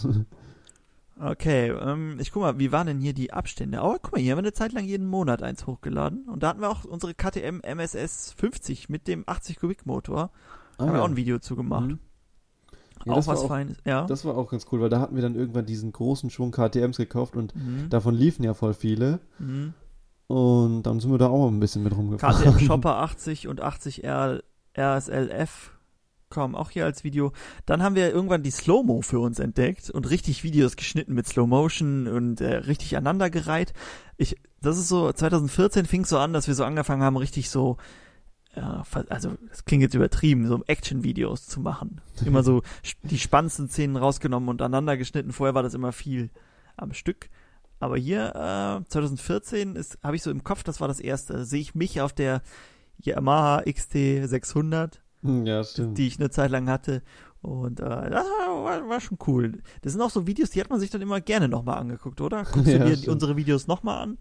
Okay, 1.22 1.68
ähm, 1.68 2.16
ich 2.18 2.32
guck 2.32 2.40
mal, 2.42 2.58
wie 2.58 2.72
waren 2.72 2.86
denn 2.86 3.00
hier 3.00 3.12
die 3.12 3.34
Abstände? 3.34 3.80
Oh, 3.82 3.98
guck 4.00 4.12
mal, 4.12 4.20
hier 4.22 4.32
haben 4.32 4.38
wir 4.38 4.44
eine 4.44 4.54
Zeit 4.54 4.72
lang 4.72 4.84
jeden 4.84 5.06
Monat 5.06 5.42
eins 5.42 5.66
hochgeladen. 5.66 6.24
Und 6.26 6.42
da 6.42 6.48
hatten 6.48 6.62
wir 6.62 6.70
auch 6.70 6.84
unsere 6.84 7.12
KTM 7.12 7.60
MSS 7.60 8.32
50 8.38 8.88
mit 8.88 9.06
dem 9.06 9.24
80 9.26 9.58
Kubik 9.58 9.84
Motor. 9.84 10.30
Ah, 10.80 10.86
haben 10.86 10.94
wir 10.94 11.02
auch 11.02 11.08
ein 11.08 11.16
Video 11.16 11.38
zu 11.38 11.56
gemacht. 11.56 11.88
Mhm. 11.88 11.98
Ja, 13.06 13.14
auch 13.14 13.26
was 13.26 13.40
auch, 13.40 13.48
Feines, 13.48 13.78
ja. 13.86 14.04
Das 14.04 14.24
war 14.24 14.36
auch 14.36 14.50
ganz 14.50 14.66
cool, 14.70 14.80
weil 14.80 14.90
da 14.90 15.00
hatten 15.00 15.14
wir 15.14 15.22
dann 15.22 15.34
irgendwann 15.34 15.64
diesen 15.64 15.90
großen 15.90 16.28
Schwung 16.28 16.50
KTMs 16.50 16.98
gekauft 16.98 17.34
und 17.34 17.54
mhm. 17.56 17.88
davon 17.88 18.14
liefen 18.14 18.42
ja 18.42 18.52
voll 18.52 18.74
viele. 18.74 19.20
Mhm. 19.38 19.72
Und 20.26 20.82
dann 20.82 21.00
sind 21.00 21.10
wir 21.10 21.18
da 21.18 21.28
auch 21.28 21.48
ein 21.48 21.60
bisschen 21.60 21.82
mit 21.82 21.96
rumgefahren. 21.96 22.52
KTM 22.52 22.58
Shopper 22.66 22.98
80 22.98 23.48
und 23.48 23.62
80R 23.62 24.42
RSLF 24.78 25.72
kommen 26.28 26.54
auch 26.54 26.70
hier 26.70 26.84
als 26.84 27.02
Video. 27.02 27.32
Dann 27.66 27.82
haben 27.82 27.96
wir 27.96 28.12
irgendwann 28.12 28.44
die 28.44 28.52
Slow-Mo 28.52 29.02
für 29.02 29.18
uns 29.18 29.40
entdeckt 29.40 29.90
und 29.90 30.08
richtig 30.08 30.44
Videos 30.44 30.76
geschnitten 30.76 31.12
mit 31.12 31.26
Slow 31.26 31.48
Motion 31.48 32.06
und 32.06 32.40
äh, 32.40 32.54
richtig 32.54 32.96
aneinandergereiht. 32.96 33.72
Ich, 34.16 34.36
das 34.62 34.78
ist 34.78 34.88
so, 34.88 35.12
2014 35.12 35.86
fing 35.86 36.02
es 36.02 36.08
so 36.08 36.18
an, 36.18 36.32
dass 36.32 36.46
wir 36.46 36.54
so 36.54 36.64
angefangen 36.64 37.02
haben, 37.02 37.16
richtig 37.16 37.50
so 37.50 37.78
ja, 38.56 38.82
also 39.08 39.36
das 39.48 39.64
klingt 39.64 39.82
jetzt 39.82 39.94
übertrieben, 39.94 40.48
so 40.48 40.62
Action-Videos 40.66 41.46
zu 41.46 41.60
machen. 41.60 42.00
Immer 42.24 42.42
so 42.42 42.62
die 43.02 43.18
spannendsten 43.18 43.68
Szenen 43.68 43.96
rausgenommen 43.96 44.48
und 44.48 44.60
aneinander 44.60 44.96
geschnitten. 44.96 45.32
Vorher 45.32 45.54
war 45.54 45.62
das 45.62 45.74
immer 45.74 45.92
viel 45.92 46.30
am 46.76 46.92
Stück. 46.92 47.28
Aber 47.78 47.96
hier, 47.96 48.34
äh, 48.34 48.88
2014, 48.88 49.78
habe 50.02 50.16
ich 50.16 50.22
so 50.22 50.30
im 50.30 50.44
Kopf, 50.44 50.62
das 50.62 50.80
war 50.80 50.88
das 50.88 51.00
erste. 51.00 51.32
Da 51.34 51.44
sehe 51.44 51.60
ich 51.60 51.74
mich 51.74 52.00
auf 52.00 52.12
der 52.12 52.42
Yamaha 52.98 53.62
XT 53.62 54.28
600, 54.28 55.00
hm, 55.22 55.46
ja, 55.46 55.64
stimmt. 55.64 55.96
die 55.96 56.06
ich 56.06 56.18
eine 56.18 56.30
Zeit 56.30 56.50
lang 56.50 56.68
hatte. 56.68 57.02
Und 57.42 57.80
äh, 57.80 57.84
das 57.84 58.26
war, 58.26 58.88
war, 58.88 59.00
schon 59.00 59.16
cool. 59.26 59.62
Das 59.80 59.92
sind 59.92 60.02
auch 60.02 60.10
so 60.10 60.26
Videos, 60.26 60.50
die 60.50 60.60
hat 60.60 60.68
man 60.68 60.78
sich 60.78 60.90
dann 60.90 61.00
immer 61.00 61.22
gerne 61.22 61.48
nochmal 61.48 61.78
angeguckt, 61.78 62.20
oder? 62.20 62.44
Guckst 62.44 62.66
ja, 62.66 62.78
du 62.78 62.84
dir 62.84 62.96
stimmt. 62.96 63.14
unsere 63.14 63.36
Videos 63.36 63.66
nochmal 63.66 64.02
an? 64.02 64.18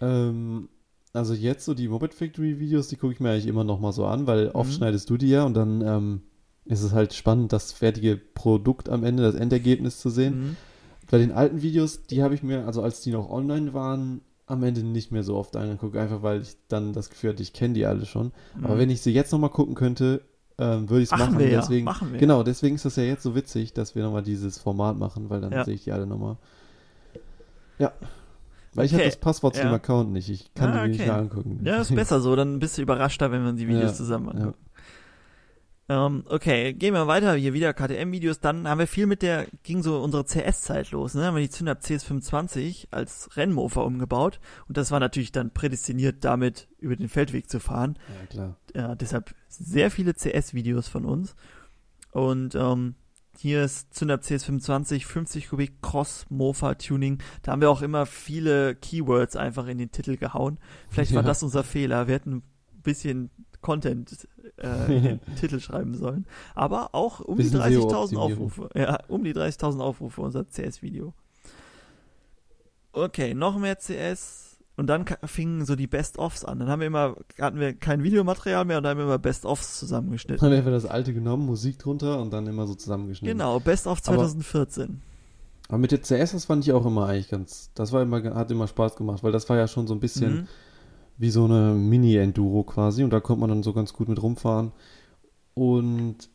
Ähm, 0.00 0.68
also 1.12 1.34
jetzt 1.34 1.64
so 1.64 1.74
die 1.74 1.88
Moped 1.88 2.14
Factory 2.14 2.58
Videos, 2.58 2.88
die 2.88 2.96
gucke 2.96 3.12
ich 3.12 3.20
mir 3.20 3.30
eigentlich 3.30 3.46
immer 3.46 3.64
noch 3.64 3.80
mal 3.80 3.92
so 3.92 4.06
an, 4.06 4.26
weil 4.26 4.48
oft 4.50 4.70
mhm. 4.70 4.74
schneidest 4.74 5.10
du 5.10 5.16
die 5.16 5.28
ja 5.28 5.44
und 5.44 5.54
dann 5.54 5.80
ähm, 5.82 6.22
ist 6.64 6.82
es 6.82 6.92
halt 6.92 7.12
spannend, 7.12 7.52
das 7.52 7.72
fertige 7.72 8.16
Produkt 8.16 8.88
am 8.88 9.04
Ende, 9.04 9.22
das 9.22 9.34
Endergebnis 9.34 9.98
zu 9.98 10.10
sehen. 10.10 10.40
Mhm. 10.40 10.56
Bei 11.10 11.18
den 11.18 11.32
alten 11.32 11.60
Videos, 11.60 12.06
die 12.06 12.22
habe 12.22 12.34
ich 12.34 12.42
mir, 12.42 12.66
also 12.66 12.82
als 12.82 13.02
die 13.02 13.10
noch 13.10 13.28
online 13.28 13.74
waren, 13.74 14.22
am 14.46 14.62
Ende 14.62 14.82
nicht 14.82 15.12
mehr 15.12 15.22
so 15.22 15.36
oft 15.36 15.56
angeguckt, 15.56 15.96
einfach 15.96 16.22
weil 16.22 16.42
ich 16.42 16.56
dann 16.68 16.92
das 16.92 17.10
Gefühl 17.10 17.30
hatte, 17.30 17.42
ich 17.42 17.52
kenne 17.52 17.74
die 17.74 17.86
alle 17.86 18.06
schon. 18.06 18.32
Mhm. 18.56 18.64
Aber 18.64 18.78
wenn 18.78 18.90
ich 18.90 19.02
sie 19.02 19.12
jetzt 19.12 19.32
noch 19.32 19.38
mal 19.38 19.48
gucken 19.48 19.74
könnte, 19.74 20.22
ähm, 20.58 20.88
würde 20.88 21.02
ich 21.02 21.12
es 21.12 21.18
machen. 21.18 21.38
Wir 21.38 21.48
deswegen, 21.48 21.86
ja, 21.86 21.92
machen 21.92 22.12
wir. 22.12 22.20
Genau, 22.20 22.42
deswegen 22.42 22.76
ist 22.76 22.84
das 22.84 22.96
ja 22.96 23.02
jetzt 23.02 23.22
so 23.22 23.34
witzig, 23.34 23.72
dass 23.72 23.94
wir 23.94 24.02
noch 24.02 24.12
mal 24.12 24.22
dieses 24.22 24.58
Format 24.58 24.98
machen, 24.98 25.30
weil 25.30 25.40
dann 25.40 25.52
ja. 25.52 25.64
sehe 25.64 25.74
ich 25.74 25.84
die 25.84 25.92
alle 25.92 26.06
noch 26.06 26.18
mal. 26.18 26.36
Ja. 27.78 27.92
Weil 28.74 28.86
ich 28.86 28.94
habe 28.94 29.04
das 29.04 29.16
Passwort 29.16 29.56
ja. 29.56 29.62
zu 29.62 29.68
dem 29.68 29.74
Account 29.74 30.12
nicht. 30.12 30.28
Ich 30.28 30.54
kann 30.54 30.70
ah, 30.70 30.72
die 30.72 30.78
okay. 30.78 30.88
nicht 30.88 31.06
mehr 31.06 31.16
angucken. 31.16 31.60
Ja, 31.64 31.80
ist 31.80 31.94
besser 31.94 32.20
so. 32.20 32.34
Dann 32.36 32.58
bist 32.58 32.78
du 32.78 32.82
überraschter, 32.82 33.30
wenn 33.30 33.42
man 33.42 33.56
die 33.56 33.68
Videos 33.68 33.90
ja, 33.90 33.94
zusammen 33.94 34.30
anguckt. 34.30 34.58
Ja. 34.58 36.06
Ähm, 36.06 36.24
okay, 36.28 36.72
gehen 36.72 36.94
wir 36.94 37.06
weiter. 37.06 37.34
Hier 37.34 37.52
wieder 37.52 37.74
KTM-Videos. 37.74 38.40
Dann 38.40 38.66
haben 38.66 38.78
wir 38.78 38.86
viel 38.86 39.06
mit 39.06 39.20
der, 39.20 39.46
ging 39.62 39.82
so 39.82 40.00
unsere 40.00 40.24
CS-Zeit 40.24 40.90
los. 40.90 41.14
Ne? 41.14 41.24
Haben 41.24 41.34
wir 41.36 41.42
die 41.42 41.50
Zündab 41.50 41.80
CS25 41.80 42.88
als 42.90 43.36
Rennmofer 43.36 43.84
umgebaut. 43.84 44.40
Und 44.68 44.78
das 44.78 44.90
war 44.90 45.00
natürlich 45.00 45.32
dann 45.32 45.50
prädestiniert, 45.50 46.24
damit 46.24 46.68
über 46.78 46.96
den 46.96 47.08
Feldweg 47.08 47.50
zu 47.50 47.60
fahren. 47.60 47.98
Ja, 48.20 48.26
klar. 48.26 48.56
Ja, 48.74 48.94
deshalb 48.94 49.34
sehr 49.48 49.90
viele 49.90 50.14
CS-Videos 50.14 50.88
von 50.88 51.04
uns. 51.04 51.34
Und 52.12 52.54
ähm, 52.54 52.94
hier 53.38 53.64
ist 53.64 53.94
Zünder 53.94 54.16
CS25, 54.16 55.06
50 55.06 55.48
Kubik 55.48 55.82
Cross 55.82 56.26
Mofa 56.28 56.74
Tuning. 56.74 57.18
Da 57.42 57.52
haben 57.52 57.60
wir 57.60 57.70
auch 57.70 57.82
immer 57.82 58.06
viele 58.06 58.74
Keywords 58.74 59.36
einfach 59.36 59.66
in 59.66 59.78
den 59.78 59.90
Titel 59.90 60.16
gehauen. 60.16 60.58
Vielleicht 60.90 61.14
war 61.14 61.22
das 61.22 61.42
unser 61.42 61.64
Fehler. 61.64 62.06
Wir 62.06 62.14
hätten 62.14 62.36
ein 62.36 62.42
bisschen 62.82 63.30
Content 63.60 64.28
äh, 64.58 64.96
in 64.96 65.02
den 65.20 65.20
Titel 65.36 65.60
schreiben 65.60 65.94
sollen. 65.94 66.26
Aber 66.54 66.94
auch 66.94 67.20
um 67.20 67.38
die 67.38 67.44
30.000 67.44 68.16
Aufrufe. 68.16 68.68
Ja, 68.74 68.98
um 69.08 69.24
die 69.24 69.34
30.000 69.34 69.80
Aufrufe 69.80 70.20
unser 70.20 70.44
CS-Video. 70.44 71.14
Okay, 72.92 73.32
noch 73.32 73.58
mehr 73.58 73.78
CS. 73.78 74.41
Und 74.76 74.86
dann 74.86 75.04
fingen 75.24 75.66
so 75.66 75.76
die 75.76 75.86
Best-Offs 75.86 76.44
an. 76.44 76.58
Dann 76.58 76.68
haben 76.68 76.80
wir 76.80 76.86
immer, 76.86 77.16
hatten 77.38 77.60
wir 77.60 77.74
kein 77.74 78.02
Videomaterial 78.02 78.64
mehr 78.64 78.78
und 78.78 78.84
dann 78.84 78.92
haben 78.92 78.98
wir 78.98 79.04
immer 79.04 79.18
Best-Offs 79.18 79.78
zusammengeschnitten. 79.78 80.40
Dann 80.40 80.46
haben 80.46 80.52
wir 80.52 80.58
einfach 80.58 80.70
das 80.70 80.90
alte 80.90 81.12
genommen, 81.12 81.44
Musik 81.44 81.78
drunter 81.78 82.20
und 82.20 82.32
dann 82.32 82.46
immer 82.46 82.66
so 82.66 82.74
zusammengeschnitten. 82.74 83.36
Genau, 83.36 83.60
Best-of 83.60 84.00
2014. 84.00 84.84
Aber, 84.84 84.94
aber, 85.68 85.78
mit 85.78 85.92
der 85.92 86.00
CS, 86.00 86.32
das 86.32 86.46
fand 86.46 86.64
ich 86.64 86.72
auch 86.72 86.86
immer 86.86 87.06
eigentlich 87.06 87.28
ganz, 87.28 87.70
das 87.74 87.92
war 87.92 88.00
immer, 88.00 88.22
hat 88.34 88.50
immer 88.50 88.66
Spaß 88.66 88.96
gemacht, 88.96 89.22
weil 89.22 89.32
das 89.32 89.48
war 89.50 89.58
ja 89.58 89.68
schon 89.68 89.86
so 89.86 89.94
ein 89.94 90.00
bisschen 90.00 90.34
mhm. 90.34 90.48
wie 91.18 91.30
so 91.30 91.44
eine 91.44 91.74
Mini-Enduro 91.74 92.62
quasi 92.62 93.04
und 93.04 93.10
da 93.10 93.20
konnte 93.20 93.40
man 93.40 93.50
dann 93.50 93.62
so 93.62 93.74
ganz 93.74 93.92
gut 93.92 94.08
mit 94.08 94.22
rumfahren. 94.22 94.72
Und 95.52 96.30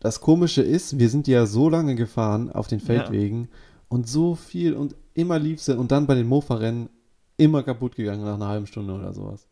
das 0.00 0.20
Komische 0.20 0.62
ist, 0.62 0.98
wir 0.98 1.08
sind 1.08 1.28
ja 1.28 1.46
so 1.46 1.68
lange 1.68 1.94
gefahren 1.94 2.50
auf 2.50 2.66
den 2.66 2.80
Feldwegen 2.80 3.42
ja. 3.42 3.48
und 3.88 4.08
so 4.08 4.34
viel 4.34 4.74
und 4.74 4.96
immer 5.14 5.38
lief 5.38 5.62
sie 5.62 5.78
und 5.78 5.92
dann 5.92 6.08
bei 6.08 6.16
den 6.16 6.26
Mofa-Rennen 6.26 6.88
immer 7.36 7.62
kaputt 7.62 7.96
gegangen 7.96 8.24
nach 8.24 8.34
einer 8.34 8.48
halben 8.48 8.66
Stunde 8.66 8.94
oder 8.94 9.12
sowas. 9.12 9.46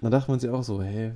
Da 0.00 0.10
dachte 0.10 0.30
man 0.30 0.40
sich 0.40 0.50
auch 0.50 0.62
so, 0.62 0.82
hä, 0.82 1.12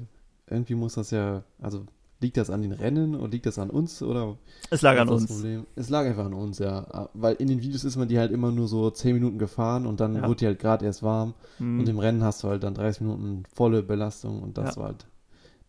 irgendwie 0.48 0.74
muss 0.74 0.94
das 0.94 1.10
ja, 1.10 1.42
also 1.60 1.84
liegt 2.20 2.36
das 2.36 2.50
an 2.50 2.62
den 2.62 2.72
Rennen 2.72 3.14
oder 3.14 3.28
liegt 3.28 3.46
das 3.46 3.58
an 3.58 3.70
uns 3.70 4.02
oder? 4.02 4.36
Es 4.70 4.82
lag 4.82 4.98
an 4.98 5.08
uns. 5.08 5.26
Problem? 5.26 5.66
Es 5.76 5.88
lag 5.88 6.06
einfach 6.06 6.26
an 6.26 6.34
uns, 6.34 6.58
ja. 6.58 7.08
Weil 7.14 7.34
in 7.36 7.48
den 7.48 7.62
Videos 7.62 7.84
ist 7.84 7.96
man 7.96 8.08
die 8.08 8.18
halt 8.18 8.32
immer 8.32 8.50
nur 8.50 8.66
so 8.66 8.90
10 8.90 9.14
Minuten 9.14 9.38
gefahren 9.38 9.86
und 9.86 10.00
dann 10.00 10.16
ja. 10.16 10.26
wurde 10.26 10.36
die 10.36 10.46
halt 10.46 10.58
gerade 10.58 10.84
erst 10.84 11.02
warm 11.02 11.34
mhm. 11.58 11.80
und 11.80 11.88
im 11.88 11.98
Rennen 11.98 12.24
hast 12.24 12.42
du 12.42 12.48
halt 12.48 12.62
dann 12.62 12.74
30 12.74 13.02
Minuten 13.02 13.44
volle 13.54 13.82
Belastung 13.82 14.42
und 14.42 14.58
das 14.58 14.74
ja. 14.74 14.80
war 14.80 14.88
halt 14.88 15.06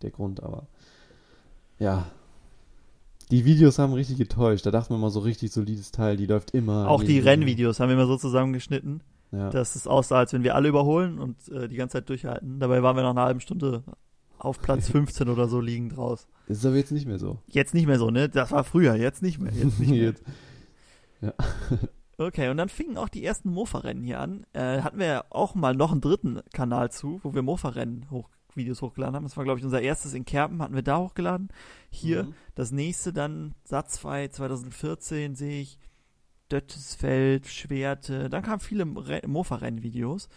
der 0.02 0.12
Grund, 0.12 0.42
aber 0.42 0.68
ja. 1.78 2.06
Die 3.32 3.46
Videos 3.46 3.78
haben 3.78 3.94
richtig 3.94 4.18
getäuscht. 4.18 4.66
Da 4.66 4.72
dachte 4.72 4.92
man 4.92 5.02
mal 5.02 5.12
so 5.12 5.20
richtig 5.20 5.52
solides 5.52 5.92
Teil, 5.92 6.18
die 6.18 6.26
läuft 6.26 6.52
immer. 6.52 6.90
Auch 6.90 7.04
die 7.04 7.20
Rennvideos 7.20 7.80
haben 7.80 7.90
wir 7.90 7.94
immer 7.94 8.08
so 8.08 8.18
zusammengeschnitten. 8.18 9.02
Ja. 9.32 9.50
Dass 9.50 9.76
es 9.76 9.86
aussah, 9.86 10.18
als 10.18 10.34
wenn 10.34 10.44
wir 10.44 10.56
alle 10.56 10.70
überholen 10.70 11.20
und 11.20 11.48
äh, 11.50 11.68
die 11.68 11.76
ganze 11.76 11.94
Zeit 11.94 12.10
durchhalten. 12.10 12.60
Dabei 12.60 12.82
waren 12.82 12.96
wir 12.96 13.04
nach 13.04 13.12
einer 13.12 13.24
halben 13.24 13.42
Stunde 13.42 13.84
auf 14.40 14.60
Platz 14.60 14.90
15 14.92 15.30
oder 15.30 15.48
so 15.48 15.62
liegend 15.62 15.98
raus. 15.98 16.28
Das 16.48 16.58
ist 16.58 16.66
aber 16.66 16.78
jetzt 16.78 16.92
nicht 16.92 17.06
mehr 17.06 17.20
so. 17.20 17.40
Jetzt 17.48 17.74
nicht 17.74 17.86
mehr 17.86 18.00
so, 18.00 18.10
ne? 18.10 18.28
Das 18.30 18.52
war 18.52 18.64
früher, 18.64 18.96
jetzt 18.96 19.22
nicht 19.22 19.40
mehr. 19.40 19.54
Jetzt 19.54 19.80
nicht 19.80 19.90
mehr. 19.92 20.02
jetzt. 20.02 20.24
Ja. 21.22 21.34
Okay, 22.22 22.50
und 22.50 22.58
dann 22.58 22.68
fingen 22.68 22.98
auch 22.98 23.08
die 23.08 23.24
ersten 23.24 23.50
Mofa-Rennen 23.50 24.04
hier 24.04 24.20
an. 24.20 24.46
Äh, 24.52 24.82
hatten 24.82 25.00
wir 25.00 25.06
ja 25.06 25.24
auch 25.30 25.56
mal 25.56 25.74
noch 25.74 25.94
einen 25.94 26.02
dritten 26.02 26.42
Kanal 26.52 26.92
zu, 26.92 27.22
wo 27.24 27.34
wir 27.34 27.42
Mofa-Rennen 27.42 28.12
hoch, 28.12 28.28
Videos 28.56 28.82
hochgeladen 28.82 29.16
haben. 29.16 29.24
Das 29.24 29.38
war, 29.38 29.46
glaube 29.46 29.60
ich, 29.60 29.64
unser 29.64 29.82
erstes 29.82 30.14
in 30.14 30.26
Kerpen, 30.26 30.62
hatten 30.62 30.76
wir 30.76 30.82
da 30.82 30.98
hochgeladen. 30.98 31.48
Hier, 31.90 32.26
mhm. 32.26 32.34
das 32.56 32.74
nächste 32.74 33.14
dann, 33.14 33.56
Satzfrei 33.64 34.28
2014, 34.28 35.36
sehe 35.36 35.62
ich. 35.62 35.80
Döttesfeld, 36.52 37.48
Schwerte, 37.48 38.30
dann 38.30 38.44
kamen 38.44 38.60
viele 38.60 38.86
Mofa-Rennvideos 38.86 40.30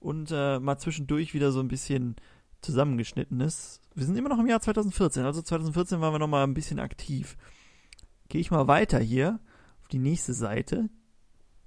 und 0.00 0.30
äh, 0.32 0.58
mal 0.58 0.78
zwischendurch 0.78 1.34
wieder 1.34 1.52
so 1.52 1.60
ein 1.60 1.68
bisschen 1.68 2.16
zusammengeschnittenes. 2.60 3.80
Wir 3.94 4.06
sind 4.06 4.16
immer 4.16 4.28
noch 4.28 4.38
im 4.38 4.46
Jahr 4.46 4.60
2014, 4.60 5.24
also 5.24 5.42
2014 5.42 6.00
waren 6.00 6.14
wir 6.14 6.18
noch 6.18 6.28
mal 6.28 6.44
ein 6.44 6.54
bisschen 6.54 6.80
aktiv. 6.80 7.36
Gehe 8.28 8.40
ich 8.40 8.50
mal 8.50 8.68
weiter 8.68 8.98
hier 8.98 9.40
auf 9.80 9.88
die 9.88 9.98
nächste 9.98 10.34
Seite 10.34 10.88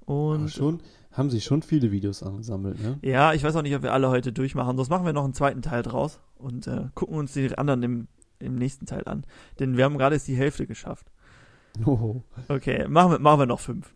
und 0.06 0.50
schon 0.50 0.82
haben 1.12 1.30
sich 1.30 1.44
schon 1.44 1.62
viele 1.62 1.92
Videos 1.92 2.24
angesammelt, 2.24 2.82
ne? 2.82 3.00
Ja, 3.02 3.34
ich 3.34 3.44
weiß 3.44 3.56
auch 3.56 3.62
nicht, 3.62 3.76
ob 3.76 3.84
wir 3.84 3.94
alle 3.94 4.10
heute 4.10 4.34
durchmachen. 4.34 4.76
Sonst 4.76 4.90
machen 4.90 5.06
wir 5.06 5.14
noch 5.14 5.24
einen 5.24 5.34
zweiten 5.34 5.62
Teil 5.62 5.82
draus 5.82 6.20
und 6.36 6.68
äh, 6.68 6.90
gucken 6.94 7.18
uns 7.18 7.34
die 7.34 7.58
anderen 7.58 7.84
im, 7.84 8.08
im 8.40 8.56
nächsten 8.56 8.86
Teil 8.86 9.04
an. 9.06 9.26
Denn 9.60 9.78
wir 9.78 9.86
haben 9.86 9.98
gerade 9.98 10.16
jetzt 10.16 10.28
die 10.28 10.36
Hälfte 10.36 10.68
geschafft. 10.68 11.12
Oh. 11.86 12.22
Okay, 12.48 12.88
machen 12.88 13.12
wir, 13.12 13.20
machen 13.20 13.40
wir 13.40 13.46
noch 13.46 13.60
fünf. 13.60 13.94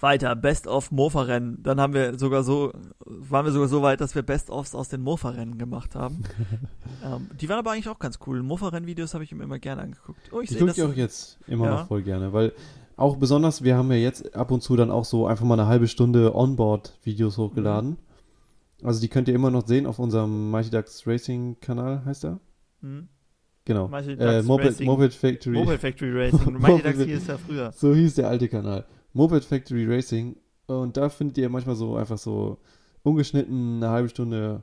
Weiter, 0.00 0.34
Best 0.36 0.66
of 0.66 0.90
Mofa-Rennen. 0.90 1.62
Dann 1.62 1.80
haben 1.80 1.94
wir 1.94 2.18
sogar 2.18 2.42
so, 2.42 2.72
waren 3.04 3.46
wir 3.46 3.52
sogar 3.52 3.68
so 3.68 3.82
weit, 3.82 4.00
dass 4.00 4.14
wir 4.14 4.22
Best-ofs 4.22 4.74
aus 4.74 4.88
den 4.88 5.02
Mofa-Rennen 5.02 5.58
gemacht 5.58 5.94
haben. 5.94 6.24
ähm, 7.04 7.30
die 7.40 7.48
waren 7.48 7.58
aber 7.58 7.72
eigentlich 7.72 7.88
auch 7.88 7.98
ganz 7.98 8.18
cool. 8.26 8.42
Mofa-Renn-Videos 8.42 9.14
habe 9.14 9.24
ich 9.24 9.32
mir 9.32 9.44
immer 9.44 9.58
gerne 9.58 9.82
angeguckt. 9.82 10.20
Oh, 10.32 10.40
ich, 10.40 10.50
ich 10.50 10.58
gucke 10.58 10.72
die 10.72 10.82
auch 10.82 10.94
jetzt 10.94 11.38
immer 11.46 11.66
ja. 11.66 11.70
noch 11.72 11.86
voll 11.86 12.02
gerne, 12.02 12.32
weil 12.32 12.52
auch 12.96 13.16
besonders, 13.16 13.62
wir 13.62 13.76
haben 13.76 13.90
ja 13.90 13.98
jetzt 13.98 14.36
ab 14.36 14.50
und 14.50 14.62
zu 14.62 14.76
dann 14.76 14.90
auch 14.90 15.04
so 15.04 15.26
einfach 15.26 15.44
mal 15.44 15.58
eine 15.58 15.68
halbe 15.68 15.88
Stunde 15.88 16.34
Onboard-Videos 16.34 17.38
hochgeladen. 17.38 17.90
Mhm. 17.90 18.86
Also 18.86 19.00
die 19.00 19.08
könnt 19.08 19.28
ihr 19.28 19.34
immer 19.34 19.50
noch 19.50 19.66
sehen 19.66 19.86
auf 19.86 19.98
unserem 19.98 20.50
Mighty 20.50 20.70
Ducks 20.70 21.06
Racing-Kanal, 21.06 22.04
heißt 22.04 22.24
er? 22.24 22.40
Mhm. 22.82 23.08
Genau. 23.64 23.90
Äh, 23.90 24.42
Moped, 24.42 24.80
Moped, 24.80 25.14
Factory. 25.14 25.56
Moped 25.56 25.80
Factory 25.80 26.12
Racing. 26.12 26.52
Mighty 26.60 26.82
Ducks 26.82 26.98
hieß 26.98 27.26
ja 27.26 27.38
früher. 27.38 27.72
So 27.72 27.94
hieß 27.94 28.16
der 28.16 28.28
alte 28.28 28.48
Kanal. 28.48 28.84
Moped 29.14 29.44
Factory 29.44 29.86
Racing. 29.86 30.36
Und 30.66 30.96
da 30.96 31.08
findet 31.08 31.38
ihr 31.38 31.48
manchmal 31.48 31.76
so 31.76 31.96
einfach 31.96 32.18
so 32.18 32.58
ungeschnitten 33.02 33.82
eine 33.82 33.90
halbe 33.90 34.08
Stunde 34.08 34.62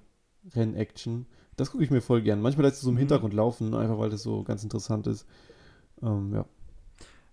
Rennaction. 0.53 1.25
Das 1.57 1.71
gucke 1.71 1.83
ich 1.83 1.91
mir 1.91 2.01
voll 2.01 2.21
gern. 2.21 2.41
Manchmal 2.41 2.65
lässt 2.65 2.77
es 2.77 2.81
so 2.83 2.89
im 2.89 2.95
mhm. 2.95 2.99
Hintergrund 2.99 3.33
laufen, 3.33 3.73
einfach 3.73 3.97
weil 3.97 4.09
das 4.09 4.23
so 4.23 4.43
ganz 4.43 4.63
interessant 4.63 5.07
ist. 5.07 5.25
Ähm, 6.01 6.33
ja. 6.33 6.45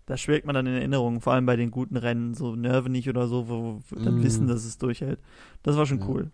Da 0.06 0.16
schwelgt 0.16 0.46
man 0.46 0.54
dann 0.54 0.66
in 0.66 0.74
Erinnerung, 0.74 1.20
vor 1.20 1.34
allem 1.34 1.44
bei 1.44 1.56
den 1.56 1.70
guten 1.70 1.96
Rennen, 1.96 2.34
so 2.34 2.56
Nervenig 2.56 3.08
oder 3.10 3.28
so, 3.28 3.48
wo 3.48 3.82
wir 3.90 4.04
dann 4.04 4.20
mm. 4.20 4.22
wissen, 4.22 4.48
dass 4.48 4.64
es 4.64 4.78
durchhält. 4.78 5.18
Das 5.62 5.76
war 5.76 5.84
schon 5.84 6.00
ja. 6.00 6.08
cool. 6.08 6.30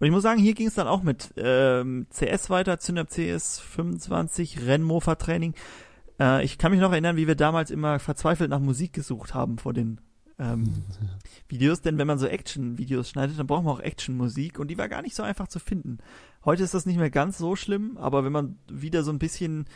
Und 0.00 0.06
ich 0.06 0.12
muss 0.12 0.22
sagen, 0.22 0.40
hier 0.40 0.54
ging 0.54 0.66
es 0.66 0.74
dann 0.74 0.88
auch 0.88 1.02
mit 1.02 1.32
ähm, 1.36 2.06
CS 2.10 2.50
weiter, 2.50 2.78
Zündab 2.78 3.10
CS 3.10 3.60
25, 3.60 4.66
Rennmofa-Training. 4.66 5.54
Äh, 6.18 6.44
ich 6.44 6.58
kann 6.58 6.72
mich 6.72 6.80
noch 6.80 6.92
erinnern, 6.92 7.16
wie 7.16 7.26
wir 7.26 7.36
damals 7.36 7.70
immer 7.70 7.98
verzweifelt 7.98 8.50
nach 8.50 8.60
Musik 8.60 8.92
gesucht 8.92 9.34
haben 9.34 9.58
vor 9.58 9.72
den 9.72 10.00
ähm, 10.38 10.84
Videos, 11.48 11.80
denn 11.80 11.98
wenn 11.98 12.06
man 12.06 12.18
so 12.18 12.26
Action-Videos 12.26 13.08
schneidet, 13.08 13.38
dann 13.38 13.46
braucht 13.46 13.64
man 13.64 13.74
auch 13.74 13.80
Action-Musik 13.80 14.58
und 14.58 14.68
die 14.68 14.78
war 14.78 14.88
gar 14.88 15.02
nicht 15.02 15.14
so 15.14 15.22
einfach 15.22 15.48
zu 15.48 15.58
finden. 15.60 15.98
Heute 16.44 16.64
ist 16.64 16.74
das 16.74 16.86
nicht 16.86 16.98
mehr 16.98 17.10
ganz 17.10 17.38
so 17.38 17.56
schlimm, 17.56 17.96
aber 17.96 18.24
wenn 18.24 18.32
man 18.32 18.58
wieder 18.68 19.04
so 19.04 19.12
ein 19.12 19.18
bisschen 19.18 19.66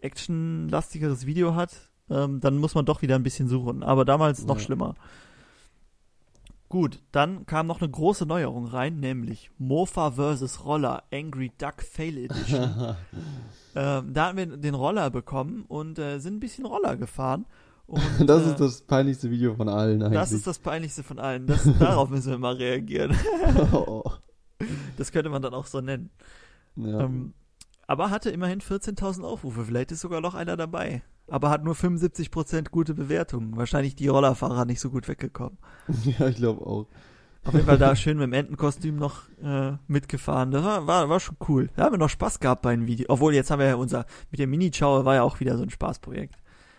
actionlastigeres 0.00 1.26
Video 1.26 1.54
hat, 1.54 1.90
ähm, 2.10 2.40
dann 2.40 2.58
muss 2.58 2.74
man 2.74 2.84
doch 2.84 3.02
wieder 3.02 3.16
ein 3.16 3.22
bisschen 3.22 3.48
suchen. 3.48 3.82
Aber 3.82 4.04
damals 4.04 4.44
noch 4.44 4.58
ja. 4.58 4.64
schlimmer. 4.64 4.94
Gut, 6.68 7.02
dann 7.12 7.46
kam 7.46 7.66
noch 7.66 7.80
eine 7.80 7.90
große 7.90 8.26
Neuerung 8.26 8.66
rein, 8.66 9.00
nämlich 9.00 9.50
Mofa 9.56 10.12
vs. 10.12 10.66
Roller 10.66 11.02
Angry 11.10 11.50
Duck 11.56 11.82
Fail 11.82 12.18
Edition. 12.18 12.94
ähm, 13.74 14.12
da 14.12 14.26
haben 14.26 14.36
wir 14.36 14.46
den 14.46 14.74
Roller 14.74 15.08
bekommen 15.10 15.64
und 15.66 15.98
äh, 15.98 16.18
sind 16.18 16.34
ein 16.34 16.40
bisschen 16.40 16.66
Roller 16.66 16.96
gefahren. 16.96 17.46
Und, 17.86 18.02
das 18.26 18.46
äh, 18.46 18.50
ist 18.50 18.60
das 18.60 18.82
peinlichste 18.82 19.30
Video 19.30 19.54
von 19.54 19.70
allen 19.70 20.02
eigentlich. 20.02 20.20
Das 20.20 20.30
ist 20.32 20.46
das 20.46 20.58
peinlichste 20.58 21.02
von 21.02 21.18
allen. 21.18 21.46
Das, 21.46 21.66
darauf 21.78 22.10
müssen 22.10 22.30
wir 22.32 22.38
mal 22.38 22.54
reagieren. 22.56 23.16
oh. 23.72 24.04
Das 24.98 25.10
könnte 25.10 25.30
man 25.30 25.40
dann 25.40 25.54
auch 25.54 25.66
so 25.66 25.80
nennen. 25.80 26.10
Ja. 26.76 27.00
Ähm, 27.00 27.32
aber 27.86 28.10
hatte 28.10 28.28
immerhin 28.28 28.60
14.000 28.60 29.22
Aufrufe. 29.22 29.64
Vielleicht 29.64 29.90
ist 29.90 30.02
sogar 30.02 30.20
noch 30.20 30.34
einer 30.34 30.58
dabei. 30.58 31.02
Aber 31.30 31.50
hat 31.50 31.64
nur 31.64 31.74
75% 31.74 32.70
gute 32.70 32.94
Bewertungen. 32.94 33.56
Wahrscheinlich 33.56 33.94
die 33.94 34.08
Rollerfahrer 34.08 34.64
nicht 34.64 34.80
so 34.80 34.90
gut 34.90 35.08
weggekommen. 35.08 35.58
Ja, 36.18 36.28
ich 36.28 36.36
glaube 36.36 36.66
auch. 36.66 36.86
Auf 37.44 37.54
jeden 37.54 37.66
Fall 37.66 37.78
da 37.78 37.96
schön 37.96 38.18
mit 38.18 38.24
dem 38.24 38.32
Entenkostüm 38.32 38.96
noch 38.96 39.28
äh, 39.42 39.72
mitgefahren. 39.86 40.50
Das 40.50 40.64
war, 40.64 40.86
war, 40.86 41.08
war 41.08 41.20
schon 41.20 41.36
cool. 41.48 41.70
Da 41.76 41.84
haben 41.84 41.92
wir 41.92 41.98
noch 41.98 42.10
Spaß 42.10 42.40
gehabt 42.40 42.62
bei 42.62 42.72
einem 42.72 42.86
Video. 42.86 43.06
Obwohl, 43.08 43.34
jetzt 43.34 43.50
haben 43.50 43.60
wir 43.60 43.66
ja 43.66 43.76
unser, 43.76 44.06
mit 44.30 44.40
der 44.40 44.46
Mini-Chow 44.46 45.04
war 45.04 45.14
ja 45.14 45.22
auch 45.22 45.40
wieder 45.40 45.56
so 45.56 45.62
ein 45.62 45.70
Spaßprojekt. 45.70 46.34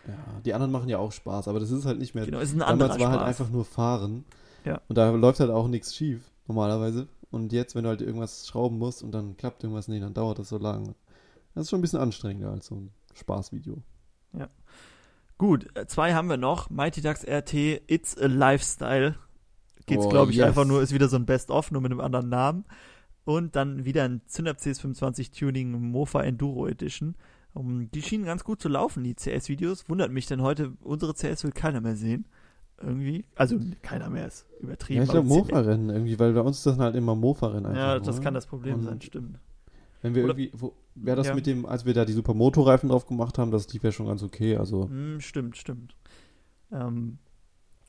Ja, 0.07 0.13
die 0.45 0.53
anderen 0.53 0.71
machen 0.71 0.89
ja 0.89 0.97
auch 0.97 1.11
Spaß, 1.11 1.47
aber 1.47 1.59
das 1.59 1.71
ist 1.71 1.85
halt 1.85 1.99
nicht 1.99 2.15
mehr. 2.15 2.25
Genau, 2.25 2.39
ist 2.39 2.53
ein 2.53 2.59
Damals 2.59 2.79
war 2.79 2.89
halt 2.89 3.01
Spaß. 3.01 3.11
halt 3.11 3.27
einfach 3.27 3.49
nur 3.49 3.65
fahren. 3.65 4.25
Ja. 4.65 4.81
Und 4.87 4.97
da 4.97 5.11
läuft 5.11 5.39
halt 5.39 5.51
auch 5.51 5.67
nichts 5.67 5.95
schief, 5.95 6.21
normalerweise. 6.47 7.07
Und 7.31 7.53
jetzt, 7.53 7.75
wenn 7.75 7.83
du 7.83 7.89
halt 7.89 8.01
irgendwas 8.01 8.47
schrauben 8.47 8.77
musst 8.79 9.03
und 9.03 9.11
dann 9.11 9.37
klappt 9.37 9.63
irgendwas 9.63 9.87
nicht, 9.87 10.03
dann 10.03 10.13
dauert 10.13 10.39
das 10.39 10.49
so 10.49 10.57
lange. 10.57 10.95
Das 11.53 11.63
ist 11.63 11.69
schon 11.69 11.79
ein 11.79 11.81
bisschen 11.81 11.99
anstrengender 11.99 12.51
als 12.51 12.67
so 12.67 12.75
ein 12.75 12.91
Spaßvideo. 13.13 13.77
Ja. 14.33 14.49
Gut, 15.37 15.67
äh, 15.75 15.85
zwei 15.87 16.13
haben 16.13 16.29
wir 16.29 16.37
noch. 16.37 16.69
Mighty 16.69 17.01
Ducks 17.01 17.25
RT, 17.25 17.53
It's 17.87 18.17
a 18.17 18.27
Lifestyle. 18.27 19.15
Geht's, 19.85 20.05
oh, 20.05 20.09
glaube 20.09 20.31
ich, 20.31 20.37
yes. 20.37 20.47
einfach 20.47 20.65
nur, 20.65 20.81
ist 20.81 20.93
wieder 20.93 21.07
so 21.07 21.15
ein 21.15 21.25
Best-of, 21.25 21.71
nur 21.71 21.81
mit 21.81 21.91
einem 21.91 22.01
anderen 22.01 22.29
Namen. 22.29 22.65
Und 23.25 23.55
dann 23.55 23.85
wieder 23.85 24.03
ein 24.03 24.21
Zündab 24.25 24.57
CS25 24.57 25.37
Tuning 25.37 25.71
Mofa 25.91 26.21
Enduro 26.23 26.67
Edition. 26.67 27.15
Um, 27.53 27.89
die 27.91 28.01
schienen 28.01 28.25
ganz 28.25 28.43
gut 28.43 28.61
zu 28.61 28.69
laufen, 28.69 29.03
die 29.03 29.15
CS-Videos. 29.15 29.89
Wundert 29.89 30.11
mich, 30.11 30.27
denn 30.27 30.41
heute 30.41 30.73
unsere 30.81 31.13
CS 31.13 31.43
will 31.43 31.51
keiner 31.51 31.81
mehr 31.81 31.95
sehen. 31.95 32.25
Irgendwie. 32.81 33.25
Also 33.35 33.59
keiner 33.81 34.09
mehr 34.09 34.27
ist 34.27 34.45
übertrieben. 34.61 34.99
Ja, 34.99 35.03
ich 35.03 35.09
glaube 35.09 35.27
Mofa-Rennen 35.27 35.89
irgendwie, 35.89 36.17
weil 36.19 36.33
bei 36.33 36.41
uns 36.41 36.57
ist 36.57 36.65
das 36.65 36.77
halt 36.77 36.95
immer 36.95 37.15
Mofa-Rennen 37.15 37.75
Ja, 37.75 37.99
das 37.99 38.15
oder? 38.15 38.23
kann 38.23 38.33
das 38.33 38.45
Problem 38.45 38.75
Und 38.75 38.83
sein, 38.83 39.01
stimmt. 39.01 39.39
Wenn 40.01 40.15
wir 40.15 40.23
Oder, 40.23 40.37
irgendwie, 40.37 40.71
wäre 40.95 41.17
das 41.17 41.27
ja. 41.27 41.35
mit 41.35 41.45
dem, 41.45 41.65
als 41.65 41.85
wir 41.85 41.93
da 41.93 42.05
die 42.05 42.13
Supermoto-Reifen 42.13 42.89
drauf 42.89 43.05
gemacht 43.05 43.37
haben, 43.37 43.51
das 43.51 43.71
lief 43.73 43.83
ja 43.83 43.91
schon 43.91 44.07
ganz 44.07 44.23
okay, 44.23 44.55
also. 44.55 44.85
Mm, 44.87 45.19
stimmt, 45.19 45.57
stimmt. 45.57 45.95
Ähm, 46.71 47.17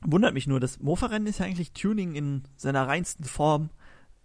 wundert 0.05 0.33
mich 0.33 0.47
nur, 0.47 0.59
das 0.59 0.79
Mofa-Rennen 0.79 1.27
ist 1.27 1.39
ja 1.39 1.45
eigentlich 1.45 1.73
Tuning 1.73 2.15
in 2.15 2.43
seiner 2.57 2.87
reinsten 2.87 3.23
Form 3.23 3.69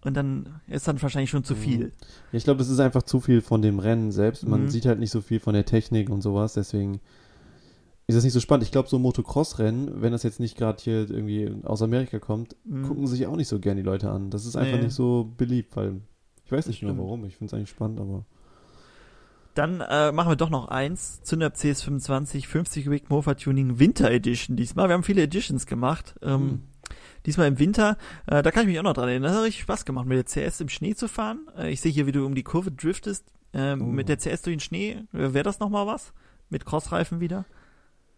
und 0.05 0.14
dann 0.14 0.61
ist 0.66 0.89
dann 0.89 1.01
wahrscheinlich 1.01 1.30
schon 1.30 1.45
zu 1.45 1.55
mhm. 1.55 1.59
viel. 1.59 1.93
Ja, 2.32 2.39
ich 2.39 2.45
glaube, 2.45 2.59
das 2.59 2.68
ist 2.68 2.80
einfach 2.80 3.03
zu 3.03 3.20
viel 3.20 3.41
von 3.41 3.62
dem 3.62 3.78
Rennen 3.78 4.12
selbst. 4.12 4.47
Man 4.47 4.64
mhm. 4.64 4.68
sieht 4.70 4.87
halt 4.87 4.99
nicht 4.99 5.11
so 5.11 5.20
viel 5.20 5.41
von 5.41 5.55
der 5.55 5.64
Technik 5.64 6.11
und 6.11 6.22
sowas, 6.22 6.55
deswegen 6.55 7.01
ist 8.09 8.14
das 8.14 8.24
nicht 8.24 8.32
so 8.32 8.41
spannend. 8.41 8.64
Ich 8.64 8.72
glaube, 8.72 8.89
so 8.89 8.99
Motocross-Rennen, 8.99 10.01
wenn 10.01 10.12
das 10.12 10.22
jetzt 10.22 10.39
nicht 10.39 10.57
gerade 10.57 10.80
hier 10.80 11.11
irgendwie 11.11 11.53
aus 11.64 11.82
Amerika 11.82 12.20
kommt, 12.20 12.57
mhm. 12.64 12.84
gucken 12.84 13.07
sich 13.07 13.26
auch 13.26 13.37
nicht 13.37 13.49
so 13.49 13.59
gern 13.59 13.76
die 13.76 13.82
Leute 13.82 14.11
an. 14.11 14.30
Das 14.30 14.47
ist 14.47 14.57
einfach 14.57 14.78
nee. 14.78 14.84
nicht 14.84 14.95
so 14.95 15.32
beliebt, 15.37 15.74
weil 15.76 16.01
ich 16.47 16.53
weiß 16.53 16.69
nicht 16.69 16.81
genau 16.81 16.97
warum, 16.97 17.25
ich 17.25 17.37
finde 17.37 17.51
es 17.51 17.55
eigentlich 17.55 17.71
spannend, 17.71 18.01
aber. 18.01 18.25
Dann 19.55 19.81
äh, 19.81 20.13
machen 20.13 20.31
wir 20.31 20.37
doch 20.37 20.51
noch 20.51 20.69
eins. 20.69 21.23
Zündab 21.23 21.55
CS25 21.55 22.47
50 22.47 22.91
Week 22.91 23.11
Mofa 23.11 23.35
Tuning 23.35 23.79
Winter 23.81 24.11
Edition 24.11 24.55
diesmal. 24.55 24.89
Wir 24.89 24.95
haben 24.95 25.03
viele 25.03 25.23
Editions 25.23 25.67
gemacht. 25.67 26.15
Ähm, 26.23 26.41
mhm. 26.41 26.63
Diesmal 27.25 27.49
im 27.49 27.59
Winter. 27.59 27.97
Äh, 28.27 28.43
da 28.43 28.51
kann 28.51 28.63
ich 28.63 28.69
mich 28.69 28.79
auch 28.79 28.85
noch 28.85 28.93
dran 28.93 29.09
erinnern. 29.09 29.31
Das 29.31 29.39
hat 29.39 29.45
richtig 29.45 29.63
Spaß 29.63 29.85
gemacht, 29.87 30.07
mit 30.07 30.19
der 30.19 30.25
CS 30.51 30.61
im 30.61 30.69
Schnee 30.69 30.95
zu 30.95 31.09
fahren. 31.09 31.49
Äh, 31.59 31.71
ich 31.71 31.81
sehe 31.81 31.91
hier, 31.91 32.07
wie 32.07 32.13
du 32.13 32.25
um 32.25 32.35
die 32.35 32.45
Kurve 32.45 32.71
driftest. 32.71 33.25
Äh, 33.53 33.73
oh. 33.73 33.77
Mit 33.77 34.09
der 34.09 34.19
CS 34.19 34.43
durch 34.43 34.57
den 34.57 34.61
Schnee. 34.61 34.91
Äh, 35.13 35.33
Wäre 35.33 35.43
das 35.43 35.59
nochmal 35.59 35.87
was? 35.87 36.13
Mit 36.51 36.65
Crossreifen 36.65 37.21
wieder? 37.21 37.47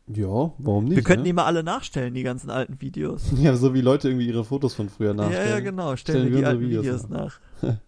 Ja, 0.08 0.52
warum 0.58 0.86
nicht? 0.86 0.96
Wir 0.96 1.02
könnten 1.02 1.22
ne? 1.22 1.28
die 1.28 1.32
mal 1.34 1.44
alle 1.44 1.62
nachstellen, 1.62 2.14
die 2.14 2.22
ganzen 2.22 2.50
alten 2.50 2.80
Videos. 2.80 3.30
Ja, 3.36 3.56
so 3.56 3.74
wie 3.74 3.80
Leute 3.80 4.08
irgendwie 4.08 4.26
ihre 4.26 4.44
Fotos 4.44 4.74
von 4.74 4.88
früher 4.88 5.14
nachstellen. 5.14 5.48
Ja, 5.48 5.54
ja, 5.54 5.60
genau. 5.60 5.96
Stellen, 5.96 6.18
Stellen 6.18 6.32
wir 6.32 6.38
die 6.40 6.44
alten 6.44 6.60
Videos, 6.60 6.84
Videos 6.84 7.08
nach. 7.08 7.40
nach. 7.62 7.76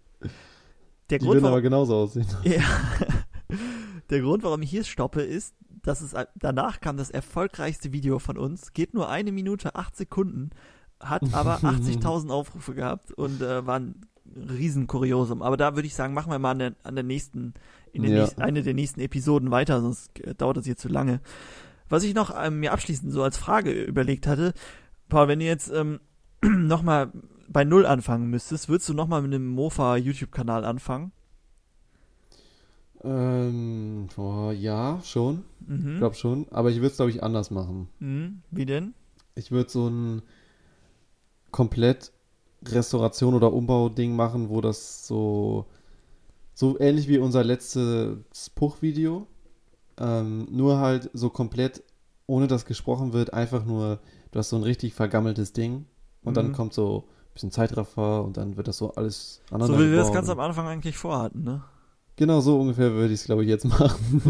Der 1.10 1.18
die 1.18 1.24
Grund, 1.24 1.36
würden 1.36 1.42
warum, 1.44 1.54
aber 1.54 1.62
genauso 1.62 1.96
aussehen. 1.96 2.26
Ja. 2.44 2.62
Der 4.10 4.20
Grund, 4.20 4.42
warum 4.42 4.62
ich 4.62 4.70
hier 4.70 4.84
stoppe, 4.84 5.22
ist, 5.22 5.54
dass 5.82 6.00
es 6.00 6.14
danach 6.36 6.80
kam 6.80 6.96
das 6.96 7.10
erfolgreichste 7.10 7.92
Video 7.92 8.18
von 8.18 8.36
uns. 8.36 8.72
Geht 8.72 8.92
nur 8.94 9.08
eine 9.08 9.32
Minute, 9.32 9.74
acht 9.76 9.96
Sekunden, 9.96 10.50
hat 11.00 11.22
aber 11.32 11.56
80.000 11.62 12.30
Aufrufe 12.30 12.74
gehabt 12.74 13.12
und 13.12 13.40
äh, 13.40 13.66
war 13.66 13.78
ein 13.78 14.06
Riesenkuriosum. 14.36 15.42
Aber 15.42 15.56
da 15.56 15.74
würde 15.74 15.86
ich 15.86 15.94
sagen, 15.94 16.14
machen 16.14 16.30
wir 16.30 16.38
mal 16.38 16.52
an 16.52 16.58
der, 16.58 16.74
an 16.82 16.94
der 16.94 17.04
nächsten, 17.04 17.54
in 17.92 18.02
der 18.02 18.12
ja. 18.12 18.20
nächsten, 18.20 18.42
eine 18.42 18.62
der 18.62 18.74
nächsten 18.74 19.00
Episoden 19.00 19.50
weiter, 19.50 19.80
sonst 19.80 20.10
dauert 20.38 20.56
das 20.56 20.64
hier 20.64 20.76
zu 20.76 20.88
lange. 20.88 21.20
Was 21.88 22.04
ich 22.04 22.14
noch 22.14 22.32
ähm, 22.40 22.60
mir 22.60 22.72
abschließend 22.72 23.12
so 23.12 23.22
als 23.22 23.36
Frage 23.36 23.72
überlegt 23.72 24.26
hatte, 24.26 24.54
Paul, 25.08 25.28
wenn 25.28 25.40
du 25.40 25.44
jetzt 25.44 25.70
ähm, 25.70 26.00
nochmal 26.42 27.12
bei 27.50 27.64
Null 27.64 27.84
anfangen 27.84 28.30
müsstest, 28.30 28.68
würdest 28.68 28.88
du 28.88 28.94
nochmal 28.94 29.22
mit 29.22 29.34
einem 29.34 29.48
Mofa 29.48 29.96
YouTube-Kanal 29.96 30.64
anfangen? 30.64 31.12
Ähm, 33.02 34.08
oh, 34.16 34.52
ja, 34.52 35.00
schon. 35.02 35.44
Mhm. 35.66 35.92
Ich 35.92 35.98
glaube 35.98 36.14
schon. 36.14 36.46
Aber 36.50 36.70
ich 36.70 36.76
würde 36.76 36.88
es, 36.88 36.96
glaube 36.96 37.10
ich, 37.10 37.22
anders 37.22 37.50
machen. 37.50 37.88
Mhm. 37.98 38.42
Wie 38.50 38.66
denn? 38.66 38.94
Ich 39.34 39.50
würde 39.50 39.70
so 39.70 39.88
ein 39.88 40.22
komplett 41.50 42.12
Restauration- 42.64 43.34
oder 43.34 43.52
Umbau-Ding 43.52 44.14
machen, 44.14 44.48
wo 44.48 44.60
das 44.60 45.06
so, 45.06 45.66
so 46.54 46.78
ähnlich 46.78 47.08
wie 47.08 47.18
unser 47.18 47.42
letztes 47.42 48.50
Puch-Video, 48.54 49.26
ähm, 49.98 50.46
nur 50.50 50.78
halt 50.78 51.10
so 51.14 51.30
komplett, 51.30 51.82
ohne 52.26 52.46
dass 52.46 52.64
gesprochen 52.64 53.12
wird, 53.12 53.32
einfach 53.32 53.64
nur, 53.64 53.98
du 54.30 54.38
hast 54.38 54.50
so 54.50 54.56
ein 54.56 54.62
richtig 54.62 54.94
vergammeltes 54.94 55.52
Ding 55.52 55.86
und 56.22 56.32
mhm. 56.32 56.34
dann 56.34 56.52
kommt 56.52 56.74
so 56.74 57.08
bisschen 57.40 57.50
Zeitraffer 57.50 58.24
und 58.24 58.36
dann 58.36 58.56
wird 58.56 58.68
das 58.68 58.76
so 58.76 58.94
alles 58.94 59.40
aneinander 59.50 59.78
So 59.78 59.84
wie 59.84 59.90
wir 59.90 59.98
das 59.98 60.12
ganz 60.12 60.28
am 60.28 60.40
Anfang 60.40 60.66
eigentlich 60.66 60.96
vorhatten, 60.96 61.42
ne? 61.42 61.62
Genau 62.16 62.40
so 62.40 62.60
ungefähr 62.60 62.92
würde 62.92 63.14
ich 63.14 63.20
es, 63.20 63.26
glaube 63.26 63.44
ich, 63.44 63.48
jetzt 63.48 63.64
machen. 63.64 64.20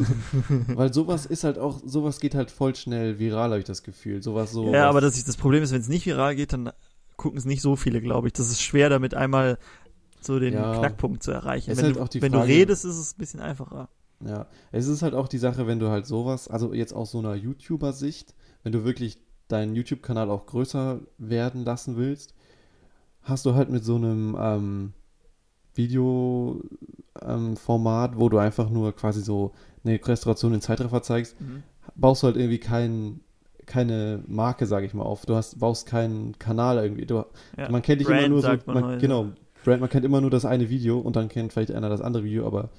Weil 0.77 0.95
sowas 0.95 1.27
ist 1.27 1.43
halt 1.43 1.59
auch, 1.59 1.81
sowas 1.85 2.21
geht 2.21 2.37
halt 2.37 2.53
voll 2.53 2.77
schnell 2.77 3.19
viral, 3.19 3.51
habe 3.51 3.59
ich 3.59 3.65
das 3.65 3.83
Gefühl. 3.83 4.23
Sowas 4.23 4.53
so. 4.53 4.73
Ja, 4.73 4.89
aber 4.89 5.01
das, 5.01 5.17
ist, 5.17 5.27
das 5.27 5.37
Problem 5.37 5.65
ist, 5.65 5.73
wenn 5.73 5.81
es 5.81 5.89
nicht 5.89 6.07
viral 6.07 6.37
geht, 6.37 6.53
dann 6.53 6.71
gucken 7.17 7.37
es 7.37 7.47
nicht 7.47 7.63
so 7.63 7.75
viele, 7.75 8.01
glaube 8.01 8.29
ich. 8.29 8.33
Das 8.33 8.49
ist 8.49 8.63
schwer, 8.63 8.91
damit 8.91 9.15
einmal 9.15 9.59
so 10.21 10.39
den 10.39 10.55
ja, 10.55 10.79
Knackpunkt 10.79 11.25
zu 11.25 11.33
erreichen. 11.33 11.77
Wenn, 11.77 11.85
halt 11.85 11.97
du, 11.97 12.23
wenn 12.23 12.33
Frage, 12.33 12.47
du 12.47 12.53
redest, 12.53 12.85
ist 12.85 12.97
es 12.97 13.15
ein 13.15 13.19
bisschen 13.19 13.41
einfacher. 13.41 13.89
Ja, 14.25 14.47
es 14.71 14.87
ist 14.87 15.03
halt 15.03 15.15
auch 15.15 15.27
die 15.27 15.39
Sache, 15.39 15.67
wenn 15.67 15.81
du 15.81 15.89
halt 15.89 16.07
sowas, 16.07 16.47
also 16.47 16.73
jetzt 16.73 16.93
aus 16.93 17.11
so 17.11 17.19
einer 17.19 17.35
YouTuber-Sicht, 17.35 18.35
wenn 18.63 18.71
du 18.71 18.85
wirklich 18.85 19.19
deinen 19.49 19.75
YouTube-Kanal 19.75 20.31
auch 20.31 20.47
größer 20.47 21.01
werden 21.19 21.65
lassen 21.65 21.97
willst, 21.97 22.35
hast 23.23 23.47
du 23.47 23.55
halt 23.55 23.71
mit 23.71 23.85
so 23.85 23.97
einem 23.97 24.37
ähm, 24.39 24.93
Video-Format, 25.75 28.12
ähm, 28.12 28.18
wo 28.18 28.29
du 28.29 28.39
einfach 28.39 28.71
nur 28.71 28.95
quasi 28.95 29.23
so 29.23 29.53
eine 29.85 30.01
Restauration 30.05 30.55
in 30.55 30.61
Zeitraffer 30.61 31.03
zeigst, 31.03 31.41
mhm. 31.41 31.62
baust 31.95 32.23
du 32.23 32.27
halt 32.27 32.37
irgendwie 32.37 32.59
kein, 32.59 33.21
keine 33.66 34.23
Marke, 34.27 34.66
sage 34.66 34.87
ich 34.87 34.95
mal, 34.95 35.05
auf. 35.05 35.27
Du 35.27 35.35
hast, 35.35 35.59
baust 35.59 35.87
keinen 35.87 36.39
Kanal 36.39 36.79
irgendwie. 36.79 37.07
Du, 37.07 37.25
ja. 37.57 37.71
Man 37.71 37.83
kennt 37.83 38.01
dich 38.01 38.09
Brand, 38.09 38.21
immer 38.21 38.29
nur 38.29 38.43
so, 38.43 38.49
man, 38.66 38.81
man 38.81 38.99
genau, 38.99 39.29
Brand, 39.64 39.81
man 39.81 39.91
kennt 39.91 40.05
immer 40.05 40.21
nur 40.21 40.31
das 40.31 40.45
eine 40.45 40.68
Video 40.68 40.99
und 40.99 41.16
dann 41.16 41.29
kennt 41.29 41.53
vielleicht 41.53 41.73
einer 41.73 41.89
das 41.89 42.01
andere 42.01 42.25
Video, 42.25 42.47
aber 42.47 42.71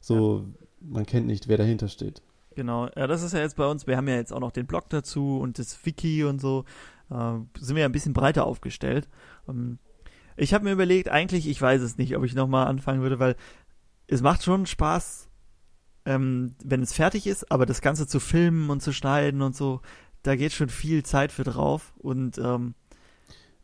so, 0.00 0.38
ja. 0.38 0.44
man 0.80 1.06
kennt 1.06 1.26
nicht, 1.26 1.48
wer 1.48 1.58
dahinter 1.58 1.88
steht. 1.88 2.22
Genau, 2.56 2.88
ja, 2.96 3.06
das 3.06 3.22
ist 3.22 3.32
ja 3.32 3.40
jetzt 3.40 3.56
bei 3.56 3.66
uns, 3.66 3.86
wir 3.86 3.96
haben 3.96 4.08
ja 4.08 4.16
jetzt 4.16 4.32
auch 4.32 4.40
noch 4.40 4.50
den 4.50 4.66
Blog 4.66 4.88
dazu 4.88 5.38
und 5.38 5.58
das 5.58 5.86
Wiki 5.86 6.24
und 6.24 6.40
so, 6.40 6.64
äh, 7.10 7.38
sind 7.58 7.76
wir 7.76 7.82
ja 7.82 7.88
ein 7.88 7.92
bisschen 7.92 8.12
breiter 8.12 8.44
aufgestellt. 8.46 9.08
Ähm, 9.48 9.78
ich 10.36 10.54
habe 10.54 10.64
mir 10.64 10.72
überlegt, 10.72 11.08
eigentlich, 11.08 11.48
ich 11.48 11.60
weiß 11.60 11.82
es 11.82 11.98
nicht, 11.98 12.16
ob 12.16 12.24
ich 12.24 12.34
nochmal 12.34 12.66
anfangen 12.66 13.02
würde, 13.02 13.18
weil 13.18 13.36
es 14.06 14.22
macht 14.22 14.42
schon 14.42 14.66
Spaß, 14.66 15.28
ähm, 16.06 16.54
wenn 16.64 16.82
es 16.82 16.92
fertig 16.92 17.26
ist, 17.26 17.50
aber 17.52 17.66
das 17.66 17.82
Ganze 17.82 18.06
zu 18.06 18.20
filmen 18.20 18.70
und 18.70 18.82
zu 18.82 18.92
schneiden 18.92 19.42
und 19.42 19.54
so, 19.54 19.80
da 20.22 20.36
geht 20.36 20.52
schon 20.52 20.68
viel 20.68 21.02
Zeit 21.02 21.32
für 21.32 21.44
drauf 21.44 21.92
und 21.98 22.38
ähm, 22.38 22.74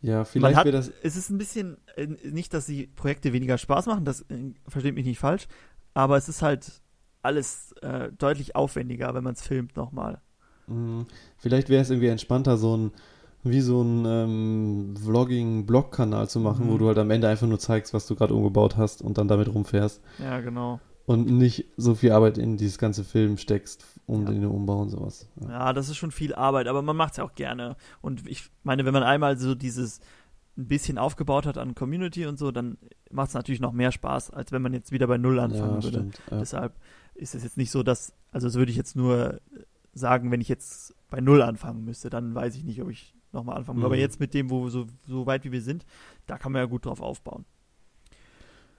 ja, 0.02 0.24
vielleicht 0.24 0.56
hat, 0.56 0.66
das. 0.66 0.92
Es 1.02 1.16
ist 1.16 1.30
ein 1.30 1.38
bisschen, 1.38 1.78
äh, 1.96 2.06
nicht, 2.06 2.52
dass 2.54 2.66
die 2.66 2.86
Projekte 2.86 3.32
weniger 3.32 3.58
Spaß 3.58 3.86
machen, 3.86 4.04
das 4.04 4.22
äh, 4.22 4.52
versteht 4.68 4.94
mich 4.94 5.06
nicht 5.06 5.18
falsch, 5.18 5.48
aber 5.94 6.16
es 6.16 6.28
ist 6.28 6.42
halt 6.42 6.82
alles 7.22 7.72
äh, 7.82 8.12
deutlich 8.12 8.54
aufwendiger, 8.54 9.14
wenn 9.14 9.24
man 9.24 9.32
es 9.32 9.42
filmt 9.42 9.76
nochmal. 9.76 10.20
Mhm. 10.66 11.06
Vielleicht 11.38 11.68
wäre 11.68 11.82
es 11.82 11.90
irgendwie 11.90 12.08
entspannter, 12.08 12.56
so 12.56 12.76
ein 12.76 12.92
wie 13.48 13.60
so 13.60 13.82
ein 13.82 14.04
ähm, 14.06 14.94
Vlogging-Blog-Kanal 14.96 16.28
zu 16.28 16.40
machen, 16.40 16.66
mhm. 16.66 16.70
wo 16.72 16.78
du 16.78 16.88
halt 16.88 16.98
am 16.98 17.10
Ende 17.10 17.28
einfach 17.28 17.46
nur 17.46 17.58
zeigst, 17.58 17.94
was 17.94 18.06
du 18.06 18.14
gerade 18.14 18.34
umgebaut 18.34 18.76
hast 18.76 19.02
und 19.02 19.18
dann 19.18 19.28
damit 19.28 19.52
rumfährst. 19.52 20.00
Ja, 20.18 20.40
genau. 20.40 20.80
Und 21.06 21.30
nicht 21.30 21.66
so 21.76 21.94
viel 21.94 22.12
Arbeit 22.12 22.36
in 22.36 22.56
dieses 22.56 22.78
ganze 22.78 23.04
Film 23.04 23.38
steckst, 23.38 23.84
um 24.06 24.24
ja. 24.24 24.32
den 24.32 24.44
Umbau 24.44 24.80
und 24.80 24.90
sowas. 24.90 25.28
Ja. 25.40 25.50
ja, 25.50 25.72
das 25.72 25.88
ist 25.88 25.96
schon 25.96 26.10
viel 26.10 26.34
Arbeit, 26.34 26.66
aber 26.66 26.82
man 26.82 26.96
macht 26.96 27.12
es 27.12 27.16
ja 27.18 27.24
auch 27.24 27.34
gerne. 27.34 27.76
Und 28.00 28.26
ich 28.28 28.50
meine, 28.64 28.84
wenn 28.84 28.92
man 28.92 29.04
einmal 29.04 29.38
so 29.38 29.54
dieses 29.54 30.00
ein 30.58 30.68
bisschen 30.68 30.98
aufgebaut 30.98 31.46
hat 31.46 31.58
an 31.58 31.74
Community 31.74 32.26
und 32.26 32.38
so, 32.38 32.50
dann 32.50 32.78
macht 33.10 33.28
es 33.28 33.34
natürlich 33.34 33.60
noch 33.60 33.72
mehr 33.72 33.92
Spaß, 33.92 34.30
als 34.30 34.52
wenn 34.52 34.62
man 34.62 34.72
jetzt 34.72 34.90
wieder 34.90 35.06
bei 35.06 35.18
Null 35.18 35.38
anfangen 35.38 35.76
ja, 35.76 35.84
würde. 35.84 35.98
Stimmt, 35.98 36.22
Deshalb 36.30 36.72
ist 37.14 37.34
es 37.34 37.44
jetzt 37.44 37.56
nicht 37.56 37.70
so, 37.70 37.82
dass, 37.82 38.14
also 38.32 38.46
das 38.46 38.56
würde 38.56 38.70
ich 38.70 38.76
jetzt 38.76 38.96
nur 38.96 39.40
sagen, 39.92 40.30
wenn 40.30 40.40
ich 40.40 40.48
jetzt 40.48 40.94
bei 41.10 41.20
Null 41.20 41.42
anfangen 41.42 41.84
müsste, 41.84 42.10
dann 42.10 42.34
weiß 42.34 42.56
ich 42.56 42.64
nicht, 42.64 42.82
ob 42.82 42.90
ich 42.90 43.15
nochmal 43.32 43.56
anfangen. 43.56 43.78
Mhm. 43.78 43.84
Aber 43.84 43.96
jetzt 43.96 44.20
mit 44.20 44.34
dem, 44.34 44.50
wo 44.50 44.68
so, 44.68 44.86
so 45.06 45.26
weit 45.26 45.44
wie 45.44 45.52
wir 45.52 45.62
sind, 45.62 45.84
da 46.26 46.38
kann 46.38 46.52
man 46.52 46.62
ja 46.62 46.66
gut 46.66 46.86
drauf 46.86 47.00
aufbauen. 47.00 47.44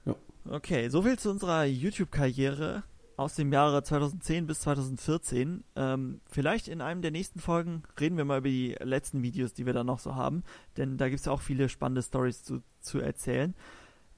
Ja. 0.05 0.15
Okay, 0.49 0.89
soviel 0.89 1.17
zu 1.19 1.29
unserer 1.29 1.65
YouTube-Karriere 1.65 2.83
aus 3.17 3.35
dem 3.35 3.51
Jahre 3.51 3.83
2010 3.83 4.45
bis 4.45 4.61
2014. 4.61 5.63
Ähm, 5.75 6.21
vielleicht 6.29 6.67
in 6.67 6.81
einem 6.81 7.01
der 7.01 7.11
nächsten 7.11 7.39
Folgen 7.39 7.83
reden 7.99 8.15
wir 8.15 8.25
mal 8.25 8.39
über 8.39 8.49
die 8.49 8.75
letzten 8.79 9.23
Videos, 9.23 9.53
die 9.53 9.65
wir 9.65 9.73
da 9.73 9.83
noch 9.83 9.99
so 9.99 10.15
haben, 10.15 10.43
denn 10.77 10.97
da 10.97 11.09
gibt 11.09 11.19
es 11.19 11.25
ja 11.25 11.31
auch 11.31 11.41
viele 11.41 11.67
spannende 11.67 12.03
Stories 12.03 12.43
zu, 12.43 12.61
zu 12.79 12.99
erzählen. 12.99 13.55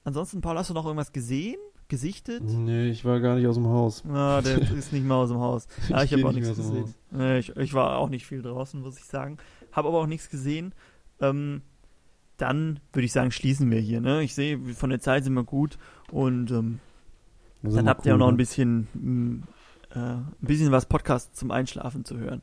Ansonsten, 0.04 0.40
Paul, 0.40 0.56
hast 0.56 0.70
du 0.70 0.74
noch 0.74 0.84
irgendwas 0.86 1.12
gesehen? 1.12 1.58
gesichtet? 1.90 2.42
Nee, 2.44 2.88
ich 2.88 3.04
war 3.04 3.20
gar 3.20 3.34
nicht 3.34 3.46
aus 3.46 3.56
dem 3.56 3.66
Haus. 3.66 4.02
Ah, 4.06 4.40
der 4.40 4.58
ist 4.78 4.92
nicht 4.92 5.04
mal 5.04 5.16
aus 5.16 5.28
dem 5.28 5.40
Haus. 5.40 5.66
Ja, 5.88 6.02
ich, 6.02 6.12
ich 6.12 6.18
habe 6.18 6.28
auch 6.28 6.32
nichts 6.32 6.56
gesehen. 6.56 6.94
Nee, 7.10 7.40
ich, 7.40 7.54
ich, 7.56 7.74
war 7.74 7.98
auch 7.98 8.08
nicht 8.08 8.26
viel 8.26 8.40
draußen, 8.40 8.80
muss 8.80 8.96
ich 8.96 9.04
sagen. 9.04 9.36
Habe 9.72 9.88
aber 9.88 9.98
auch 9.98 10.06
nichts 10.06 10.30
gesehen. 10.30 10.74
Ähm, 11.20 11.62
dann 12.36 12.80
würde 12.92 13.04
ich 13.04 13.12
sagen, 13.12 13.30
schließen 13.30 13.70
wir 13.70 13.80
hier. 13.80 14.00
Ne? 14.00 14.22
Ich 14.22 14.34
sehe, 14.34 14.58
von 14.74 14.90
der 14.90 15.00
Zeit 15.00 15.24
sind 15.24 15.34
wir 15.34 15.44
gut 15.44 15.78
und 16.10 16.50
ähm, 16.50 16.80
dann 17.62 17.88
habt 17.88 18.00
cool, 18.00 18.06
ihr 18.08 18.14
auch 18.14 18.18
noch 18.18 18.28
ein 18.28 18.34
ne? 18.34 18.38
bisschen, 18.38 18.88
mh, 18.94 19.46
äh, 19.94 19.98
ein 19.98 20.34
bisschen 20.40 20.72
was 20.72 20.86
Podcast 20.86 21.36
zum 21.36 21.50
Einschlafen 21.50 22.04
zu 22.04 22.16
hören. 22.16 22.42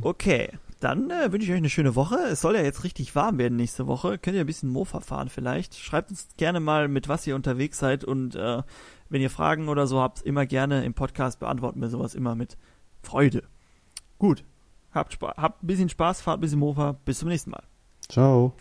Okay, 0.00 0.50
dann 0.80 1.10
äh, 1.10 1.30
wünsche 1.32 1.46
ich 1.46 1.52
euch 1.52 1.58
eine 1.58 1.70
schöne 1.70 1.94
Woche. 1.94 2.16
Es 2.16 2.40
soll 2.40 2.56
ja 2.56 2.62
jetzt 2.62 2.82
richtig 2.82 3.14
warm 3.14 3.38
werden 3.38 3.56
nächste 3.56 3.86
Woche. 3.86 4.18
Könnt 4.18 4.34
ihr 4.34 4.42
ein 4.42 4.46
bisschen 4.46 4.68
Mofa 4.68 5.00
fahren 5.00 5.28
vielleicht. 5.28 5.76
Schreibt 5.76 6.10
uns 6.10 6.28
gerne 6.36 6.58
mal, 6.58 6.88
mit 6.88 7.08
was 7.08 7.26
ihr 7.26 7.36
unterwegs 7.36 7.78
seid. 7.78 8.02
Und 8.02 8.34
äh, 8.34 8.62
wenn 9.08 9.22
ihr 9.22 9.30
Fragen 9.30 9.68
oder 9.68 9.86
so 9.86 10.00
habt, 10.00 10.22
immer 10.22 10.44
gerne 10.44 10.84
im 10.84 10.94
Podcast 10.94 11.38
beantworten 11.38 11.80
wir 11.80 11.88
sowas 11.88 12.14
immer 12.14 12.34
mit 12.34 12.58
Freude. 13.02 13.44
Gut. 14.18 14.44
Habt, 14.94 15.18
habt 15.22 15.62
ein 15.62 15.66
bisschen 15.66 15.88
Spaß, 15.88 16.20
fahrt 16.20 16.38
ein 16.38 16.40
bisschen 16.42 16.58
Mofa. 16.58 16.96
Bis 17.04 17.18
zum 17.18 17.28
nächsten 17.28 17.50
Mal. 17.50 17.62
Ciao. 18.08 18.54